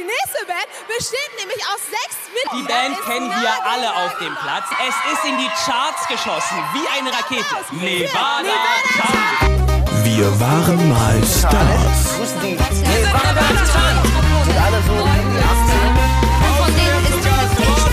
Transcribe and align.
die 0.00 0.06
nächste 0.08 0.46
Band 0.46 0.64
besteht 0.88 1.32
nämlich 1.38 1.60
aus 1.68 1.80
sechs 1.84 2.16
Die 2.24 2.32
Mitgliedern. 2.32 2.92
Band 2.92 2.98
Ist 2.98 3.04
kennen 3.04 3.28
wir 3.28 3.36
Nagel 3.36 3.68
alle 3.68 3.90
auf 4.04 4.18
dem. 4.18 4.34
Platz. 4.34 4.64
Es 4.88 4.96
ist 5.12 5.24
in 5.28 5.36
die 5.36 5.50
Charts 5.64 6.08
geschossen, 6.08 6.56
wie 6.72 6.86
eine 6.96 7.12
Rakete. 7.12 7.44
Nevada 7.72 8.42
Nevada 8.42 8.80
Tan. 8.96 10.04
Wir 10.04 10.40
waren 10.40 10.88
mal 10.88 11.20
Stars. 11.24 12.16
Von 12.16 12.40
denen 12.40 12.58
ist 12.58 12.66
halt 17.30 17.52
ich. 17.58 17.84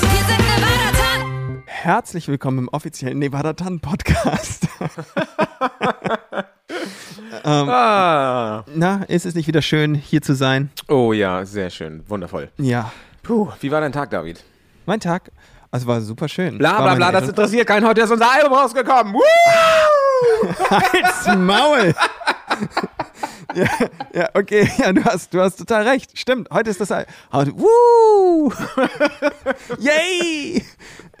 Wir 0.00 0.22
sind 0.26 0.42
Nevada 0.46 0.88
Tan. 0.96 1.62
Herzlich 1.66 2.28
willkommen 2.28 2.58
im 2.58 2.68
offiziellen 2.68 3.18
Nevada 3.18 3.54
Tan 3.54 3.80
Podcast. 3.80 4.68
ähm, 7.44 7.68
Ah. 7.68 8.64
na, 8.74 9.02
ist 9.08 9.26
es 9.26 9.34
nicht 9.34 9.46
wieder 9.46 9.62
schön, 9.62 9.94
hier 9.94 10.22
zu 10.22 10.34
sein? 10.34 10.70
Oh 10.88 11.12
ja, 11.12 11.44
sehr 11.44 11.70
schön. 11.70 12.02
Wundervoll. 12.08 12.50
Ja, 12.58 12.90
Puh, 13.22 13.48
wie 13.60 13.70
war 13.70 13.80
dein 13.80 13.92
Tag, 13.92 14.10
David? 14.10 14.42
mein 14.86 14.98
Tag, 15.00 15.30
also 15.70 15.86
war 15.86 16.00
super 16.00 16.28
schön. 16.28 16.58
Bla 16.58 16.80
bla 16.82 16.94
bla, 16.96 17.12
das 17.12 17.28
interessiert 17.28 17.66
keinen. 17.68 17.86
Heute 17.86 18.00
ist 18.02 18.10
unser 18.10 18.30
Album 18.30 18.52
rausgekommen. 18.52 19.14
Halt's 20.70 21.26
Maul! 21.36 21.94
ja, 23.54 23.66
ja, 24.14 24.28
okay, 24.34 24.68
ja, 24.78 24.92
du 24.92 25.04
hast, 25.04 25.32
du 25.32 25.40
hast 25.40 25.56
total 25.56 25.86
recht. 25.88 26.18
Stimmt, 26.18 26.48
heute 26.50 26.70
ist 26.70 26.80
das 26.80 26.90
Al- 26.92 27.06
heute, 27.32 27.52
Woo! 27.56 28.52
Yay! 29.78 30.64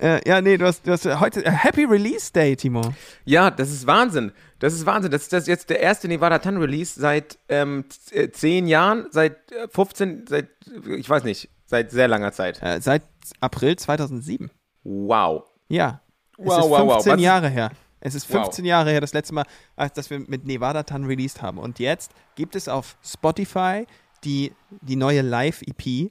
Äh, 0.00 0.28
ja, 0.28 0.40
nee, 0.40 0.56
du 0.56 0.66
hast, 0.66 0.86
du 0.86 0.92
hast 0.92 1.04
heute 1.20 1.44
äh, 1.44 1.50
Happy 1.50 1.84
Release 1.84 2.32
Day, 2.32 2.56
Timo. 2.56 2.82
Ja, 3.24 3.50
das 3.50 3.70
ist 3.70 3.86
Wahnsinn. 3.86 4.32
Das 4.62 4.74
ist 4.74 4.86
Wahnsinn. 4.86 5.10
Das 5.10 5.22
ist 5.22 5.32
das 5.32 5.46
jetzt 5.48 5.70
der 5.70 5.80
erste 5.80 6.06
Nevada 6.06 6.38
Tan 6.38 6.56
Release 6.56 6.98
seit 7.00 7.36
ähm, 7.48 7.84
äh, 8.12 8.30
10 8.30 8.68
Jahren, 8.68 9.06
seit 9.10 9.50
äh, 9.50 9.66
15, 9.68 10.26
seit, 10.28 10.48
äh, 10.86 10.94
ich 10.94 11.10
weiß 11.10 11.24
nicht, 11.24 11.48
seit 11.66 11.90
sehr 11.90 12.06
langer 12.06 12.30
Zeit. 12.32 12.62
Äh, 12.62 12.80
seit 12.80 13.02
April 13.40 13.74
2007. 13.76 14.50
Wow. 14.84 15.44
Ja. 15.68 16.00
Es 16.38 16.46
Wow, 16.46 16.58
ist 16.64 16.70
wow, 16.70 16.92
15 16.92 17.12
wow. 17.14 17.20
Jahre 17.20 17.48
her. 17.48 17.72
Es 17.98 18.14
ist 18.14 18.32
Wow. 18.32 18.44
15 18.44 18.64
Jahre 18.64 18.90
her, 18.90 19.00
das 19.00 19.12
letzte 19.12 19.34
Mal, 19.34 19.44
als 19.74 19.94
dass 19.94 20.10
wir 20.10 20.20
mit 20.20 20.44
Nevada 20.46 20.84
Tan 20.84 21.04
released 21.06 21.42
haben. 21.42 21.58
Und 21.58 21.80
jetzt 21.80 22.12
gibt 22.36 22.54
es 22.54 22.68
auf 22.68 22.96
Spotify 23.04 23.86
die, 24.22 24.52
die 24.80 24.94
neue 24.96 25.22
Live-EP. 25.22 26.08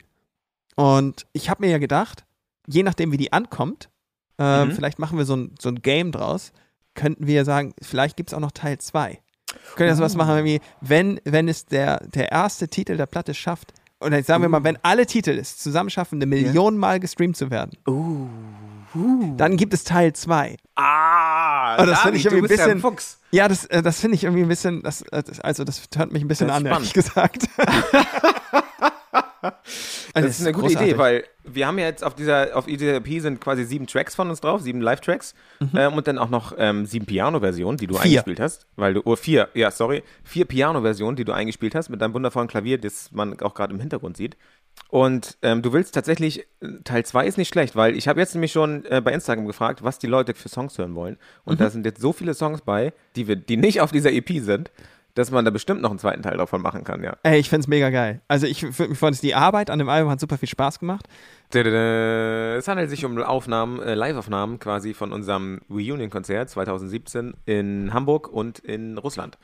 Und 0.76 1.26
ich 1.32 1.50
habe 1.50 1.64
mir 1.66 1.72
ja 1.72 1.78
gedacht, 1.78 2.26
je 2.68 2.84
nachdem, 2.84 3.12
wie 3.14 3.18
die 3.18 3.32
ankommt, 3.32 3.90
äh, 4.38 4.66
Mhm. 4.66 4.72
vielleicht 4.74 5.00
machen 5.00 5.18
wir 5.18 5.24
so 5.26 5.36
ein, 5.38 5.56
so 5.60 5.70
ein 5.70 5.82
Game 5.82 6.12
draus, 6.12 6.52
könnten 6.96 7.28
wir 7.28 7.46
sagen, 7.46 7.74
vielleicht 7.82 8.18
gibt 8.18 8.30
es 8.30 8.34
auch 8.34 8.40
noch 8.40 8.52
Teil 8.52 8.78
2. 8.78 9.20
Können 9.76 9.90
wir 9.90 9.96
sowas 9.96 10.16
machen, 10.16 10.44
wie, 10.46 10.62
wenn, 10.80 11.20
wenn 11.26 11.48
es 11.50 11.66
der, 11.66 12.06
der 12.08 12.32
erste 12.32 12.68
Titel 12.70 12.96
der 12.98 13.06
Platte 13.06 13.34
schafft, 13.34 13.74
oder 14.00 14.18
jetzt 14.18 14.28
sagen 14.28 14.42
wir 14.42 14.50
mal, 14.50 14.64
wenn 14.64 14.78
alle 14.84 15.06
Titel 15.06 15.32
es 15.38 15.58
zusammen 15.58 15.90
schaffen, 15.90 16.16
eine 16.16 16.26
Million 16.26 16.78
Mal 16.78 17.00
gestreamt 17.00 17.38
zu 17.38 17.52
werden, 17.52 17.78
dann 19.38 19.58
gibt 19.58 19.74
es 19.74 19.84
Teil 19.84 20.14
2. 20.14 20.58
Ah, 20.76 21.82
Oh, 21.82 21.86
das 21.86 22.00
finde 22.02 22.18
ich 22.18 22.24
David, 22.24 22.38
irgendwie 22.40 22.54
ein 22.54 22.60
ja 22.60 22.66
bisschen- 22.66 22.82
Fuchs. 22.82 23.20
Ja, 23.32 23.48
das, 23.48 23.66
äh, 23.66 23.82
das 23.82 24.00
finde 24.02 24.16
ich 24.16 24.24
irgendwie 24.24 24.42
ein 24.44 24.48
bisschen, 24.50 24.82
das, 24.84 25.04
äh, 25.04 25.24
also 25.44 25.64
das 25.64 25.82
hört 25.96 26.12
mich 26.12 26.22
ein 26.24 26.28
bisschen 26.28 26.48
Das 26.48 26.58
an, 26.58 26.66
ist 26.66 26.72
ehrlich 26.72 26.94
gesagt. 26.94 27.44
Also, 30.14 30.28
Das 30.28 30.40
ist 30.40 30.46
eine 30.46 30.54
gute 30.54 30.68
großartig. 30.68 30.90
Idee, 30.90 30.98
weil 31.00 31.24
wir 31.44 31.68
haben 31.68 31.80
ja 31.80 31.86
jetzt 31.86 32.04
auf 32.04 32.16
dieser, 32.16 32.56
auf 32.56 32.68
EP 32.68 33.22
sind 33.22 33.40
quasi 33.40 33.64
sieben 33.64 33.88
Tracks 33.88 34.14
von 34.14 34.30
uns 34.30 34.42
drauf, 34.42 34.62
sieben 34.62 34.82
Live-Tracks 34.82 35.34
ähm, 35.76 35.94
und 35.94 36.08
dann 36.08 36.18
auch 36.18 36.30
noch 36.30 36.54
ähm, 36.58 36.86
sieben 36.86 37.06
Piano-Versionen, 37.06 37.78
die 37.78 37.88
du 37.88 37.96
Vier. 37.96 38.04
eingespielt 38.04 38.40
hast, 38.40 38.68
weil 38.76 38.94
du, 38.96 39.02
oh, 39.06 39.16
vier, 39.16 39.50
ja, 39.54 39.72
sorry, 39.72 40.04
vier 40.24 40.46
Piano-Versionen, 40.46 41.16
die 41.16 41.26
du 41.26 41.32
eingespielt 41.32 41.76
hast 41.76 41.90
mit 41.90 42.02
deinem 42.02 42.14
wundervollen 42.14 42.48
Klavier, 42.48 42.78
das 42.78 43.12
man 43.12 43.40
auch 43.40 43.54
gerade 43.54 43.74
im 43.74 43.80
Hintergrund 43.80 44.18
sieht. 44.18 44.36
Und 44.90 45.38
ähm, 45.42 45.62
du 45.62 45.74
willst 45.74 45.94
tatsächlich, 45.96 46.42
äh, 46.62 46.68
Teil 46.84 47.06
2 47.06 47.26
ist 47.26 47.38
nicht 47.38 47.50
schlecht, 47.50 47.76
weil 47.76 47.96
ich 47.96 48.08
habe 48.08 48.20
jetzt 48.20 48.36
nämlich 48.36 48.52
schon 48.52 48.86
äh, 48.86 49.02
bei 49.02 49.14
Instagram 49.14 49.48
gefragt, 49.48 49.84
was 49.84 50.00
die 50.00 50.08
Leute 50.08 50.34
für 50.34 50.50
Songs 50.50 50.78
hören 50.78 50.96
wollen. 50.96 51.18
Und 51.46 51.62
da 51.62 51.70
sind 51.70 51.86
jetzt 51.86 52.02
so 52.02 52.14
viele 52.14 52.34
Songs 52.34 52.62
bei, 52.62 52.94
die, 53.16 53.28
wir, 53.28 53.36
die 53.38 53.58
nicht 53.58 53.82
auf 53.82 53.92
dieser 53.92 54.12
EP 54.12 54.30
sind, 54.42 54.72
dass 55.16 55.32
man 55.32 55.44
da 55.46 55.52
bestimmt 55.52 55.82
noch 55.82 55.90
einen 55.90 56.00
zweiten 56.00 56.22
Teil 56.22 56.38
davon 56.38 56.62
machen 56.62 56.84
kann, 56.84 57.04
ja. 57.04 57.18
Ey, 57.24 57.40
ich 57.40 57.50
find's 57.50 57.68
mega 57.68 57.90
geil. 57.90 58.22
Also 58.28 58.48
ich 58.48 58.66
freuen, 58.66 58.96
dass 59.14 59.22
die 59.22 59.36
Arbeit 59.36 59.70
an 59.70 59.80
dem 59.80 59.90
Album 59.90 60.12
hat 60.12 60.20
super 60.20 60.38
viel 60.38 60.50
Spaß 60.50 60.80
gemacht. 60.80 61.08
Es 61.54 62.68
handelt 62.68 62.90
sich 62.90 63.04
um 63.06 63.18
Aufnahmen, 63.22 63.82
äh, 63.82 63.94
Live-Aufnahmen 63.94 64.60
quasi 64.60 64.94
von 64.94 65.12
unserem 65.12 65.62
Reunion-Konzert 65.70 66.50
2017 66.50 67.34
in 67.46 67.94
Hamburg 67.94 68.28
und 68.30 68.60
in 68.60 68.98
Russland. 68.98 69.38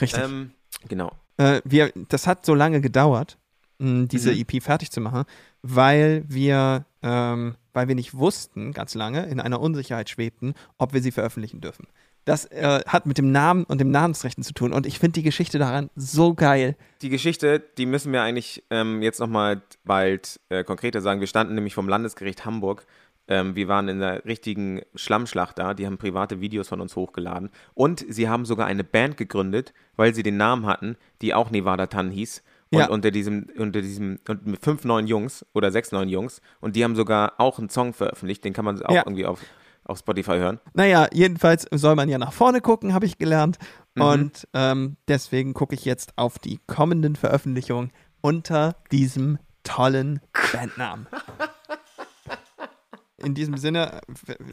Richtig. 0.00 0.22
Ähm, 0.22 0.52
genau. 0.88 1.12
äh, 1.36 1.60
wir, 1.64 1.92
das 2.08 2.26
hat 2.26 2.44
so 2.44 2.54
lange 2.54 2.80
gedauert, 2.80 3.38
mh, 3.78 4.06
diese 4.06 4.32
Mhm. 4.32 4.38
EP 4.48 4.62
fertig 4.62 4.90
zu 4.90 5.00
machen, 5.00 5.24
weil 5.62 6.24
wir, 6.26 6.84
ähm, 7.02 7.54
weil 7.72 7.86
wir 7.88 7.94
nicht 7.94 8.14
wussten, 8.14 8.72
ganz 8.72 8.94
lange, 8.94 9.26
in 9.26 9.38
einer 9.40 9.60
Unsicherheit 9.60 10.10
schwebten, 10.10 10.54
ob 10.78 10.92
wir 10.94 11.02
sie 11.02 11.12
veröffentlichen 11.12 11.60
dürfen. 11.60 11.86
Das 12.24 12.44
äh, 12.46 12.80
hat 12.86 13.06
mit 13.06 13.18
dem 13.18 13.32
Namen 13.32 13.64
und 13.64 13.80
dem 13.80 13.90
Namensrechten 13.90 14.44
zu 14.44 14.52
tun 14.52 14.72
und 14.72 14.86
ich 14.86 14.98
finde 14.98 15.14
die 15.14 15.22
Geschichte 15.22 15.58
daran 15.58 15.90
so 15.96 16.34
geil. 16.34 16.76
Die 17.02 17.08
Geschichte, 17.08 17.60
die 17.78 17.86
müssen 17.86 18.12
wir 18.12 18.22
eigentlich 18.22 18.62
ähm, 18.70 19.02
jetzt 19.02 19.20
nochmal 19.20 19.62
bald 19.84 20.38
äh, 20.50 20.62
konkreter 20.64 21.00
sagen. 21.00 21.20
Wir 21.20 21.26
standen 21.26 21.54
nämlich 21.54 21.74
vom 21.74 21.88
Landesgericht 21.88 22.44
Hamburg. 22.44 22.86
Ähm, 23.26 23.54
wir 23.56 23.68
waren 23.68 23.88
in 23.88 24.00
der 24.00 24.24
richtigen 24.26 24.82
Schlammschlacht 24.94 25.58
da. 25.58 25.72
Die 25.72 25.86
haben 25.86 25.98
private 25.98 26.40
Videos 26.40 26.68
von 26.68 26.80
uns 26.80 26.94
hochgeladen. 26.94 27.50
Und 27.74 28.04
sie 28.08 28.28
haben 28.28 28.44
sogar 28.44 28.66
eine 28.66 28.84
Band 28.84 29.16
gegründet, 29.16 29.72
weil 29.96 30.14
sie 30.14 30.22
den 30.22 30.36
Namen 30.36 30.66
hatten, 30.66 30.96
die 31.22 31.32
auch 31.32 31.50
Nevada 31.50 31.86
Tan 31.86 32.10
hieß. 32.10 32.42
Und 32.72 32.78
Ja. 32.78 32.88
unter 32.88 33.10
diesem, 33.10 33.48
unter 33.56 33.80
diesem, 33.82 34.20
und 34.28 34.46
mit 34.46 34.62
fünf 34.62 34.84
neuen 34.84 35.06
Jungs 35.08 35.44
oder 35.54 35.72
sechs 35.72 35.90
neuen 35.90 36.08
Jungs. 36.08 36.40
Und 36.60 36.76
die 36.76 36.84
haben 36.84 36.94
sogar 36.96 37.34
auch 37.38 37.58
einen 37.58 37.68
Song 37.70 37.92
veröffentlicht. 37.94 38.44
Den 38.44 38.52
kann 38.52 38.64
man 38.64 38.80
auch 38.82 38.94
Ja. 38.94 39.02
irgendwie 39.06 39.26
auf, 39.26 39.40
auf 39.90 39.98
Spotify 39.98 40.38
hören. 40.38 40.60
Naja, 40.74 41.08
jedenfalls 41.12 41.66
soll 41.72 41.94
man 41.96 42.08
ja 42.08 42.18
nach 42.18 42.32
vorne 42.32 42.60
gucken, 42.60 42.94
habe 42.94 43.06
ich 43.06 43.18
gelernt. 43.18 43.58
Mhm. 43.94 44.02
Und 44.02 44.48
ähm, 44.54 44.96
deswegen 45.08 45.52
gucke 45.54 45.74
ich 45.74 45.84
jetzt 45.84 46.12
auf 46.16 46.38
die 46.38 46.60
kommenden 46.66 47.16
Veröffentlichungen 47.16 47.92
unter 48.22 48.76
diesem 48.92 49.38
tollen 49.64 50.20
Bandnamen. 50.52 51.06
In 53.22 53.34
diesem 53.34 53.58
Sinne 53.58 54.00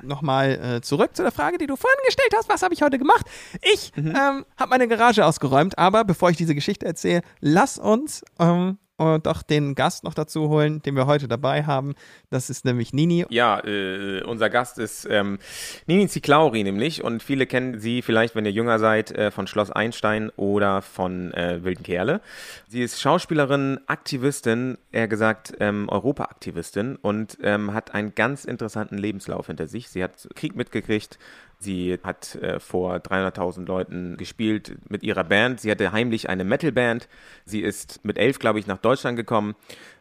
nochmal 0.01 0.49
äh, 0.77 0.81
zurück 0.81 1.15
zu 1.15 1.21
der 1.23 1.31
Frage, 1.31 1.57
die 1.57 1.67
du 1.67 1.77
vorhin 1.77 1.97
gestellt 2.05 2.33
hast. 2.35 2.49
Was 2.49 2.63
habe 2.63 2.73
ich 2.73 2.81
heute 2.81 2.97
gemacht? 2.97 3.25
Ich 3.61 3.93
Mhm. 3.95 4.07
ähm, 4.09 4.45
habe 4.57 4.69
meine 4.71 4.89
Garage 4.89 5.25
ausgeräumt, 5.25 5.77
aber 5.77 6.03
bevor 6.03 6.29
ich 6.31 6.35
diese 6.37 6.53
Geschichte 6.53 6.85
erzähle, 6.85 7.21
lass 7.39 7.77
uns 7.77 8.25
ähm, 8.39 8.77
äh, 8.97 9.19
doch 9.19 9.43
den 9.43 9.75
Gast 9.75 10.03
noch 10.03 10.13
dazu 10.13 10.49
holen, 10.49 10.81
den 10.81 10.95
wir 10.95 11.05
heute 11.05 11.27
dabei 11.27 11.63
haben. 11.65 11.95
Das 12.29 12.49
ist 12.49 12.65
nämlich 12.65 12.93
Nini. 12.93 13.25
Ja, 13.29 13.59
äh, 13.63 14.23
unser 14.23 14.49
Gast 14.49 14.77
ist 14.79 15.07
ähm, 15.09 15.39
Nini 15.85 16.07
Ziklauri 16.07 16.63
nämlich 16.63 17.03
und 17.03 17.23
viele 17.23 17.45
kennen 17.45 17.79
sie 17.79 18.01
vielleicht, 18.01 18.35
wenn 18.35 18.45
ihr 18.45 18.51
jünger 18.51 18.79
seid, 18.79 19.11
äh, 19.11 19.31
von 19.31 19.47
Schloss 19.47 19.71
Einstein 19.71 20.29
oder 20.35 20.81
von 20.81 21.33
äh, 21.33 21.63
Wilden 21.63 21.83
Kerle. 21.83 22.21
Sie 22.67 22.81
ist 22.81 23.01
Schauspielerin, 23.01 23.79
Aktivistin, 23.87 24.77
eher 24.91 25.07
gesagt 25.07 25.53
ähm, 25.59 25.89
Europaaktivistin 25.89 26.95
und 26.95 27.37
ähm, 27.43 27.73
hat 27.73 27.93
einen 27.93 28.15
ganz 28.15 28.45
interessanten 28.45 28.97
Lebenslauf 28.97 29.47
hinter 29.47 29.67
sich. 29.67 29.89
Sie 29.89 30.03
hat 30.03 30.27
Krieg 30.35 30.55
mitgekriegt, 30.55 31.17
Sie 31.59 31.97
hat 32.03 32.35
äh, 32.35 32.59
vor 32.59 32.97
300.000 32.97 33.65
Leuten 33.65 34.17
gespielt 34.17 34.77
mit 34.89 35.03
ihrer 35.03 35.23
Band. 35.23 35.59
Sie 35.61 35.71
hatte 35.71 35.91
heimlich 35.91 36.29
eine 36.29 36.43
Metalband. 36.43 37.07
Sie 37.45 37.61
ist 37.61 38.03
mit 38.05 38.17
elf, 38.17 38.39
glaube 38.39 38.59
ich, 38.59 38.67
nach 38.67 38.77
Deutschland 38.77 39.17
gekommen, 39.17 39.55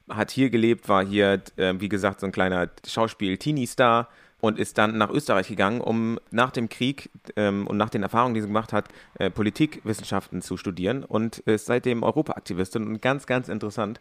hat 0.08 0.30
hier 0.30 0.50
gelebt, 0.50 0.88
war 0.88 1.04
hier, 1.04 1.42
äh, 1.56 1.74
wie 1.78 1.88
gesagt, 1.88 2.20
so 2.20 2.26
ein 2.26 2.32
kleiner 2.32 2.68
Schauspiel-Teenie-Star 2.86 4.08
und 4.40 4.58
ist 4.58 4.78
dann 4.78 4.98
nach 4.98 5.10
Österreich 5.10 5.48
gegangen, 5.48 5.80
um 5.80 6.18
nach 6.30 6.50
dem 6.50 6.68
Krieg 6.68 7.10
ähm, 7.36 7.66
und 7.66 7.76
nach 7.76 7.90
den 7.90 8.02
Erfahrungen, 8.02 8.34
die 8.34 8.42
sie 8.42 8.46
gemacht 8.46 8.72
hat, 8.72 8.88
äh, 9.18 9.30
Politikwissenschaften 9.30 10.42
zu 10.42 10.56
studieren 10.56 11.04
und 11.04 11.38
ist 11.38 11.66
seitdem 11.66 12.02
Europaaktivistin 12.02 12.86
und 12.86 13.02
ganz, 13.02 13.26
ganz 13.26 13.48
interessant, 13.48 14.00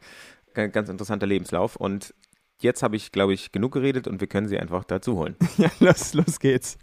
ganz, 0.54 0.90
interessanter 0.90 1.26
Lebenslauf. 1.26 1.76
Und 1.76 2.14
jetzt 2.60 2.84
habe 2.84 2.96
ich, 2.96 3.12
glaube 3.12 3.34
ich, 3.34 3.52
genug 3.52 3.74
geredet 3.74 4.08
und 4.08 4.20
wir 4.20 4.28
können 4.28 4.48
sie 4.48 4.60
einfach 4.60 4.84
dazu 4.84 5.16
holen. 5.18 5.36
Ja, 5.58 5.72
los, 5.80 6.14
los 6.14 6.40
geht's. 6.40 6.78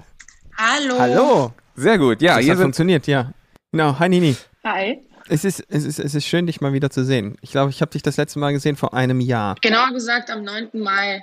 Hallo. 0.57 0.99
Hallo. 0.99 1.53
Sehr 1.75 1.99
gut, 1.99 2.21
ja, 2.23 2.37
das 2.37 2.45
hier 2.45 2.55
hat 2.55 2.61
funktioniert, 2.61 3.07
ja. 3.07 3.33
Genau, 3.73 3.99
hi 3.99 4.09
Nini. 4.09 4.37
Hi. 4.65 5.01
Es 5.29 5.45
ist, 5.45 5.65
es, 5.69 5.85
ist, 5.85 5.99
es 5.99 6.15
ist 6.15 6.27
schön, 6.27 6.47
dich 6.47 6.61
mal 6.61 6.73
wieder 6.73 6.91
zu 6.91 7.05
sehen. 7.05 7.37
Ich 7.41 7.53
glaube, 7.53 7.71
ich 7.71 7.81
habe 7.81 7.91
dich 7.91 8.03
das 8.03 8.17
letzte 8.17 8.39
Mal 8.39 8.53
gesehen 8.53 8.77
vor 8.77 8.93
einem 8.93 9.21
Jahr. 9.21 9.55
Genauer 9.63 9.93
gesagt 9.93 10.31
am 10.31 10.43
9. 10.45 10.69
Mai. 10.75 11.23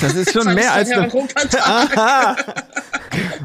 Das 0.00 0.14
ist 0.14 0.32
schon 0.32 0.52
mehr 0.54 0.72
als 0.72 0.90
eine... 0.90 1.08
Aha. 1.60 2.36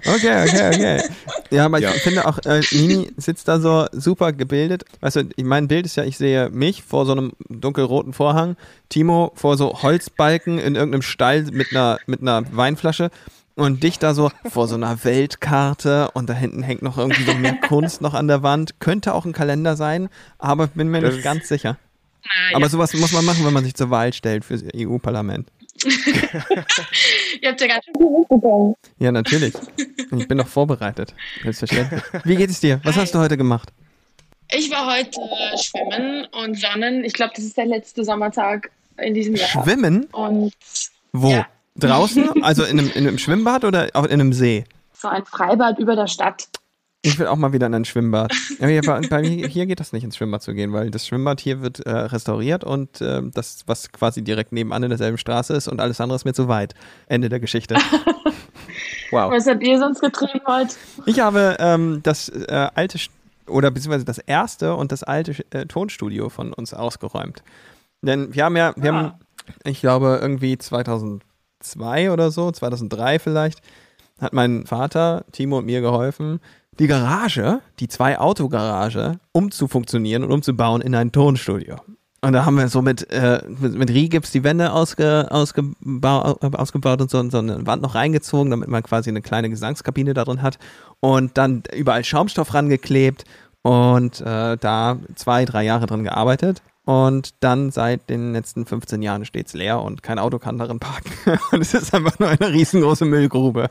Okay, 0.06 0.44
okay, 0.48 0.68
okay. 0.74 1.04
Ja, 1.52 1.66
aber 1.66 1.80
Ja. 1.80 1.92
ich 1.94 2.02
finde 2.02 2.26
auch, 2.26 2.40
äh, 2.46 2.62
Nini 2.72 3.12
sitzt 3.18 3.48
da 3.48 3.60
so 3.60 3.86
super 3.92 4.32
gebildet. 4.32 4.86
Weißt 5.02 5.18
du, 5.18 5.24
mein 5.44 5.68
Bild 5.68 5.86
ist 5.86 5.96
ja, 5.98 6.04
ich 6.06 6.18
sehe 6.18 6.50
mich 6.50 6.84
vor 6.84 7.06
so 7.06 7.12
einem 7.12 7.34
dunkelroten 7.50 8.14
Vorhang, 8.14 8.56
Timo 8.90 9.32
vor 9.36 9.58
so 9.58 9.82
Holzbalken 9.84 10.60
in 10.60 10.76
irgendeinem 10.76 11.02
Stall 11.02 11.44
mit 11.52 11.72
einer, 11.72 12.00
mit 12.08 12.22
einer 12.22 12.44
Weinflasche 12.56 13.12
und 13.56 13.84
dich 13.84 14.00
da 14.00 14.14
so 14.14 14.32
vor 14.46 14.68
so 14.68 14.76
einer 14.76 15.04
Weltkarte 15.04 16.12
und 16.14 16.30
da 16.30 16.34
hinten 16.34 16.64
hängt 16.64 16.82
noch 16.82 16.98
irgendwie 16.98 17.24
so 17.24 17.34
mehr 17.34 17.56
Kunst 17.56 18.02
noch 18.02 18.14
an 18.14 18.28
der 18.28 18.44
Wand. 18.44 18.80
Könnte 18.80 19.14
auch 19.14 19.26
ein 19.26 19.34
Kalender 19.34 19.76
sein, 19.76 20.10
aber 20.40 20.68
bin 20.68 20.90
mir 20.90 21.02
Das 21.02 21.16
nicht 21.16 21.24
ganz 21.24 21.48
sicher. 21.48 21.78
Aber 22.54 22.70
sowas 22.70 22.94
muss 22.94 23.12
man 23.12 23.26
machen, 23.26 23.46
wenn 23.46 23.54
man 23.54 23.64
sich 23.64 23.76
zur 23.76 23.90
Wahl 23.90 24.14
stellt 24.14 24.46
fürs 24.46 24.64
EU-Parlament. 24.76 25.50
Ihr 25.84 27.50
habt 27.50 27.60
ja 27.62 27.68
ganz 27.68 27.86
schön 27.86 27.94
viel 27.98 28.10
mitbekommen. 28.20 28.76
Ja, 29.00 29.12
natürlich. 29.12 29.54
Ich 30.16 30.28
bin 30.28 30.38
doch 30.38 30.48
vorbereitet. 30.48 31.14
Selbstverständlich. 31.42 32.02
Wie 32.24 32.36
geht 32.36 32.50
es 32.50 32.60
dir? 32.60 32.80
Was 32.84 32.96
hast 32.96 33.14
du 33.14 33.20
heute 33.20 33.38
gemacht? 33.38 33.70
Ich 34.52 34.70
war 34.70 34.96
heute 34.96 35.20
äh, 35.20 35.58
schwimmen 35.58 36.28
und 36.44 36.60
sonnen. 36.60 37.04
Ich 37.04 37.14
glaube, 37.14 37.34
das 37.36 37.44
ist 37.44 37.58
der 37.58 37.66
letzte 37.66 38.04
Sommertag 38.04 38.72
in 38.98 39.14
diesem 39.14 39.36
Jahr. 39.36 39.48
Schwimmen? 39.50 40.06
Und 40.12 40.54
Wo? 41.12 41.32
Ja. 41.32 41.48
Draußen? 41.76 42.44
Also 42.44 42.64
in 42.64 42.80
einem, 42.80 42.92
in 42.94 43.08
einem 43.08 43.18
Schwimmbad 43.18 43.64
oder 43.66 43.90
auch 43.94 44.06
in 44.06 44.14
einem 44.14 44.34
See? 44.34 44.64
so 44.96 45.08
ein 45.10 45.26
Freibad 45.26 45.80
über 45.80 45.96
der 45.98 46.08
Stadt. 46.08 46.48
Ich 47.02 47.20
will 47.20 47.28
auch 47.28 47.36
mal 47.36 47.52
wieder 47.52 47.66
in 47.68 47.74
ein 47.74 47.84
Schwimmbad. 47.84 48.32
Hier, 48.60 48.82
bei, 49.10 49.22
mir- 49.22 49.48
hier 49.50 49.66
geht 49.66 49.82
das 49.82 49.92
nicht 49.92 50.06
ins 50.06 50.16
Schwimmbad 50.16 50.42
zu 50.42 50.54
gehen, 50.54 50.72
weil 50.72 50.90
das 50.92 51.06
Schwimmbad 51.06 51.42
hier 51.42 51.62
wird 51.62 51.82
äh, 51.82 51.90
restauriert 51.92 52.64
und 52.64 53.02
äh, 53.02 53.22
das, 53.34 53.64
was 53.66 53.92
quasi 53.92 54.22
direkt 54.24 54.54
nebenan 54.54 54.84
in 54.84 54.90
derselben 54.90 55.18
Straße 55.18 55.54
ist 55.54 55.68
und 55.68 55.82
alles 55.82 56.00
andere 56.00 56.16
ist 56.16 56.24
mir 56.24 56.34
zu 56.34 56.48
weit. 56.48 56.74
Ende 57.08 57.28
der 57.30 57.40
Geschichte. 57.42 57.76
Wow. 59.12 59.32
Was 59.32 59.46
habt 59.46 59.62
ihr 59.62 59.78
sonst 59.78 60.02
getrieben 60.02 60.42
heute? 60.48 60.74
Ich 61.06 61.20
habe 61.20 61.56
ähm, 61.60 62.00
das 62.02 62.30
äh, 62.30 62.70
alte 62.74 62.98
oder 63.46 63.70
beziehungsweise 63.70 64.06
das 64.06 64.18
erste 64.18 64.74
und 64.76 64.92
das 64.92 65.04
alte 65.04 65.36
äh, 65.52 65.68
Tonstudio 65.68 66.30
von 66.30 66.52
uns 66.52 66.74
ausgeräumt. 66.74 67.44
Denn 68.02 68.34
wir 68.34 68.46
haben 68.46 68.58
ja, 68.58 68.74
wir 68.76 68.92
haben, 68.94 69.12
ich 69.66 69.82
glaube, 69.82 70.18
irgendwie 70.20 70.58
2002 71.64 72.12
oder 72.12 72.32
so, 72.32 72.52
2003 72.52 73.20
vielleicht, 73.20 73.62
hat 74.20 74.34
mein 74.34 74.66
Vater, 74.66 75.26
Timo 75.32 75.58
und 75.58 75.66
mir 75.66 75.82
geholfen, 75.82 76.40
die 76.80 76.88
Garage, 76.88 77.62
die 77.80 77.88
zwei-Auto-Garage, 77.88 79.20
umzufunktionieren 79.32 80.24
und 80.24 80.32
umzubauen 80.32 80.82
in 80.82 80.96
ein 80.96 81.12
Tonstudio. 81.12 81.78
Und 82.22 82.32
da 82.32 82.46
haben 82.46 82.56
wir 82.56 82.70
so 82.70 82.82
mit, 82.82 83.12
äh, 83.12 83.44
mit, 83.46 83.90
Rigips 83.90 84.32
die 84.32 84.46
Wände 84.46 84.72
ausge, 84.72 85.28
ausgebau, 85.30 86.38
äh, 86.42 86.56
ausgebaut 86.56 87.02
und 87.02 87.12
so, 87.12 87.20
und 87.20 87.32
so 87.32 87.40
eine 87.40 87.68
Wand 87.68 87.82
noch 87.82 87.96
reingezogen, 87.96 88.50
damit 88.50 88.70
man 88.70 88.82
quasi 88.82 89.10
eine 89.10 89.22
kleine 89.22 89.50
Gesangskabine 89.50 90.14
da 90.14 90.24
drin 90.24 90.42
hat. 90.42 90.58
Und 91.02 91.38
dann 91.38 91.64
überall 91.76 92.06
Schaumstoff 92.06 92.54
rangeklebt 92.54 93.26
und 93.62 94.22
äh, 94.22 94.58
da 94.58 94.98
zwei, 95.16 95.44
drei 95.44 95.64
Jahre 95.66 95.86
drin 95.86 96.06
gearbeitet. 96.06 96.62
Und 96.86 97.42
dann 97.42 97.72
seit 97.72 98.10
den 98.10 98.34
letzten 98.34 98.66
15 98.66 99.02
Jahren 99.02 99.24
steht 99.24 99.48
es 99.48 99.54
leer 99.54 99.82
und 99.82 100.04
kein 100.04 100.20
Auto 100.20 100.38
kann 100.38 100.58
darin 100.58 100.80
parken. 100.80 101.12
Und 101.52 101.62
es 101.62 101.74
ist 101.74 101.94
einfach 101.96 102.20
nur 102.20 102.28
eine 102.28 102.52
riesengroße 102.52 103.06
Müllgrube. 103.06 103.70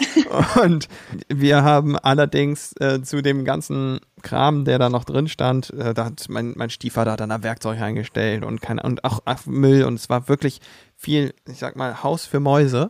Und 0.62 0.88
wir 1.28 1.62
haben 1.64 1.98
allerdings 1.98 2.72
äh, 2.80 3.02
zu 3.02 3.20
dem 3.20 3.44
ganzen 3.44 4.00
Kram, 4.22 4.64
der 4.64 4.78
da 4.78 4.88
noch 4.88 5.04
drin 5.04 5.28
stand, 5.28 5.68
äh, 5.74 5.92
da 5.92 6.06
hat 6.06 6.30
mein, 6.30 6.54
mein 6.56 6.70
Stiefvater 6.70 7.12
hat 7.12 7.20
dann 7.20 7.28
da 7.28 7.42
Werkzeug 7.42 7.78
eingestellt 7.78 8.42
und, 8.42 8.62
keine, 8.62 8.82
und 8.82 9.04
auch, 9.04 9.20
auch 9.26 9.44
Müll 9.44 9.84
und 9.84 9.94
es 9.94 10.08
war 10.08 10.28
wirklich 10.28 10.60
viel, 10.96 11.34
ich 11.46 11.58
sag 11.58 11.76
mal, 11.76 12.02
Haus 12.02 12.24
für 12.24 12.40
Mäuse. 12.40 12.88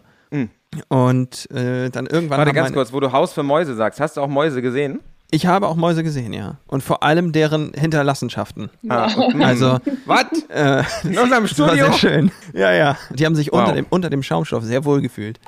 Und 0.89 1.51
äh, 1.51 1.91
dann 1.91 2.07
irgendwann 2.07 2.39
Warte 2.39 2.53
ganz 2.53 2.73
kurz, 2.73 2.93
wo 2.93 3.01
du 3.01 3.13
Haus 3.13 3.33
für 3.33 3.43
Mäuse 3.43 3.75
sagst. 3.75 4.01
Hast 4.01 4.17
du 4.17 4.21
auch 4.21 4.29
Mäuse 4.29 4.63
gesehen? 4.63 5.01
Ich 5.31 5.47
habe 5.47 5.67
auch 5.67 5.75
Mäuse 5.75 6.05
gesehen, 6.05 6.33
ja. 6.33 6.59
Und 6.69 6.83
vor 6.83 7.03
allem 7.03 7.33
deren 7.33 7.73
Hinterlassenschaften. 7.75 8.71
Ah, 8.89 9.11
okay. 9.17 9.43
Also, 9.45 9.79
Was? 10.07 10.27
äh, 10.49 10.85
In 11.03 11.19
unserem 11.19 11.45
das 11.47 11.59
war 11.59 11.69
Studio? 11.69 11.75
sehr 11.87 11.93
schön. 11.95 12.31
Ja, 12.55 12.73
ja. 12.73 12.97
Die 13.11 13.27
haben 13.27 13.35
sich 13.35 13.51
Wow. 13.51 13.61
unter, 13.61 13.73
dem, 13.75 13.87
unter 13.91 14.09
dem 14.11 14.23
Schaumstoff 14.23 14.63
sehr 14.63 14.85
wohl 14.85 15.01
gefühlt. 15.01 15.41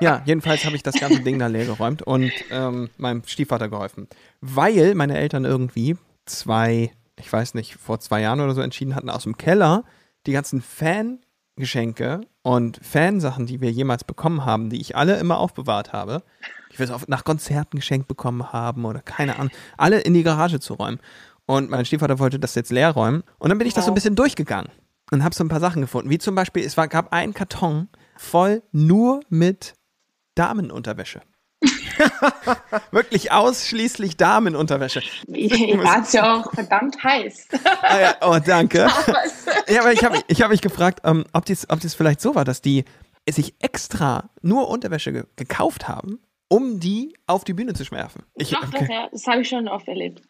ja, 0.00 0.22
jedenfalls 0.24 0.64
habe 0.64 0.76
ich 0.76 0.82
das 0.82 0.94
ganze 0.98 1.20
Ding 1.20 1.38
da 1.38 1.46
leer 1.46 1.66
geräumt 1.66 2.02
und 2.02 2.32
ähm, 2.50 2.90
meinem 2.96 3.22
Stiefvater 3.26 3.68
geholfen. 3.68 4.08
Weil 4.40 4.94
meine 4.94 5.16
Eltern 5.18 5.44
irgendwie 5.44 5.96
zwei, 6.26 6.92
ich 7.18 7.32
weiß 7.32 7.54
nicht, 7.54 7.74
vor 7.76 8.00
zwei 8.00 8.20
Jahren 8.22 8.40
oder 8.40 8.54
so 8.54 8.60
entschieden 8.62 8.94
hatten, 8.94 9.10
aus 9.10 9.24
dem 9.24 9.36
Keller 9.36 9.84
die 10.26 10.32
ganzen 10.32 10.62
Fangeschenke 10.62 12.22
und 12.42 12.80
Fansachen, 12.82 13.46
die 13.46 13.60
wir 13.60 13.70
jemals 13.70 14.04
bekommen 14.04 14.44
haben, 14.44 14.70
die 14.70 14.80
ich 14.80 14.96
alle 14.96 15.16
immer 15.18 15.38
aufbewahrt 15.38 15.92
habe, 15.92 16.22
wir 16.78 16.86
so 16.86 16.94
auf- 16.94 17.08
nach 17.08 17.24
Konzerten 17.24 17.76
geschenkt 17.78 18.08
bekommen 18.08 18.52
haben 18.52 18.84
oder 18.84 19.00
keine 19.00 19.36
Ahnung, 19.36 19.50
alle 19.76 20.00
in 20.00 20.14
die 20.14 20.22
Garage 20.22 20.60
zu 20.60 20.74
räumen. 20.74 21.00
Und 21.46 21.70
mein 21.70 21.84
Stiefvater 21.84 22.18
wollte 22.18 22.38
das 22.38 22.54
jetzt 22.54 22.70
leer 22.70 22.90
räumen. 22.92 23.22
Und 23.38 23.48
dann 23.50 23.58
bin 23.58 23.66
ich 23.66 23.74
das 23.74 23.84
so 23.86 23.90
ein 23.90 23.94
bisschen 23.94 24.14
durchgegangen 24.14 24.70
und 25.10 25.24
habe 25.24 25.34
so 25.34 25.42
ein 25.44 25.48
paar 25.48 25.60
Sachen 25.60 25.82
gefunden. 25.82 26.08
Wie 26.08 26.18
zum 26.18 26.34
Beispiel, 26.34 26.64
es 26.64 26.76
war, 26.76 26.86
gab 26.88 27.12
einen 27.12 27.34
Karton 27.34 27.88
voll 28.16 28.62
nur 28.72 29.20
mit 29.28 29.74
Damenunterwäsche. 30.36 31.20
Wirklich 32.90 33.32
ausschließlich 33.32 34.16
Damenunterwäsche. 34.16 35.02
Ihr 35.28 35.78
wart 35.82 36.12
ja 36.12 36.40
auch 36.40 36.52
verdammt 36.52 37.02
heiß. 37.02 37.48
Ah 37.82 38.00
ja, 38.00 38.14
oh, 38.22 38.38
danke. 38.44 38.88
ja, 39.68 39.80
aber 39.80 39.92
ich 39.92 40.04
habe 40.04 40.18
ich 40.28 40.40
hab 40.40 40.50
mich 40.50 40.60
gefragt, 40.62 41.00
ähm, 41.04 41.24
ob 41.32 41.44
dies, 41.44 41.68
ob 41.68 41.80
dies 41.80 41.94
vielleicht 41.94 42.20
so 42.20 42.34
war, 42.36 42.44
dass 42.44 42.62
die 42.62 42.84
sich 43.28 43.54
extra 43.60 44.30
nur 44.40 44.68
Unterwäsche 44.68 45.12
ge 45.12 45.24
gekauft 45.36 45.88
haben, 45.88 46.20
um 46.52 46.80
die 46.80 47.16
auf 47.26 47.44
die 47.44 47.54
Bühne 47.54 47.72
zu 47.72 47.82
schmerfen. 47.82 48.24
Ich, 48.34 48.50
Doch, 48.50 48.62
okay. 48.62 48.86
ja, 48.90 49.08
das 49.10 49.26
habe 49.26 49.40
ich 49.40 49.48
schon 49.48 49.68
oft 49.68 49.88
erlebt. 49.88 50.20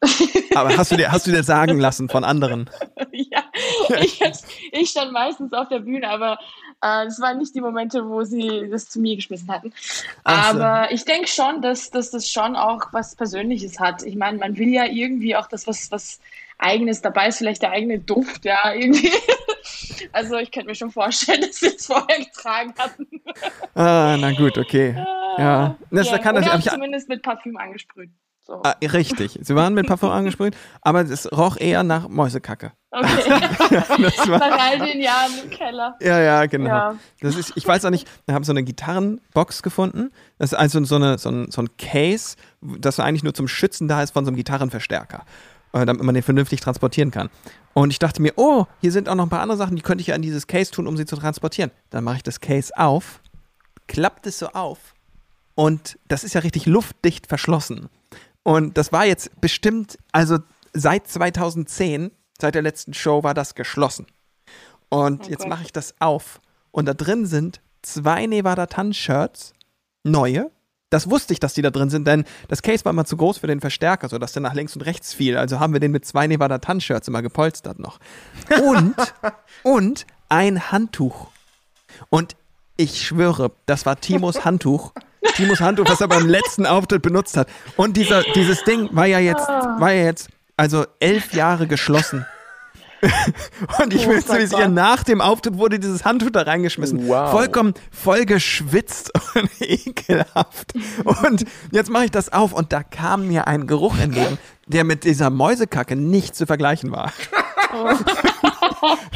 Aber 0.54 0.76
hast 0.76 0.92
du, 0.92 0.96
dir, 0.96 1.10
hast 1.10 1.26
du 1.26 1.32
dir 1.32 1.42
sagen 1.42 1.80
lassen 1.80 2.08
von 2.08 2.22
anderen? 2.22 2.70
ja, 3.10 3.42
ich, 4.00 4.20
ich 4.70 4.90
stand 4.90 5.12
meistens 5.12 5.52
auf 5.52 5.68
der 5.68 5.80
Bühne, 5.80 6.08
aber 6.10 6.38
äh, 6.82 7.06
es 7.06 7.20
waren 7.20 7.38
nicht 7.38 7.54
die 7.54 7.60
Momente, 7.60 8.08
wo 8.08 8.22
sie 8.22 8.68
das 8.70 8.88
zu 8.88 9.00
mir 9.00 9.16
geschmissen 9.16 9.50
hatten. 9.50 9.72
Ach 10.24 10.52
so. 10.52 10.60
Aber 10.60 10.92
ich 10.92 11.04
denke 11.04 11.28
schon, 11.28 11.62
dass, 11.62 11.90
dass 11.90 12.10
das 12.10 12.28
schon 12.30 12.54
auch 12.54 12.92
was 12.92 13.16
Persönliches 13.16 13.80
hat. 13.80 14.02
Ich 14.02 14.16
meine, 14.16 14.38
man 14.38 14.58
will 14.58 14.68
ja 14.68 14.84
irgendwie 14.84 15.34
auch 15.36 15.48
das, 15.48 15.66
was, 15.66 15.90
was 15.90 16.20
Eigenes 16.58 17.02
dabei 17.02 17.28
ist, 17.28 17.38
vielleicht 17.38 17.62
der 17.62 17.72
eigene 17.72 17.98
Duft, 17.98 18.44
ja, 18.44 18.72
irgendwie. 18.72 19.10
Also 20.12 20.36
ich 20.36 20.50
könnte 20.50 20.68
mir 20.68 20.74
schon 20.74 20.90
vorstellen, 20.90 21.40
dass 21.46 21.56
sie 21.56 21.68
es 21.68 21.86
vorher 21.86 22.18
getragen 22.18 22.74
hatten. 22.78 23.06
Ah, 23.74 24.16
na 24.18 24.32
gut, 24.32 24.58
okay. 24.58 24.94
Ja, 25.38 25.76
das 25.90 26.10
ja. 26.10 26.18
kann 26.18 26.36
das, 26.36 26.46
Oder 26.46 26.58
ich, 26.58 26.70
zumindest 26.70 27.08
mit 27.08 27.22
Parfüm 27.22 27.56
angesprüht. 27.56 28.10
So. 28.46 28.60
ah, 28.62 28.74
richtig. 28.82 29.38
Sie 29.40 29.54
waren 29.54 29.72
mit 29.72 29.86
Parfum 29.86 30.10
angesprüht, 30.10 30.54
aber 30.82 31.00
es 31.00 31.32
roch 31.32 31.56
eher 31.56 31.82
nach 31.82 32.08
Mäusekacke. 32.08 32.72
Okay. 32.90 33.06
Das 33.98 34.28
war, 34.28 34.38
Nach 34.38 34.58
all 34.58 34.78
den 34.80 35.00
Jahren 35.00 35.32
im 35.42 35.50
Keller. 35.50 35.96
Ja, 36.00 36.20
ja, 36.20 36.46
genau. 36.46 36.68
Ja. 36.68 36.96
Das 37.20 37.36
ist, 37.36 37.52
ich 37.56 37.66
weiß 37.66 37.84
auch 37.86 37.90
nicht, 37.90 38.06
wir 38.26 38.34
haben 38.34 38.44
so 38.44 38.52
eine 38.52 38.62
Gitarrenbox 38.62 39.62
gefunden. 39.62 40.10
Das 40.38 40.52
ist 40.52 40.58
also 40.58 40.84
so, 40.84 40.96
eine, 40.96 41.16
so, 41.16 41.30
ein, 41.30 41.50
so 41.50 41.62
ein 41.62 41.76
Case, 41.78 42.36
das 42.60 43.00
eigentlich 43.00 43.22
nur 43.22 43.32
zum 43.32 43.48
Schützen 43.48 43.88
da 43.88 44.02
ist 44.02 44.10
von 44.10 44.26
so 44.26 44.28
einem 44.28 44.36
Gitarrenverstärker, 44.36 45.24
damit 45.74 46.02
man 46.02 46.14
den 46.14 46.22
vernünftig 46.22 46.60
transportieren 46.60 47.10
kann. 47.10 47.30
Und 47.72 47.90
ich 47.90 47.98
dachte 47.98 48.22
mir, 48.22 48.32
oh, 48.36 48.66
hier 48.80 48.92
sind 48.92 49.08
auch 49.08 49.14
noch 49.14 49.26
ein 49.26 49.30
paar 49.30 49.40
andere 49.40 49.58
Sachen, 49.58 49.76
die 49.76 49.82
könnte 49.82 50.02
ich 50.02 50.08
ja 50.08 50.14
in 50.14 50.22
dieses 50.22 50.46
Case 50.46 50.70
tun, 50.70 50.86
um 50.86 50.96
sie 50.96 51.06
zu 51.06 51.16
transportieren. 51.16 51.70
Dann 51.90 52.04
mache 52.04 52.16
ich 52.16 52.22
das 52.22 52.40
Case 52.40 52.72
auf, 52.76 53.20
klappt 53.88 54.26
es 54.26 54.38
so 54.38 54.48
auf 54.48 54.94
und 55.54 55.98
das 56.08 56.24
ist 56.24 56.34
ja 56.34 56.40
richtig 56.40 56.66
luftdicht 56.66 57.26
verschlossen. 57.26 57.88
Und 58.42 58.76
das 58.76 58.92
war 58.92 59.06
jetzt 59.06 59.40
bestimmt, 59.40 59.98
also 60.12 60.38
seit 60.72 61.08
2010, 61.08 62.10
seit 62.40 62.54
der 62.54 62.62
letzten 62.62 62.94
Show 62.94 63.22
war 63.22 63.34
das 63.34 63.54
geschlossen. 63.54 64.06
Und 64.88 65.28
jetzt 65.28 65.40
Gott. 65.40 65.48
mache 65.48 65.64
ich 65.64 65.72
das 65.72 65.94
auf. 65.98 66.40
Und 66.70 66.86
da 66.86 66.94
drin 66.94 67.26
sind 67.26 67.60
zwei 67.82 68.26
Nevada 68.26 68.66
Tan-Shirts, 68.66 69.54
neue. 70.02 70.50
Das 70.94 71.10
wusste 71.10 71.32
ich, 71.32 71.40
dass 71.40 71.54
die 71.54 71.62
da 71.62 71.70
drin 71.70 71.90
sind, 71.90 72.06
denn 72.06 72.22
das 72.46 72.62
Case 72.62 72.84
war 72.84 72.90
immer 72.90 73.04
zu 73.04 73.16
groß 73.16 73.38
für 73.38 73.48
den 73.48 73.60
Verstärker, 73.60 74.08
sodass 74.08 74.32
der 74.32 74.42
nach 74.42 74.54
links 74.54 74.76
und 74.76 74.82
rechts 74.82 75.12
fiel. 75.12 75.36
Also 75.36 75.58
haben 75.58 75.72
wir 75.72 75.80
den 75.80 75.90
mit 75.90 76.06
zwei 76.06 76.28
Nevada 76.28 76.58
Tan-Shirts 76.58 77.08
immer 77.08 77.20
gepolstert 77.20 77.80
noch. 77.80 77.98
Und, 78.64 78.94
und 79.64 80.06
ein 80.28 80.70
Handtuch. 80.70 81.32
Und 82.10 82.36
ich 82.76 83.04
schwöre, 83.04 83.50
das 83.66 83.86
war 83.86 84.00
Timos 84.00 84.44
Handtuch. 84.44 84.92
Timos 85.34 85.60
Handtuch, 85.60 85.88
was 85.88 86.00
er 86.00 86.06
beim 86.06 86.28
letzten 86.28 86.64
Auftritt 86.64 87.02
benutzt 87.02 87.36
hat. 87.36 87.48
Und 87.76 87.96
dieser, 87.96 88.22
dieses 88.36 88.62
Ding 88.62 88.88
war 88.92 89.06
ja 89.06 89.18
jetzt, 89.18 89.48
war 89.48 89.90
ja 89.90 90.04
jetzt, 90.04 90.28
also 90.56 90.86
elf 91.00 91.34
Jahre 91.34 91.66
geschlossen. 91.66 92.24
Und 93.82 93.94
ich 93.94 94.08
will 94.08 94.22
Gott. 94.22 94.70
nach 94.70 95.02
dem 95.02 95.20
Auftritt 95.20 95.58
wurde 95.58 95.78
dieses 95.78 96.04
Handtuch 96.04 96.30
da 96.30 96.42
reingeschmissen. 96.42 97.08
Wow. 97.08 97.30
Vollkommen 97.30 97.74
voll 97.90 98.24
geschwitzt 98.24 99.12
und 99.34 99.50
ekelhaft. 99.60 100.74
Und 101.04 101.44
jetzt 101.70 101.90
mache 101.90 102.06
ich 102.06 102.10
das 102.10 102.32
auf 102.32 102.52
und 102.52 102.72
da 102.72 102.82
kam 102.82 103.28
mir 103.28 103.46
ein 103.46 103.66
Geruch 103.66 103.98
entgegen, 103.98 104.38
der 104.66 104.84
mit 104.84 105.04
dieser 105.04 105.30
Mäusekacke 105.30 105.96
nicht 105.96 106.34
zu 106.34 106.46
vergleichen 106.46 106.90
war. 106.90 107.12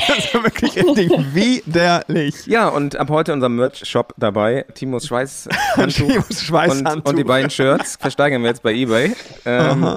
das 0.08 0.34
war 0.34 0.44
wirklich 0.44 0.76
richtig 0.76 1.10
widerlich. 1.34 2.46
Ja, 2.46 2.68
und 2.68 2.96
ab 2.96 3.10
heute 3.10 3.32
unser 3.32 3.48
Merch-Shop 3.48 4.14
dabei. 4.16 4.64
Timos 4.74 5.06
Schweißhandtuch 5.06 6.06
Timos 6.08 6.30
und, 6.30 6.38
Schweißhandtuch. 6.38 7.10
und 7.10 7.18
die 7.18 7.24
beiden 7.24 7.50
Shirts 7.50 7.96
versteigern 7.96 8.42
wir 8.42 8.48
jetzt 8.48 8.62
bei 8.62 8.72
Ebay. 8.72 9.14
Ähm, 9.44 9.96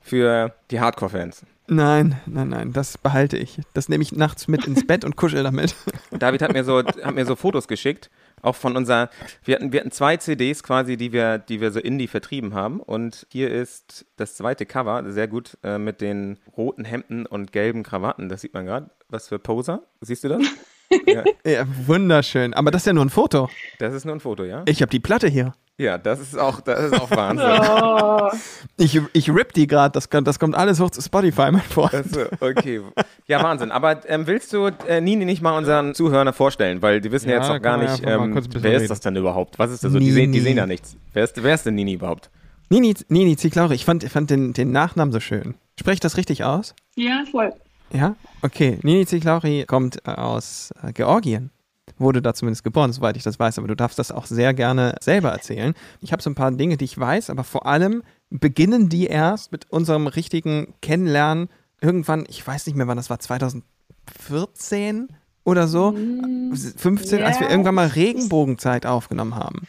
für 0.00 0.52
die 0.70 0.80
Hardcore-Fans. 0.80 1.42
Nein, 1.66 2.20
nein, 2.26 2.48
nein, 2.48 2.72
das 2.72 2.98
behalte 2.98 3.38
ich. 3.38 3.60
Das 3.72 3.88
nehme 3.88 4.02
ich 4.02 4.12
nachts 4.12 4.48
mit 4.48 4.66
ins 4.66 4.86
Bett 4.86 5.04
und 5.04 5.16
kuschel 5.16 5.42
damit. 5.42 5.74
David 6.10 6.42
hat 6.42 6.52
mir 6.52 6.64
so, 6.64 6.78
hat 6.84 7.14
mir 7.14 7.24
so 7.24 7.36
Fotos 7.36 7.68
geschickt 7.68 8.10
auch 8.44 8.54
von 8.54 8.76
unserer, 8.76 9.10
wir 9.44 9.56
hatten, 9.56 9.72
wir 9.72 9.80
hatten 9.80 9.90
zwei 9.90 10.16
CDs 10.16 10.62
quasi, 10.62 10.96
die 10.96 11.12
wir, 11.12 11.38
die 11.38 11.60
wir 11.60 11.72
so 11.72 11.80
indie 11.80 12.06
vertrieben 12.06 12.54
haben. 12.54 12.80
Und 12.80 13.26
hier 13.30 13.50
ist 13.50 14.06
das 14.16 14.36
zweite 14.36 14.66
Cover, 14.66 15.02
sehr 15.10 15.28
gut, 15.28 15.56
äh, 15.62 15.78
mit 15.78 16.00
den 16.00 16.38
roten 16.56 16.84
Hemden 16.84 17.26
und 17.26 17.52
gelben 17.52 17.82
Krawatten. 17.82 18.28
Das 18.28 18.42
sieht 18.42 18.54
man 18.54 18.66
gerade. 18.66 18.90
Was 19.08 19.28
für 19.28 19.38
Poser. 19.38 19.82
Siehst 20.00 20.24
du 20.24 20.28
das? 20.28 20.42
ja, 21.06 21.24
Ja, 21.44 21.66
wunderschön. 21.86 22.54
Aber 22.54 22.70
das 22.70 22.82
ist 22.82 22.86
ja 22.86 22.92
nur 22.92 23.04
ein 23.04 23.10
Foto. 23.10 23.48
das 23.78 23.94
ist 23.94 24.04
nur 24.04 24.14
ein 24.14 24.20
Foto, 24.20 24.44
ja? 24.44 24.62
Ich 24.66 24.82
habe 24.82 24.90
die 24.90 25.00
Platte 25.00 25.28
hier. 25.28 25.54
Ja, 25.76 25.98
das 25.98 26.20
ist 26.20 26.38
auch, 26.38 26.60
das 26.60 26.84
ist 26.92 27.00
auch 27.00 27.10
Wahnsinn. 27.10 27.46
Oh, 27.60 28.30
Ich, 28.76 29.00
ich 29.12 29.28
rip 29.30 29.52
die 29.54 29.66
gerade. 29.66 29.92
Das, 29.92 30.08
kommt- 30.08 30.26
das 30.28 30.38
kommt 30.38 30.54
alles 30.54 30.78
hoch 30.80 30.90
zu 30.90 31.00
Spotify, 31.02 31.50
mein 31.50 31.60
Freund. 31.62 31.92
Also, 31.94 32.22
okay. 32.40 32.80
Ja, 33.26 33.42
Wahnsinn. 33.42 33.72
Aber 33.72 34.08
ähm, 34.08 34.26
willst 34.26 34.52
du 34.52 34.66
äh, 34.86 35.00
Nini 35.00 35.24
nicht 35.24 35.42
mal 35.42 35.56
unseren 35.58 35.94
Zuhörern 35.94 36.32
vorstellen? 36.32 36.80
Weil 36.80 37.00
die 37.00 37.10
wissen 37.10 37.28
ja, 37.28 37.36
Ja, 37.36 37.40
jetzt 37.42 37.48
noch 37.48 37.60
gar 37.60 37.76
nicht, 37.78 38.04
ja 38.04 38.14
ähm, 38.24 38.40
wer 38.50 38.74
ist 38.74 38.88
das 38.90 39.00
denn 39.00 39.16
überhaupt? 39.16 39.58
Was 39.58 39.70
ist 39.72 39.82
das 39.82 39.92
so? 39.92 39.98
Die 39.98 40.10
sehen, 40.12 40.30
die 40.32 40.40
sehen 40.40 40.56
ja 40.56 40.66
nichts. 40.66 40.96
Wer 41.12 41.24
ist, 41.24 41.42
wer 41.42 41.54
ist 41.54 41.66
denn 41.66 41.74
Nini 41.74 41.94
überhaupt? 41.94 42.30
Nini, 42.70 42.94
Nini 43.08 43.36
Ziklauri, 43.36 43.74
ich 43.74 43.84
fand, 43.84 44.04
ich 44.04 44.10
fand 44.12 44.30
den, 44.30 44.52
den 44.52 44.70
Nachnamen 44.72 45.12
so 45.12 45.20
schön. 45.20 45.54
Spreche 45.78 45.94
ich 45.94 46.00
das 46.00 46.16
richtig 46.16 46.44
aus? 46.44 46.74
ja, 46.96 47.24
voll. 47.30 47.52
Ja? 47.92 48.16
Okay. 48.42 48.78
Nini 48.82 49.06
Ziklauri 49.06 49.64
kommt 49.66 50.06
aus 50.08 50.72
äh, 50.82 50.92
Georgien. 50.92 51.50
Wurde 51.98 52.20
da 52.20 52.34
zumindest 52.34 52.64
geboren, 52.64 52.92
soweit 52.92 53.16
ich 53.16 53.22
das 53.22 53.38
weiß. 53.38 53.58
Aber 53.58 53.68
du 53.68 53.76
darfst 53.76 53.98
das 53.98 54.10
auch 54.10 54.26
sehr 54.26 54.52
gerne 54.54 54.96
selber 55.00 55.30
erzählen. 55.30 55.74
Ich 56.00 56.12
habe 56.12 56.22
so 56.22 56.30
ein 56.30 56.34
paar 56.34 56.50
Dinge, 56.50 56.76
die 56.76 56.84
ich 56.84 56.98
weiß, 56.98 57.30
aber 57.30 57.44
vor 57.44 57.66
allem 57.66 58.02
beginnen 58.30 58.88
die 58.88 59.06
erst 59.06 59.52
mit 59.52 59.70
unserem 59.70 60.06
richtigen 60.06 60.74
Kennenlernen 60.82 61.48
irgendwann, 61.80 62.24
ich 62.28 62.44
weiß 62.44 62.66
nicht 62.66 62.76
mehr, 62.76 62.88
wann 62.88 62.96
das 62.96 63.10
war, 63.10 63.20
2014 63.20 65.08
oder 65.44 65.68
so, 65.68 65.92
15, 65.92 67.22
als 67.22 67.38
wir 67.38 67.50
irgendwann 67.50 67.74
mal 67.74 67.88
Regenbogenzeit 67.88 68.86
aufgenommen 68.86 69.36
haben. 69.36 69.68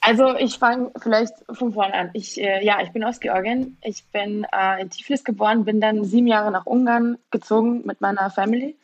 Also 0.00 0.36
ich 0.36 0.58
fange 0.58 0.92
vielleicht 1.02 1.34
von 1.50 1.72
vorne 1.72 1.94
an. 1.94 2.10
Ich, 2.12 2.40
äh, 2.40 2.64
ja, 2.64 2.80
ich 2.80 2.90
bin 2.90 3.02
aus 3.02 3.18
Georgien. 3.18 3.76
Ich 3.82 4.04
bin 4.12 4.46
äh, 4.52 4.80
in 4.80 4.88
Tiflis 4.88 5.24
geboren, 5.24 5.64
bin 5.64 5.80
dann 5.80 6.04
sieben 6.04 6.28
Jahre 6.28 6.52
nach 6.52 6.64
Ungarn 6.64 7.18
gezogen 7.32 7.82
mit 7.84 8.00
meiner 8.00 8.30
Family 8.30 8.76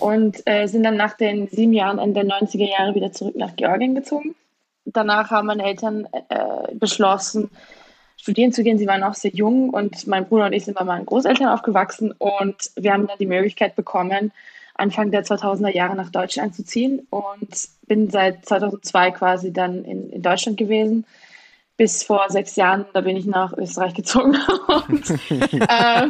und 0.00 0.42
äh, 0.46 0.66
sind 0.66 0.82
dann 0.82 0.96
nach 0.96 1.16
den 1.16 1.48
sieben 1.48 1.72
Jahren 1.72 1.98
Ende 1.98 2.24
der 2.24 2.40
90er 2.40 2.68
Jahre 2.68 2.94
wieder 2.94 3.12
zurück 3.12 3.36
nach 3.36 3.56
Georgien 3.56 3.94
gezogen. 3.94 4.34
Danach 4.84 5.30
haben 5.30 5.46
meine 5.46 5.64
Eltern 5.64 6.06
äh, 6.28 6.74
beschlossen, 6.74 7.50
studieren 8.16 8.52
zu 8.52 8.62
gehen. 8.62 8.78
Sie 8.78 8.86
waren 8.86 9.02
auch 9.02 9.14
sehr 9.14 9.30
jung 9.32 9.70
und 9.70 10.06
mein 10.06 10.26
Bruder 10.26 10.46
und 10.46 10.52
ich 10.52 10.64
sind 10.64 10.76
bei 10.76 10.84
meinen 10.84 11.06
Großeltern 11.06 11.48
aufgewachsen 11.48 12.12
und 12.12 12.70
wir 12.76 12.92
haben 12.92 13.06
dann 13.06 13.18
die 13.18 13.26
Möglichkeit 13.26 13.76
bekommen, 13.76 14.32
Anfang 14.74 15.10
der 15.10 15.24
2000er 15.24 15.70
Jahre 15.70 15.94
nach 15.94 16.10
Deutschland 16.10 16.54
zu 16.54 16.64
ziehen 16.64 17.06
und 17.10 17.68
bin 17.86 18.10
seit 18.10 18.44
2002 18.44 19.12
quasi 19.12 19.52
dann 19.52 19.84
in, 19.84 20.10
in 20.10 20.22
Deutschland 20.22 20.58
gewesen. 20.58 21.06
Bis 21.76 22.04
vor 22.04 22.26
sechs 22.28 22.54
Jahren, 22.54 22.84
da 22.92 23.00
bin 23.00 23.16
ich 23.16 23.26
nach 23.26 23.52
Österreich 23.56 23.94
gezogen. 23.94 24.36
und, 24.88 25.10
äh, 25.30 26.08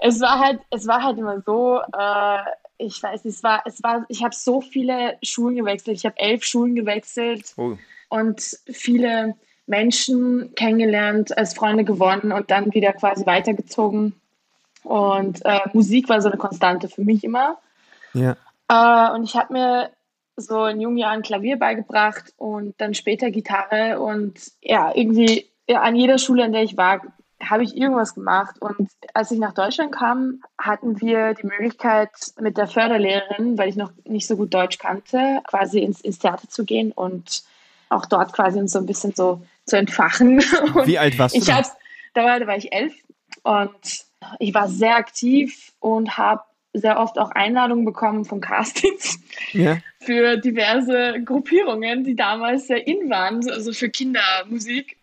es 0.00 0.20
war 0.20 0.40
halt, 0.40 0.60
es 0.70 0.86
war 0.86 1.02
halt 1.02 1.18
immer 1.18 1.40
so, 1.42 1.80
äh, 1.80 2.38
ich 2.78 3.02
weiß, 3.02 3.24
es 3.24 3.42
war, 3.42 3.62
es 3.64 3.82
war, 3.82 4.04
ich 4.08 4.22
habe 4.22 4.34
so 4.34 4.60
viele 4.60 5.18
Schulen 5.22 5.56
gewechselt. 5.56 5.96
Ich 5.96 6.06
habe 6.06 6.18
elf 6.18 6.44
Schulen 6.44 6.74
gewechselt 6.74 7.54
Oh. 7.56 7.76
und 8.08 8.40
viele 8.66 9.34
Menschen 9.66 10.54
kennengelernt, 10.54 11.36
als 11.36 11.54
Freunde 11.54 11.84
gewonnen 11.84 12.32
und 12.32 12.50
dann 12.50 12.72
wieder 12.72 12.92
quasi 12.92 13.26
weitergezogen. 13.26 14.14
Und 14.84 15.44
äh, 15.44 15.60
Musik 15.72 16.08
war 16.08 16.20
so 16.20 16.28
eine 16.28 16.38
Konstante 16.38 16.88
für 16.88 17.02
mich 17.02 17.24
immer. 17.24 17.58
Ja. 18.14 18.36
Äh, 18.68 19.14
und 19.14 19.24
ich 19.24 19.34
habe 19.34 19.52
mir 19.52 19.90
so 20.36 20.66
in 20.66 20.80
jungen 20.80 20.98
Jahren 20.98 21.22
Klavier 21.22 21.58
beigebracht 21.58 22.32
und 22.36 22.74
dann 22.78 22.94
später 22.94 23.30
Gitarre. 23.30 24.00
Und 24.00 24.52
ja, 24.62 24.92
irgendwie 24.94 25.46
ja, 25.68 25.80
an 25.80 25.96
jeder 25.96 26.18
Schule, 26.18 26.44
an 26.44 26.52
der 26.52 26.62
ich 26.62 26.76
war, 26.76 27.02
habe 27.42 27.62
ich 27.64 27.76
irgendwas 27.76 28.14
gemacht. 28.14 28.56
Und 28.60 28.88
als 29.14 29.30
ich 29.30 29.38
nach 29.38 29.52
Deutschland 29.52 29.92
kam, 29.92 30.42
hatten 30.58 31.00
wir 31.00 31.34
die 31.34 31.46
Möglichkeit, 31.46 32.10
mit 32.40 32.56
der 32.56 32.66
Förderlehrerin, 32.66 33.58
weil 33.58 33.68
ich 33.68 33.76
noch 33.76 33.92
nicht 34.04 34.26
so 34.26 34.36
gut 34.36 34.52
Deutsch 34.54 34.78
kannte, 34.78 35.42
quasi 35.46 35.80
ins, 35.80 36.00
ins 36.00 36.18
Theater 36.18 36.48
zu 36.48 36.64
gehen 36.64 36.92
und 36.92 37.42
auch 37.88 38.06
dort 38.06 38.32
quasi 38.32 38.58
uns 38.58 38.72
so 38.72 38.78
ein 38.78 38.86
bisschen 38.86 39.14
so 39.14 39.42
zu 39.66 39.76
entfachen. 39.76 40.42
Und 40.74 40.86
Wie 40.86 40.98
alt 40.98 41.18
warst 41.18 41.34
du 41.34 41.40
ich 41.40 41.46
da? 41.46 41.56
hab's, 41.56 41.72
da, 42.14 42.24
war, 42.24 42.40
da 42.40 42.46
war 42.46 42.56
ich 42.56 42.72
elf 42.72 42.94
und 43.42 44.04
ich 44.40 44.54
war 44.54 44.68
sehr 44.68 44.96
aktiv 44.96 45.72
und 45.78 46.16
habe 46.18 46.42
sehr 46.72 46.98
oft 46.98 47.18
auch 47.18 47.30
Einladungen 47.30 47.84
bekommen 47.84 48.24
von 48.24 48.40
Castings 48.40 49.18
Ja. 49.52 49.78
für 50.00 50.36
diverse 50.36 51.22
Gruppierungen, 51.24 52.04
die 52.04 52.14
damals 52.16 52.66
sehr 52.66 52.86
in 52.86 53.08
waren, 53.08 53.48
also 53.48 53.72
für 53.72 53.88
Kindermusik. 53.88 54.95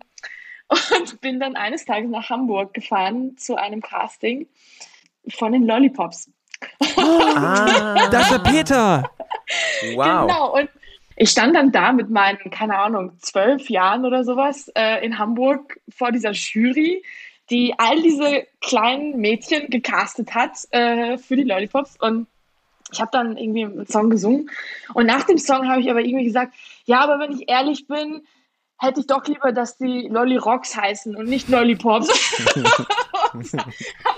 Und 0.68 1.22
bin 1.22 1.40
dann 1.40 1.56
eines 1.56 1.86
Tages 1.86 2.10
nach 2.10 2.30
Hamburg 2.30 2.74
gefahren 2.74 3.38
zu 3.38 3.56
einem 3.56 3.82
Casting 3.82 4.48
von 5.30 5.52
den 5.52 5.66
Lollipops. 5.66 6.30
Ah, 6.98 8.08
Das 8.10 8.24
ist 8.24 8.32
der 8.32 8.40
Peter! 8.40 9.04
wow. 9.96 10.28
Genau. 10.28 10.54
Und 10.56 10.70
ich 11.16 11.30
stand 11.30 11.56
dann 11.56 11.72
da 11.72 11.92
mit 11.92 12.10
meinen, 12.10 12.38
keine 12.50 12.78
Ahnung, 12.80 13.14
zwölf 13.20 13.70
Jahren 13.70 14.06
oder 14.06 14.24
sowas 14.24 14.72
äh, 14.76 15.06
in 15.06 15.20
Hamburg 15.20 15.80
vor 15.90 16.12
dieser 16.12 16.32
Jury, 16.32 17.04
die 17.50 17.76
all 17.78 18.02
diese 18.02 18.48
kleinen 18.62 19.18
Mädchen 19.18 19.70
gecastet 19.70 20.34
hat 20.34 20.52
äh, 20.72 21.18
für 21.18 21.36
die 21.36 21.44
Lollipops. 21.44 21.98
Und 22.00 22.28
ich 22.92 23.02
habe 23.02 23.12
dann 23.12 23.38
irgendwie 23.38 23.66
einen 23.66 23.88
Song 23.88 24.10
gesungen. 24.10 24.50
Und 24.94 25.06
nach 25.06 25.24
dem 25.24 25.38
Song 25.38 25.68
habe 25.68 25.82
ich 25.82 25.90
aber 25.90 26.02
irgendwie 26.02 26.26
gesagt, 26.26 26.54
ja, 26.86 27.02
aber 27.02 27.20
wenn 27.20 27.32
ich 27.32 27.50
ehrlich 27.50 27.88
bin, 27.88 28.26
hätte 28.84 29.00
ich 29.00 29.08
doch 29.08 29.26
lieber, 29.26 29.52
dass 29.52 29.78
die 29.78 30.08
Lolly 30.10 30.38
Rocks 30.38 30.76
heißen 30.76 31.16
und 31.16 31.28
nicht 31.28 31.48
Lollipops. 31.48 32.10
und 33.34 33.54
habe 33.54 33.74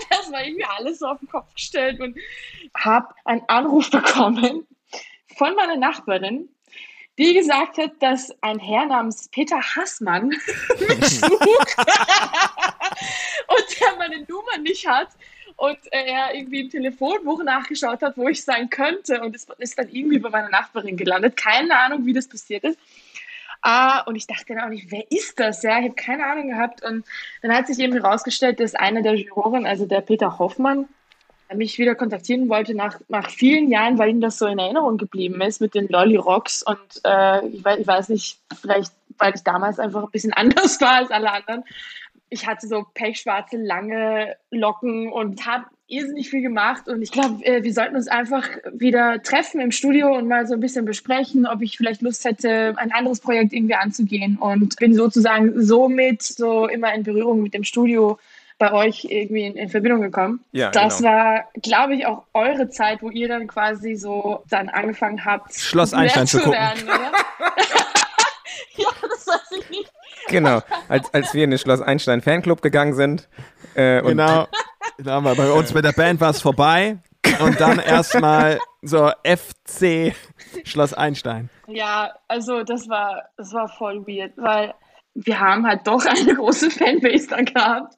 das 0.09 0.29
mal 0.31 0.43
irgendwie 0.43 0.65
alles 0.77 0.99
so 0.99 1.07
auf 1.07 1.19
den 1.19 1.29
Kopf 1.29 1.53
gestellt 1.53 1.99
und 2.01 2.17
habe 2.75 3.07
einen 3.25 3.43
Anruf 3.47 3.91
bekommen 3.91 4.65
von 5.37 5.55
meiner 5.55 5.77
Nachbarin, 5.77 6.49
die 7.17 7.33
gesagt 7.33 7.77
hat, 7.77 7.91
dass 7.99 8.31
ein 8.41 8.59
Herr 8.59 8.87
namens 8.87 9.29
Peter 9.29 9.61
Hassmann 9.61 10.29
mich 10.79 11.19
sucht 11.19 11.31
und 13.47 13.79
der 13.79 13.95
meine 13.97 14.25
Nummer 14.27 14.57
nicht 14.61 14.87
hat 14.87 15.09
und 15.57 15.77
er 15.91 16.33
irgendwie 16.33 16.61
im 16.61 16.69
Telefonbuch 16.69 17.43
nachgeschaut 17.43 18.01
hat, 18.01 18.17
wo 18.17 18.27
ich 18.27 18.43
sein 18.43 18.69
könnte 18.69 19.21
und 19.21 19.35
es 19.35 19.47
ist 19.59 19.77
dann 19.77 19.89
irgendwie 19.89 20.19
bei 20.19 20.29
meiner 20.29 20.49
Nachbarin 20.49 20.97
gelandet. 20.97 21.37
Keine 21.37 21.77
Ahnung, 21.77 22.05
wie 22.05 22.13
das 22.13 22.27
passiert 22.27 22.63
ist. 22.63 22.79
Ah, 23.67 24.01
und 24.01 24.15
ich 24.15 24.27
dachte 24.27 24.53
dann 24.53 24.59
auch 24.59 24.69
nicht, 24.69 24.91
wer 24.91 25.11
ist 25.11 25.39
das? 25.39 25.63
Ja, 25.63 25.79
ich 25.79 25.85
habe 25.85 25.95
keine 25.95 26.23
Ahnung 26.23 26.49
gehabt. 26.49 26.85
Und 26.85 27.03
dann 27.41 27.51
hat 27.51 27.65
sich 27.65 27.79
eben 27.79 27.93
herausgestellt, 27.93 28.59
dass 28.59 28.75
einer 28.75 29.01
der 29.01 29.15
Juroren, 29.15 29.65
also 29.65 29.87
der 29.87 30.01
Peter 30.01 30.37
Hoffmann, 30.37 30.87
mich 31.51 31.79
wieder 31.79 31.95
kontaktieren 31.95 32.47
wollte 32.47 32.75
nach, 32.75 32.99
nach 33.07 33.27
vielen 33.31 33.71
Jahren, 33.71 33.97
weil 33.97 34.09
ihm 34.09 34.21
das 34.21 34.37
so 34.37 34.45
in 34.45 34.59
Erinnerung 34.59 34.99
geblieben 34.99 35.41
ist 35.41 35.61
mit 35.61 35.73
den 35.73 35.87
Lolly 35.87 36.15
Rocks. 36.15 36.61
Und 36.61 36.77
äh, 37.05 37.47
ich, 37.47 37.65
weiß, 37.65 37.79
ich 37.79 37.87
weiß 37.87 38.09
nicht, 38.09 38.39
vielleicht, 38.61 38.93
weil 39.17 39.33
ich 39.33 39.41
damals 39.41 39.79
einfach 39.79 40.03
ein 40.03 40.11
bisschen 40.11 40.33
anders 40.35 40.79
war 40.79 40.97
als 40.97 41.09
alle 41.09 41.31
anderen. 41.31 41.63
Ich 42.29 42.45
hatte 42.45 42.67
so 42.67 42.85
pechschwarze, 42.93 43.57
lange 43.57 44.35
Locken 44.51 45.11
und 45.11 45.43
habe 45.47 45.65
irrsinnig 45.87 46.29
viel 46.29 46.41
gemacht. 46.41 46.87
Und 46.87 47.01
ich 47.01 47.11
glaube, 47.11 47.43
äh, 47.45 47.63
wir 47.63 47.73
sollten 47.73 47.95
uns 47.95 48.07
einfach 48.07 48.47
wieder 48.73 49.21
treffen 49.21 49.61
im 49.61 49.71
Studio 49.71 50.15
und 50.15 50.27
mal 50.27 50.47
so 50.47 50.53
ein 50.53 50.59
bisschen 50.59 50.85
besprechen, 50.85 51.45
ob 51.45 51.61
ich 51.61 51.77
vielleicht 51.77 52.01
Lust 52.01 52.25
hätte, 52.25 52.73
ein 52.77 52.91
anderes 52.91 53.19
Projekt 53.19 53.53
irgendwie 53.53 53.75
anzugehen. 53.75 54.37
Und 54.37 54.77
bin 54.77 54.95
sozusagen 54.95 55.61
somit 55.61 56.23
so 56.23 56.67
immer 56.67 56.93
in 56.93 57.03
Berührung 57.03 57.41
mit 57.41 57.53
dem 57.53 57.63
Studio 57.63 58.17
bei 58.57 58.71
euch 58.71 59.05
irgendwie 59.09 59.43
in, 59.43 59.55
in 59.55 59.69
Verbindung 59.69 60.01
gekommen. 60.01 60.39
Ja, 60.53 60.71
das 60.71 60.99
genau. 60.99 61.09
war, 61.09 61.43
glaube 61.61 61.95
ich, 61.95 62.05
auch 62.05 62.23
eure 62.33 62.69
Zeit, 62.69 63.01
wo 63.01 63.09
ihr 63.09 63.27
dann 63.27 63.47
quasi 63.47 63.95
so 63.95 64.43
dann 64.49 64.69
angefangen 64.69 65.25
habt, 65.25 65.53
Schloss 65.53 65.93
Einstein 65.93 66.25
zu 66.25 66.37
gucken. 66.37 66.53
werden, 66.53 66.83
oder? 66.83 67.11
ja, 68.77 68.87
das 69.01 69.27
weiß 69.27 69.59
ich 69.59 69.69
nicht. 69.69 69.91
Genau, 70.29 70.61
als, 70.87 71.13
als 71.13 71.33
wir 71.33 71.43
in 71.43 71.51
den 71.51 71.59
Schloss 71.59 71.81
Einstein 71.81 72.21
Fanclub 72.21 72.61
gegangen 72.61 72.93
sind. 72.93 73.27
Äh, 73.75 73.99
und 73.99 74.07
Genau. 74.11 74.47
War 74.97 75.21
bei 75.21 75.51
uns 75.51 75.73
mit 75.73 75.85
der 75.85 75.91
Band 75.91 76.21
war 76.21 76.31
es 76.31 76.41
vorbei. 76.41 76.97
Und 77.39 77.59
dann 77.59 77.79
erstmal 77.79 78.59
so 78.81 79.11
FC 79.23 80.15
Schloss 80.63 80.93
Einstein. 80.93 81.49
Ja, 81.67 82.13
also 82.27 82.63
das 82.63 82.87
war, 82.87 83.23
das 83.37 83.53
war 83.53 83.67
voll 83.67 84.05
weird, 84.07 84.33
weil 84.37 84.73
wir 85.15 85.39
haben 85.39 85.65
halt 85.65 85.87
doch 85.87 86.05
eine 86.05 86.35
große 86.35 86.69
Fanbase 86.71 87.27
da 87.27 87.41
gehabt 87.41 87.95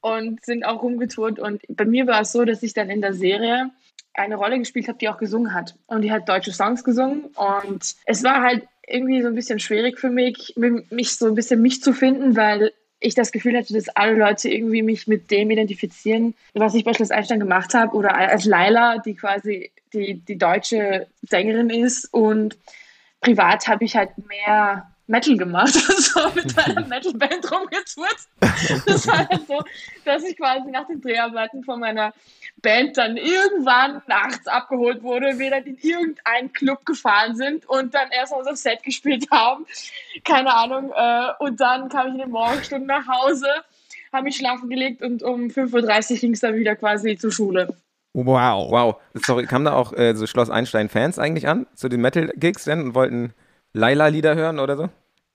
und 0.00 0.44
sind 0.44 0.64
auch 0.64 0.82
rumgetourt. 0.82 1.38
Und 1.38 1.62
bei 1.68 1.84
mir 1.84 2.06
war 2.06 2.20
es 2.20 2.32
so, 2.32 2.44
dass 2.44 2.62
ich 2.62 2.74
dann 2.74 2.90
in 2.90 3.00
der 3.00 3.14
Serie 3.14 3.70
eine 4.14 4.36
Rolle 4.36 4.58
gespielt 4.58 4.88
habe, 4.88 4.98
die 4.98 5.08
auch 5.08 5.18
gesungen 5.18 5.54
hat. 5.54 5.74
Und 5.86 6.02
die 6.02 6.12
hat 6.12 6.28
deutsche 6.28 6.52
Songs 6.52 6.84
gesungen. 6.84 7.26
Und 7.36 7.94
es 8.04 8.22
war 8.24 8.42
halt 8.42 8.66
irgendwie 8.86 9.22
so 9.22 9.28
ein 9.28 9.34
bisschen 9.34 9.60
schwierig 9.60 9.98
für 9.98 10.10
mich, 10.10 10.54
mich 10.56 11.16
so 11.16 11.26
ein 11.26 11.34
bisschen 11.34 11.62
mich 11.62 11.82
zu 11.82 11.92
finden, 11.92 12.36
weil 12.36 12.72
ich 13.00 13.14
das 13.14 13.32
Gefühl 13.32 13.56
hatte, 13.56 13.72
dass 13.72 13.88
alle 13.88 14.14
Leute 14.14 14.48
irgendwie 14.48 14.82
mich 14.82 15.06
mit 15.06 15.30
dem 15.30 15.50
identifizieren, 15.50 16.34
was 16.54 16.74
ich 16.74 16.84
bei 16.84 16.92
Schloss 16.92 17.10
Einstein 17.10 17.40
gemacht 17.40 17.74
habe. 17.74 17.96
Oder 17.96 18.14
als 18.14 18.44
Laila, 18.44 18.98
die 18.98 19.14
quasi 19.14 19.72
die, 19.92 20.14
die 20.14 20.36
deutsche 20.36 21.06
Sängerin 21.22 21.70
ist. 21.70 22.12
Und 22.12 22.58
privat 23.20 23.66
habe 23.68 23.84
ich 23.84 23.96
halt 23.96 24.10
mehr 24.28 24.90
Metal 25.06 25.36
gemacht, 25.36 25.74
so 25.74 26.20
mit 26.34 26.56
einer 26.56 26.86
Metalband 26.86 27.50
rumgetourt. 27.50 28.16
Das 28.86 29.06
war 29.08 29.28
halt 29.28 29.46
so, 29.48 29.58
dass 30.04 30.22
ich 30.22 30.36
quasi 30.36 30.70
nach 30.70 30.86
den 30.86 31.00
Dreharbeiten 31.00 31.64
von 31.64 31.80
meiner 31.80 32.14
Band 32.62 32.96
dann 32.96 33.16
irgendwann 33.16 34.02
nachts 34.06 34.46
abgeholt 34.46 35.02
wurde, 35.02 35.38
wir 35.38 35.50
dann 35.50 35.64
in 35.64 35.78
irgendeinen 35.80 36.52
Club 36.52 36.84
gefahren 36.84 37.36
sind 37.36 37.68
und 37.68 37.94
dann 37.94 38.10
erst 38.10 38.32
unser 38.32 38.56
Set 38.56 38.82
gespielt 38.82 39.26
haben. 39.30 39.66
Keine 40.24 40.54
Ahnung. 40.54 40.92
Äh, 40.94 41.32
und 41.38 41.60
dann 41.60 41.88
kam 41.88 42.08
ich 42.08 42.14
in 42.14 42.20
den 42.20 42.30
Morgenstunden 42.30 42.86
nach 42.86 43.06
Hause, 43.06 43.46
habe 44.12 44.24
mich 44.24 44.36
schlafen 44.36 44.68
gelegt 44.68 45.02
und 45.02 45.22
um 45.22 45.48
5.30 45.48 46.12
Uhr 46.12 46.18
ging 46.18 46.32
es 46.32 46.40
dann 46.40 46.54
wieder 46.56 46.76
quasi 46.76 47.16
zur 47.16 47.32
Schule. 47.32 47.74
Wow. 48.12 48.70
Wow. 48.70 48.96
Sorry, 49.14 49.46
kamen 49.46 49.64
da 49.64 49.72
auch 49.72 49.92
äh, 49.92 50.14
so 50.14 50.26
Schloss 50.26 50.50
Einstein-Fans 50.50 51.18
eigentlich 51.18 51.46
an 51.46 51.66
zu 51.74 51.88
den 51.88 52.00
Metal-Gigs 52.00 52.64
denn 52.64 52.80
und 52.82 52.94
wollten 52.94 53.32
Laila-Lieder 53.72 54.34
hören 54.34 54.58
oder 54.58 54.76
so? 54.76 54.88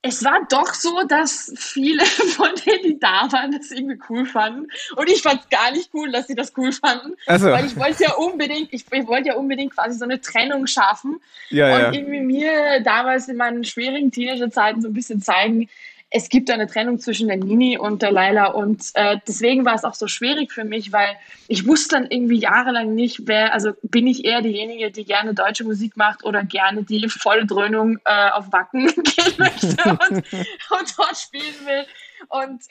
Es 0.08 0.24
war 0.24 0.46
doch 0.50 0.72
so, 0.76 1.02
dass 1.08 1.52
viele 1.58 2.06
von 2.06 2.50
denen, 2.64 2.84
die 2.84 3.00
da 3.00 3.28
waren, 3.32 3.52
das 3.52 3.72
irgendwie 3.72 4.00
cool 4.08 4.26
fanden. 4.28 4.68
Und 4.96 5.10
ich 5.10 5.24
fand 5.24 5.42
es 5.42 5.50
gar 5.50 5.72
nicht 5.72 5.90
cool, 5.96 6.12
dass 6.12 6.28
sie 6.28 6.36
das 6.36 6.54
cool 6.58 6.72
fanden. 6.72 7.16
Ach 7.26 7.40
so. 7.40 7.48
Weil 7.48 7.66
ich 7.66 7.76
wollte 7.76 8.04
ja 8.04 8.14
unbedingt, 8.14 8.72
ich, 8.72 8.86
ich 8.92 9.08
wollte 9.08 9.30
ja 9.30 9.36
unbedingt 9.36 9.74
quasi 9.74 9.98
so 9.98 10.06
eine 10.06 10.22
Trennung 10.22 10.68
schaffen. 10.68 11.20
Ja, 11.50 11.74
und 11.74 11.82
ja. 11.82 11.92
irgendwie 11.94 12.20
mir 12.20 12.82
damals 12.82 13.28
in 13.30 13.38
meinen 13.38 13.64
schwierigen 13.64 14.12
Teenagerzeiten 14.12 14.84
so 14.84 14.90
ein 14.90 14.94
bisschen 14.94 15.22
zeigen, 15.22 15.70
es 16.10 16.30
gibt 16.30 16.50
eine 16.50 16.68
Trennung 16.68 17.00
zwischen 17.00 17.28
der 17.28 17.38
Nini 17.38 17.78
und 17.78 18.02
der 18.02 18.12
Laila 18.12 18.48
und 18.48 18.92
äh, 18.94 19.18
deswegen 19.28 19.66
war 19.66 19.76
es 19.76 19.84
auch 19.84 19.96
so 19.96 20.08
schwierig 20.08 20.52
für 20.52 20.64
mich, 20.64 20.92
weil 20.92 21.18
ich 21.48 21.68
wusste 21.68 21.96
dann 21.96 22.08
irgendwie 22.10 22.38
jahrelang 22.38 22.94
nicht, 22.94 23.22
wer, 23.26 23.54
also 23.54 23.74
bin 23.82 24.08
ich 24.08 24.24
eher 24.24 24.42
diejenige, 24.42 24.92
die 24.92 25.04
gerne 25.04 25.34
deutsche 25.34 25.64
Musik 25.64 25.98
macht 25.98 26.24
oder 26.24 26.44
gerne 26.44 26.84
die 26.84 27.10
volle 27.10 27.46
Dröhnung 27.46 28.00
äh, 28.06 28.30
auf 28.30 28.52
Wacken 28.52 28.86
gehen 29.04 29.34
möchte 29.38 29.90
und, 29.90 30.12
und 30.32 30.98
dort 30.98 31.18
spielen 31.18 31.66
will 31.66 31.86
und 32.30 32.62